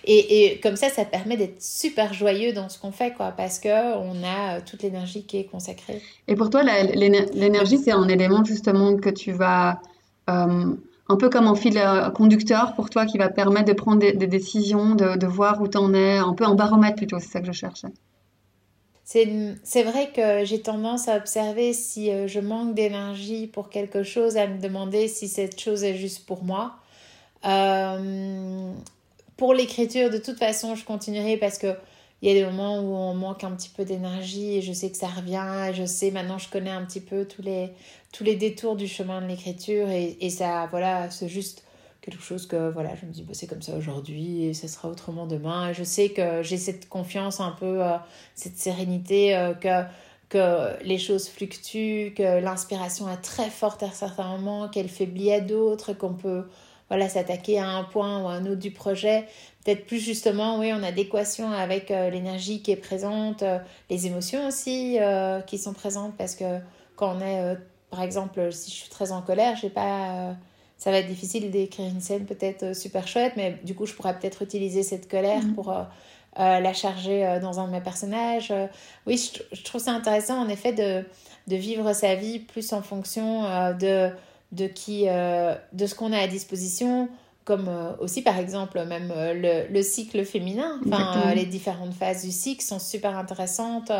Et, 0.05 0.53
et, 0.53 0.59
comme 0.59 0.75
ça, 0.75 0.89
ça 0.89 1.05
permet 1.05 1.37
d'être 1.37 1.61
super 1.61 2.13
joyeux 2.13 2.53
dans 2.53 2.69
ce 2.69 2.79
qu'on 2.79 2.91
fait, 2.91 3.13
quoi, 3.13 3.31
parce 3.31 3.59
que 3.59 3.97
on 3.97 4.23
a 4.23 4.61
toute 4.61 4.83
l'énergie 4.83 5.25
qui 5.25 5.37
est 5.37 5.45
consacrée. 5.45 6.01
Et 6.27 6.35
pour 6.35 6.49
toi, 6.49 6.63
l'énergie, 6.63 7.77
c'est 7.77 7.91
un 7.91 8.07
élément 8.07 8.43
justement 8.43 8.95
que 8.95 9.09
tu 9.09 9.31
vas 9.31 9.81
un 11.09 11.17
peu 11.17 11.29
comme 11.29 11.47
un 11.47 11.55
fil 11.55 11.77
euh, 11.77 12.09
conducteur 12.11 12.75
pour 12.75 12.89
toi 12.89 13.05
qui 13.05 13.17
va 13.17 13.29
permettre 13.29 13.65
de 13.65 13.73
prendre 13.73 13.99
des, 13.99 14.13
décisions, 14.13 14.95
de, 14.95 15.25
voir 15.25 15.59
où 15.59 15.67
tu 15.67 15.77
en 15.77 15.93
es, 15.93 16.17
un 16.17 16.33
peu 16.33 16.45
un 16.45 16.55
baromètre 16.55 16.95
plutôt, 16.95 17.19
c'est 17.19 17.29
ça 17.29 17.41
que 17.41 17.47
je 17.47 17.51
cherchais. 17.51 17.87
C'est 19.03 19.83
vrai 19.83 20.11
que 20.15 20.45
j'ai 20.45 20.61
tendance 20.61 21.07
à 21.07 21.17
observer 21.17 21.73
si 21.73 22.11
euh, 22.11 22.27
je 22.27 22.39
manque 22.39 22.75
d'énergie 22.75 23.47
pour 23.47 23.69
quelque 23.69 24.03
chose, 24.03 24.37
à 24.37 24.45
me 24.45 24.61
demander 24.61 25.07
si 25.07 25.27
cette 25.27 25.59
chose 25.59 25.83
est 25.83 25.95
juste 25.95 26.27
pour 26.27 26.43
moi. 26.43 26.75
Euh, 27.45 28.73
pour 29.37 29.53
l'écriture, 29.53 30.09
de 30.09 30.17
toute 30.17 30.37
façon, 30.37 30.75
je 30.75 30.83
continuerai 30.83 31.37
parce 31.37 31.57
que 31.57 31.75
il 32.21 32.27
y 32.27 32.31
a 32.31 32.33
des 32.33 32.45
moments 32.45 32.79
où 32.79 32.95
on 32.95 33.13
manque 33.13 33.43
un 33.43 33.51
petit 33.51 33.69
peu 33.69 33.85
d'énergie 33.85 34.57
et 34.57 34.61
je 34.61 34.73
sais 34.73 34.89
que 34.89 34.97
ça 34.97 35.07
revient 35.07 35.71
je 35.73 35.85
sais 35.85 36.11
maintenant 36.11 36.37
je 36.37 36.49
connais 36.49 36.69
un 36.69 36.83
petit 36.83 36.99
peu 36.99 37.25
tous 37.25 37.41
les 37.41 37.69
tous 38.11 38.25
les 38.25 38.35
détours 38.35 38.75
du 38.75 38.87
chemin 38.89 39.21
de 39.21 39.27
l'écriture 39.27 39.87
et, 39.89 40.17
et, 40.19 40.29
ça 40.29 40.67
voilà 40.69 41.09
c'est 41.11 41.29
juste 41.29 41.63
quelque 42.01 42.21
chose 42.21 42.47
que 42.47 42.69
voilà 42.71 42.91
je 42.99 43.05
me 43.05 43.11
dis 43.11 43.23
bah, 43.23 43.33
c'est 43.33 43.47
comme 43.47 43.61
ça 43.61 43.75
aujourd'hui 43.75 44.45
et 44.45 44.53
ça 44.53 44.67
sera 44.67 44.89
autrement 44.89 45.27
demain. 45.27 45.73
Je 45.73 45.83
sais 45.83 46.09
que 46.09 46.43
j'ai 46.43 46.57
cette 46.57 46.89
confiance 46.89 47.39
un 47.39 47.51
peu 47.51 47.83
euh, 47.83 47.97
cette 48.35 48.57
sérénité 48.57 49.35
euh, 49.35 49.53
que 49.53 49.83
que 50.29 50.83
les 50.83 50.99
choses 50.99 51.27
fluctuent 51.27 52.13
que 52.15 52.39
l'inspiration 52.39 53.09
est 53.09 53.17
très 53.17 53.49
forte 53.49 53.81
à 53.81 53.89
certains 53.89 54.37
moments 54.37 54.69
qu'elle 54.69 54.87
faiblit 54.89 55.31
à 55.31 55.39
d'autres 55.41 55.93
qu'on 55.93 56.13
peut 56.13 56.43
voilà 56.89 57.07
s'attaquer 57.07 57.59
à 57.59 57.67
un 57.69 57.83
point 57.83 58.23
ou 58.23 58.27
à 58.27 58.33
un 58.33 58.45
autre 58.45 58.59
du 58.59 58.71
projet 58.71 59.27
peut-être 59.63 59.85
plus 59.85 59.99
justement, 59.99 60.59
oui, 60.59 60.71
en 60.73 60.83
adéquation 60.83 61.51
avec 61.51 61.91
euh, 61.91 62.09
l'énergie 62.09 62.61
qui 62.61 62.71
est 62.71 62.77
présente, 62.77 63.43
euh, 63.43 63.59
les 63.89 64.07
émotions 64.07 64.47
aussi 64.47 64.97
euh, 64.99 65.41
qui 65.41 65.57
sont 65.57 65.73
présentes, 65.73 66.15
parce 66.17 66.35
que 66.35 66.59
quand 66.95 67.17
on 67.17 67.21
est, 67.21 67.57
par 67.89 68.01
exemple, 68.01 68.51
si 68.51 68.71
je 68.71 68.75
suis 68.75 68.89
très 68.89 69.11
en 69.11 69.21
colère, 69.21 69.55
j'ai 69.55 69.69
pas, 69.69 70.35
ça 70.77 70.91
va 70.91 70.97
être 70.97 71.07
difficile 71.07 71.49
d'écrire 71.49 71.87
une 71.87 72.01
scène 72.01 72.25
peut-être 72.25 72.75
super 72.75 73.07
chouette, 73.07 73.33
mais 73.37 73.57
du 73.63 73.73
coup, 73.73 73.85
je 73.85 73.93
pourrais 73.93 74.17
peut-être 74.19 74.41
utiliser 74.41 74.83
cette 74.83 75.09
colère 75.09 75.41
mmh. 75.41 75.53
pour 75.53 75.73
la 76.35 76.73
charger 76.73 77.39
dans 77.41 77.61
un 77.61 77.67
de 77.67 77.71
mes 77.71 77.79
personnages. 77.79 78.53
oui, 79.07 79.15
je, 79.15 79.55
je, 79.55 79.63
trouve 79.63 79.79
ça 79.79 79.91
intéressant, 79.91 80.41
en 80.41 80.49
effet, 80.49 80.73
de, 80.73 81.05
de 81.47 81.55
vivre 81.55 81.93
sa 81.93 82.15
vie 82.15 82.39
plus 82.39 82.73
en 82.73 82.81
fonction 82.81 83.43
de, 83.79 84.11
de, 84.51 84.67
qui, 84.67 85.05
de 85.05 85.85
ce 85.85 85.95
qu'on 85.95 86.11
a 86.11 86.19
à 86.19 86.27
disposition 86.27 87.09
comme 87.49 87.67
euh, 87.67 87.93
aussi 87.99 88.21
par 88.21 88.37
exemple 88.37 88.79
même 88.85 89.11
euh, 89.15 89.33
le, 89.33 89.73
le, 89.73 89.81
cycle 89.81 90.23
féminin. 90.23 90.79
Enfin, 90.85 91.23
euh, 91.25 91.33
les 91.33 91.45
différentes 91.45 91.95
phases 91.95 92.23
du 92.23 92.31
cycle 92.31 92.63
sont 92.63 92.77
super 92.77 93.17
intéressantes 93.17 93.91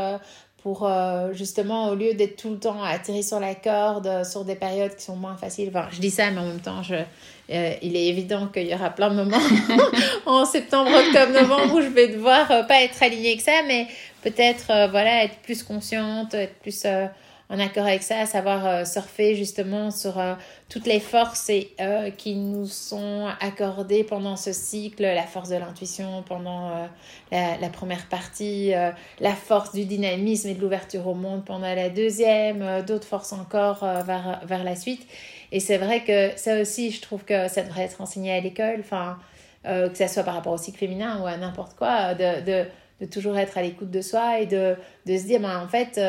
pour 0.62 0.92
justement, 1.32 1.88
au 1.88 1.96
lieu 1.96 2.14
d'être 2.16 2.36
tout 2.36 2.50
le 2.50 2.60
temps 2.60 2.84
atterri 2.84 3.24
sur 3.24 3.40
la 3.40 3.56
corde, 3.56 4.26
sur 4.26 4.44
des 4.44 4.56
périodes 4.56 4.94
qui 4.94 5.06
sont 5.06 5.16
moins 5.16 5.38
faciles. 5.38 5.70
Enfin, 5.70 5.88
je 5.90 6.02
dis 6.02 6.12
ça, 6.12 6.32
mais 6.32 6.40
en 6.42 6.48
même 6.48 6.60
temps, 6.60 6.84
je, 6.84 6.96
il 7.48 7.96
est 7.96 8.08
évident 8.08 8.48
qu'il 8.48 8.68
y 8.68 8.74
aura 8.74 8.90
plein 8.90 9.10
de 9.10 9.16
moments 9.16 9.38
en 10.26 10.44
septembre, 10.44 10.92
octobre, 10.92 11.32
novembre 11.32 11.76
où 11.76 11.82
je 11.82 11.88
vais 11.88 12.10
devoir 12.10 12.46
pas 12.68 12.84
être 12.84 13.02
alignée 13.02 13.38
que 13.38 13.44
ça, 13.44 13.62
mais 13.68 13.88
peut-être 14.22 14.66
voilà, 14.92 15.24
être 15.24 15.38
plus 15.38 15.64
consciente, 15.64 16.34
être 16.34 16.56
plus 16.56 16.86
en 17.52 17.58
accord 17.60 17.86
avec 17.86 18.04
ça, 18.04 18.28
savoir 18.28 18.66
euh, 18.66 18.86
surfer 18.86 19.34
justement 19.34 19.90
sur 19.90 20.20
euh, 20.20 20.36
toutes 20.70 20.86
les 20.86 21.00
forces 21.00 21.50
et, 21.50 21.74
euh, 21.82 22.12
qui 22.12 22.36
nous 22.36 22.68
sont 22.68 23.28
accordées 23.40 24.04
pendant 24.04 24.36
ce 24.36 24.54
cycle, 24.54 25.02
la 25.02 25.24
force 25.24 25.50
de 25.50 25.56
l'intuition 25.56 26.24
pendant 26.28 26.88
la, 27.32 27.70
première 27.70 28.08
partie, 28.08 28.72
la 29.20 29.34
force 29.34 29.74
du 29.74 29.86
dynamisme 29.86 30.50
et 30.50 30.54
de 30.54 30.62
l'ouverture 30.62 31.08
au 31.08 31.16
monde 31.16 31.44
pendant 31.44 31.74
la 31.74 31.90
deuxième, 31.90 32.84
d'autres 32.86 33.08
forces 33.08 33.34
encore 33.34 33.84
vers, 33.84 34.64
la 34.64 34.76
suite. 34.76 35.08
Et 35.52 35.60
c'est 35.60 35.78
vrai 35.78 36.04
que 36.04 36.38
ça 36.38 36.62
aussi, 36.62 36.92
je 36.92 37.02
trouve 37.02 37.24
que 37.24 37.48
ça 37.48 37.64
devrait 37.64 37.84
être 37.84 38.02
enseigné 38.02 38.32
à 38.32 38.40
l'école, 38.40 38.78
enfin, 38.80 39.18
que 39.64 39.98
ce 39.98 40.08
soit 40.08 40.24
par 40.24 40.36
rapport 40.36 40.54
au 40.54 40.58
cycle 40.58 40.78
féminin 40.78 41.20
ou 41.22 41.26
à 41.26 41.38
n'importe 41.38 41.76
quoi, 41.76 42.14
de, 42.14 42.66
toujours 43.08 43.38
être 43.38 43.58
à 43.58 43.64
l'écoute 43.64 43.90
de 43.90 44.02
soi 44.02 44.40
et 44.40 44.46
de, 44.46 44.76
de 45.08 45.18
se 45.18 45.24
dire, 45.24 45.40
ben, 45.40 45.60
en 45.60 45.68
fait, 45.68 46.00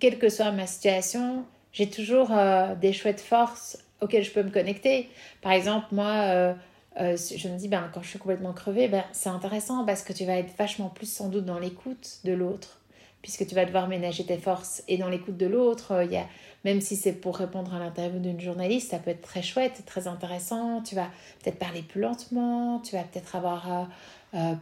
quelle 0.00 0.18
que 0.18 0.28
soit 0.28 0.50
ma 0.52 0.66
situation, 0.66 1.44
j'ai 1.72 1.88
toujours 1.88 2.32
euh, 2.32 2.74
des 2.74 2.92
chouettes 2.92 3.20
forces 3.20 3.78
auxquelles 4.00 4.24
je 4.24 4.30
peux 4.30 4.42
me 4.42 4.50
connecter. 4.50 5.08
Par 5.42 5.52
exemple, 5.52 5.86
moi, 5.92 6.10
euh, 6.10 6.54
euh, 7.00 7.16
je 7.16 7.48
me 7.48 7.58
dis, 7.58 7.68
ben, 7.68 7.90
quand 7.92 8.02
je 8.02 8.08
suis 8.08 8.18
complètement 8.18 8.52
crevée, 8.52 8.88
ben, 8.88 9.04
c'est 9.12 9.28
intéressant 9.28 9.84
parce 9.84 10.02
que 10.02 10.12
tu 10.12 10.24
vas 10.24 10.36
être 10.36 10.56
vachement 10.56 10.88
plus 10.88 11.10
sans 11.10 11.28
doute 11.28 11.44
dans 11.44 11.58
l'écoute 11.58 12.18
de 12.24 12.32
l'autre, 12.32 12.80
puisque 13.22 13.46
tu 13.46 13.54
vas 13.54 13.64
devoir 13.64 13.88
ménager 13.88 14.24
tes 14.24 14.38
forces. 14.38 14.82
Et 14.88 14.96
dans 14.96 15.08
l'écoute 15.08 15.36
de 15.36 15.46
l'autre, 15.46 16.04
il 16.10 16.20
même 16.64 16.80
si 16.80 16.96
c'est 16.96 17.12
pour 17.12 17.36
répondre 17.36 17.72
à 17.72 17.78
l'interview 17.78 18.18
d'une 18.18 18.40
journaliste, 18.40 18.90
ça 18.90 18.98
peut 18.98 19.10
être 19.10 19.22
très 19.22 19.42
chouette, 19.42 19.84
très 19.86 20.08
intéressant. 20.08 20.82
Tu 20.82 20.96
vas 20.96 21.06
peut-être 21.42 21.58
parler 21.58 21.82
plus 21.82 22.00
lentement, 22.00 22.80
tu 22.80 22.96
vas 22.96 23.04
peut-être 23.04 23.36
avoir 23.36 23.88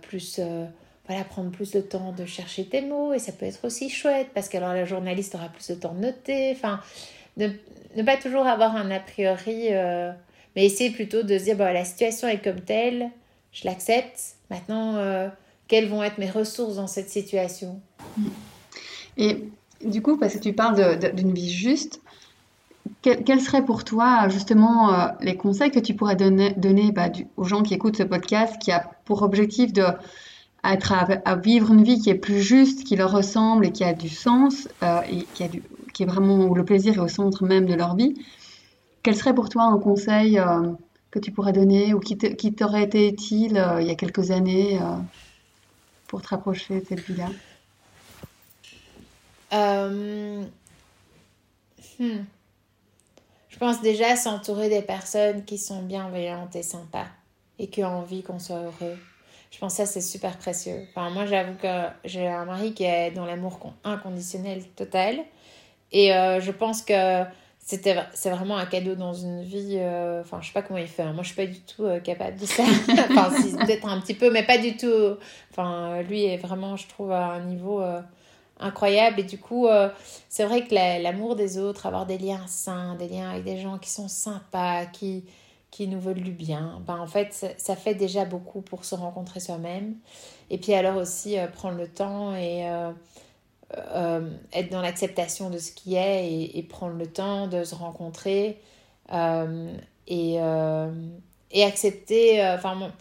plus 0.02 0.38
voilà, 1.06 1.24
prendre 1.24 1.50
plus 1.50 1.70
de 1.70 1.80
temps 1.80 2.12
de 2.12 2.26
chercher 2.26 2.64
tes 2.66 2.82
mots 2.82 3.12
et 3.12 3.18
ça 3.18 3.32
peut 3.32 3.46
être 3.46 3.64
aussi 3.64 3.88
chouette 3.88 4.28
parce 4.34 4.48
que 4.48 4.56
alors 4.56 4.72
la 4.72 4.84
journaliste 4.84 5.34
aura 5.34 5.48
plus 5.48 5.68
de 5.68 5.74
temps 5.74 5.94
de 5.94 6.00
noter. 6.00 6.52
Enfin, 6.52 6.80
ne, 7.36 7.48
ne 7.96 8.02
pas 8.02 8.16
toujours 8.16 8.46
avoir 8.46 8.76
un 8.76 8.90
a 8.90 8.98
priori, 8.98 9.68
euh, 9.70 10.10
mais 10.54 10.66
essayer 10.66 10.90
plutôt 10.90 11.22
de 11.22 11.38
se 11.38 11.44
dire 11.44 11.56
bah, 11.56 11.72
la 11.72 11.84
situation 11.84 12.28
est 12.28 12.42
comme 12.42 12.60
telle, 12.60 13.10
je 13.52 13.66
l'accepte. 13.66 14.36
Maintenant, 14.50 14.96
euh, 14.96 15.28
quelles 15.68 15.88
vont 15.88 16.02
être 16.02 16.18
mes 16.18 16.30
ressources 16.30 16.76
dans 16.76 16.86
cette 16.86 17.10
situation? 17.10 17.80
Et 19.16 19.44
du 19.84 20.02
coup, 20.02 20.16
parce 20.16 20.34
que 20.34 20.38
tu 20.38 20.52
parles 20.52 20.98
d'une 21.14 21.32
vie 21.32 21.50
juste, 21.50 22.00
quels 23.02 23.40
seraient 23.40 23.64
pour 23.64 23.84
toi 23.84 24.28
justement 24.28 24.92
euh, 24.92 25.06
les 25.20 25.36
conseils 25.36 25.70
que 25.70 25.78
tu 25.78 25.94
pourrais 25.94 26.16
donner, 26.16 26.52
donner 26.56 26.92
bah, 26.92 27.08
aux 27.36 27.44
gens 27.44 27.62
qui 27.62 27.74
écoutent 27.74 27.96
ce 27.96 28.02
podcast 28.02 28.56
qui 28.60 28.72
a 28.72 28.90
pour 29.04 29.22
objectif 29.22 29.72
de 29.72 29.84
à, 30.66 30.72
être 30.72 30.92
à, 30.92 31.36
vivre 31.36 31.72
une 31.72 31.84
vie 31.84 32.00
qui 32.00 32.10
est 32.10 32.16
plus 32.16 32.42
juste, 32.42 32.82
qui 32.82 32.96
leur 32.96 33.12
ressemble 33.12 33.66
et 33.66 33.70
qui 33.70 33.84
a 33.84 33.94
du 33.94 34.08
sens, 34.08 34.68
euh, 34.82 35.00
et 35.08 35.22
qui, 35.34 35.44
a 35.44 35.48
du, 35.48 35.62
qui 35.94 36.02
est 36.02 36.06
vraiment 36.06 36.44
où 36.44 36.54
le 36.56 36.64
plaisir 36.64 36.94
est 36.94 36.98
au 36.98 37.06
centre 37.06 37.44
même 37.44 37.66
de 37.66 37.74
leur 37.74 37.94
vie, 37.94 38.14
quel 39.04 39.14
serait 39.14 39.34
pour 39.34 39.48
toi 39.48 39.62
un 39.62 39.78
conseil 39.78 40.40
euh, 40.40 40.72
que 41.12 41.20
tu 41.20 41.30
pourrais 41.30 41.52
donner 41.52 41.94
ou 41.94 42.00
qui 42.00 42.16
t'aurait 42.16 42.82
été 42.82 43.08
utile 43.08 43.56
euh, 43.58 43.80
il 43.80 43.86
y 43.86 43.90
a 43.90 43.94
quelques 43.94 44.32
années 44.32 44.80
pour 46.08 46.20
te 46.20 46.28
rapprocher 46.28 46.80
de 46.80 46.86
cette 46.86 47.00
vie-là? 47.00 47.28
Hmm. 49.52 50.42
Je 53.48 53.58
pense 53.58 53.80
déjà 53.80 54.16
s'entourer 54.16 54.68
des 54.68 54.82
personnes 54.82 55.44
qui 55.44 55.58
sont 55.58 55.82
bienveillantes 55.82 56.56
et 56.56 56.62
sympas 56.62 57.06
et 57.60 57.68
qui 57.68 57.84
ont 57.84 57.98
envie 58.00 58.22
qu'on 58.22 58.40
soit 58.40 58.60
heureux. 58.60 58.98
Je 59.56 59.60
pense 59.62 59.72
que 59.72 59.76
ça, 59.78 59.86
c'est 59.86 60.02
super 60.02 60.36
précieux. 60.36 60.86
Enfin, 60.90 61.08
moi, 61.08 61.24
j'avoue 61.24 61.54
que 61.54 61.86
j'ai 62.04 62.28
un 62.28 62.44
mari 62.44 62.74
qui 62.74 62.84
est 62.84 63.10
dans 63.10 63.24
l'amour 63.24 63.72
inconditionnel 63.84 64.62
total. 64.76 65.20
Et 65.92 66.12
euh, 66.12 66.42
je 66.42 66.52
pense 66.52 66.82
que 66.82 67.22
c'est 67.58 68.30
vraiment 68.30 68.58
un 68.58 68.66
cadeau 68.66 68.96
dans 68.96 69.14
une 69.14 69.42
vie 69.42 69.78
euh, 69.78 70.20
enfin 70.20 70.40
je 70.42 70.48
sais 70.48 70.52
pas 70.52 70.62
comment 70.62 70.78
il 70.78 70.86
fait 70.86 71.02
hein. 71.02 71.12
moi 71.12 71.24
je 71.24 71.28
suis 71.28 71.36
pas 71.36 71.46
du 71.46 71.58
tout 71.58 71.84
euh, 71.84 71.98
capable 71.98 72.38
de 72.38 72.46
ça 72.46 72.62
enfin 72.88 73.28
peut-être 73.30 73.88
un 73.88 74.00
petit 74.00 74.14
peu 74.14 74.30
mais 74.30 74.44
pas 74.44 74.58
du 74.58 74.76
tout 74.76 75.16
enfin 75.50 76.00
lui 76.02 76.26
est 76.26 76.36
vraiment 76.36 76.76
je 76.76 76.86
trouve 76.86 77.10
à 77.10 77.24
un 77.24 77.40
niveau 77.40 77.82
incroyable 78.60 79.18
et 79.18 79.24
du 79.24 79.38
coup 79.38 79.66
c'est 80.28 80.44
vrai 80.44 80.64
que 80.64 80.74
l'amour 81.02 81.34
des 81.34 81.58
autres 81.58 81.86
avoir 81.86 82.06
des 82.06 82.18
liens 82.18 82.46
sains 82.46 82.94
des 82.94 83.08
liens 83.08 83.30
avec 83.30 83.42
des 83.42 83.58
gens 83.58 83.78
qui 83.78 83.90
sont 83.90 84.08
sympas 84.08 84.86
qui 84.86 85.24
qui 85.70 85.88
nous 85.88 86.00
veulent 86.00 86.22
du 86.22 86.32
bien, 86.32 86.80
ben 86.86 86.98
en 86.98 87.06
fait, 87.06 87.54
ça, 87.58 87.76
fait 87.76 87.94
déjà 87.94 88.24
beaucoup 88.24 88.62
pour 88.62 88.84
se 88.84 88.94
rencontrer 88.94 89.40
soi-même. 89.40 89.96
Et 90.50 90.58
puis 90.58 90.74
alors 90.74 90.96
aussi 90.96 91.38
euh, 91.38 91.48
prendre 91.48 91.76
le 91.76 91.88
temps 91.88 92.34
et 92.34 92.68
euh, 92.68 92.92
euh, 93.76 94.30
être 94.52 94.70
dans 94.70 94.80
l'acceptation 94.80 95.50
de 95.50 95.58
ce 95.58 95.72
qui 95.72 95.96
est 95.96 96.30
et, 96.54 96.62
prendre 96.62 96.94
le 96.94 97.06
temps 97.06 97.46
de 97.48 97.64
se 97.64 97.74
rencontrer 97.74 98.58
et, 100.08 100.36
et 101.50 101.64
accepter, 101.64 102.44
enfin, 102.54 102.92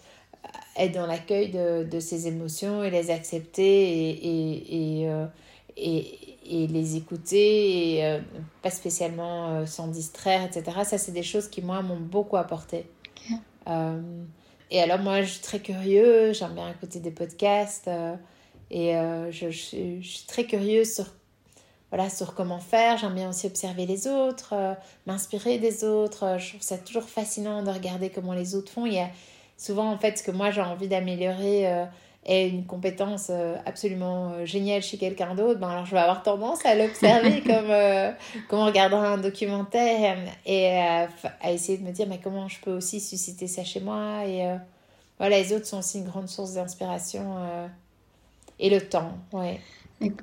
être 0.76 0.92
dans 0.92 1.06
l'accueil 1.06 1.50
de, 1.50 1.84
de, 1.84 2.00
ses 2.00 2.26
émotions 2.26 2.84
et 2.84 2.90
les 2.90 3.10
accepter 3.10 4.18
et, 4.26 5.08
et 6.48 6.66
les 6.66 6.96
écouter 6.96 7.94
et 7.94 8.04
euh, 8.04 8.20
pas 8.62 8.70
spécialement 8.70 9.48
euh, 9.48 9.66
s'en 9.66 9.88
distraire, 9.88 10.44
etc. 10.44 10.78
Ça, 10.84 10.98
c'est 10.98 11.12
des 11.12 11.22
choses 11.22 11.48
qui, 11.48 11.62
moi, 11.62 11.82
m'ont 11.82 12.00
beaucoup 12.00 12.36
apporté. 12.36 12.86
Euh, 13.68 14.00
et 14.70 14.80
alors, 14.80 14.98
moi, 14.98 15.22
je 15.22 15.32
suis 15.32 15.42
très 15.42 15.60
curieux, 15.60 16.32
j'aime 16.32 16.54
bien 16.54 16.70
écouter 16.70 17.00
des 17.00 17.10
podcasts 17.10 17.90
et 18.70 18.92
je, 19.30 19.50
je, 19.50 20.00
suis 20.02 20.24
très 20.26 20.44
curieuse 20.44 20.94
sur, 20.94 21.06
voilà, 21.90 22.10
sur 22.10 22.34
comment 22.34 22.58
faire. 22.58 22.98
J'aime 22.98 23.14
bien 23.14 23.30
aussi 23.30 23.46
observer 23.46 23.86
les 23.86 24.08
autres, 24.08 24.54
m'inspirer 25.06 25.58
des 25.58 25.84
autres. 25.84 26.36
Je 26.38 26.50
trouve 26.50 26.62
ça 26.62 26.78
toujours 26.78 27.04
fascinant 27.04 27.62
de 27.62 27.70
regarder 27.70 28.10
comment 28.10 28.32
les 28.32 28.56
autres 28.56 28.72
font. 28.72 28.86
Il 28.86 28.94
y 28.94 28.98
a 28.98 29.10
souvent, 29.56 29.90
en 29.90 29.98
fait, 29.98 30.18
ce 30.18 30.24
que 30.24 30.32
moi, 30.32 30.50
j'ai 30.50 30.62
envie 30.62 30.88
d'améliorer 30.88 31.86
est 32.26 32.48
une 32.48 32.64
compétence 32.64 33.28
euh, 33.30 33.54
absolument 33.64 34.32
euh, 34.32 34.44
géniale 34.44 34.82
chez 34.82 34.98
quelqu'un 34.98 35.34
d'autre, 35.34 35.60
ben 35.60 35.68
alors 35.68 35.86
je 35.86 35.92
vais 35.92 36.00
avoir 36.00 36.22
tendance 36.22 36.66
à 36.66 36.74
l'observer 36.74 37.40
comme, 37.46 37.70
euh, 37.70 38.10
comme 38.48 38.58
on 38.58 38.66
regardera 38.66 39.08
un 39.08 39.18
documentaire 39.18 40.18
et 40.44 40.78
à 40.78 41.52
essayer 41.52 41.78
de 41.78 41.84
me 41.84 41.92
dire 41.92 42.06
mais 42.08 42.20
comment 42.22 42.48
je 42.48 42.60
peux 42.60 42.72
aussi 42.72 43.00
susciter 43.00 43.46
ça 43.46 43.62
chez 43.62 43.80
moi 43.80 44.24
et 44.26 44.56
voilà 45.18 45.38
les 45.38 45.52
autres 45.52 45.66
sont 45.66 45.78
aussi 45.78 45.98
une 45.98 46.06
grande 46.06 46.28
source 46.28 46.54
d'inspiration 46.54 47.36
et 48.58 48.70
le 48.70 48.80
temps 48.80 49.12
ouais. 49.32 49.60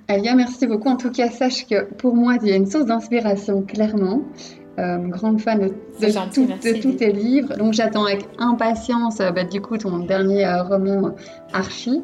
Alia 0.07 0.35
merci 0.35 0.67
beaucoup. 0.67 0.89
En 0.89 0.97
tout 0.97 1.11
cas 1.11 1.31
sache 1.31 1.65
que 1.65 1.85
pour 1.93 2.15
moi 2.15 2.35
il 2.41 2.49
y 2.49 2.51
a 2.51 2.55
une 2.55 2.69
source 2.69 2.85
d'inspiration 2.85 3.61
clairement 3.61 4.21
euh, 4.79 4.97
grande 4.97 5.39
fan 5.39 5.59
de, 5.59 5.67
de, 5.67 6.81
tous 6.81 6.93
tes 6.93 7.11
livres. 7.11 7.55
Donc 7.57 7.73
j'attends 7.73 8.05
avec 8.05 8.27
impatience 8.39 9.19
euh, 9.19 9.29
bah, 9.29 9.43
du 9.43 9.61
coup 9.61 9.77
ton 9.77 9.99
dernier 9.99 10.45
euh, 10.45 10.63
roman 10.63 11.11
Archie. 11.53 12.01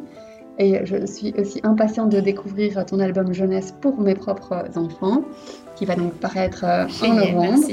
Et 0.60 0.86
je 0.86 1.06
suis 1.06 1.34
aussi 1.40 1.62
impatiente 1.64 2.10
de 2.10 2.20
découvrir 2.20 2.86
ton 2.86 3.00
album 3.00 3.34
jeunesse 3.34 3.74
pour 3.80 4.00
mes 4.02 4.14
propres 4.14 4.66
enfants, 4.76 5.24
qui 5.78 5.86
va 5.86 5.96
donc 5.96 6.14
paraître 6.16 6.66
en 6.66 7.14
novembre. 7.14 7.70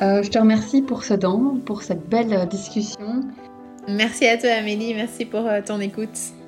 je 0.00 0.28
te 0.28 0.38
remercie 0.38 0.80
pour 0.80 1.02
ce 1.02 1.14
don, 1.14 1.60
pour 1.64 1.82
cette 1.82 2.08
belle 2.08 2.46
discussion. 2.48 3.24
Merci 3.88 4.28
à 4.28 4.38
toi 4.38 4.50
Amélie, 4.50 4.94
merci 4.94 5.24
pour 5.24 5.42
ton 5.66 5.80
écoute. 5.80 6.39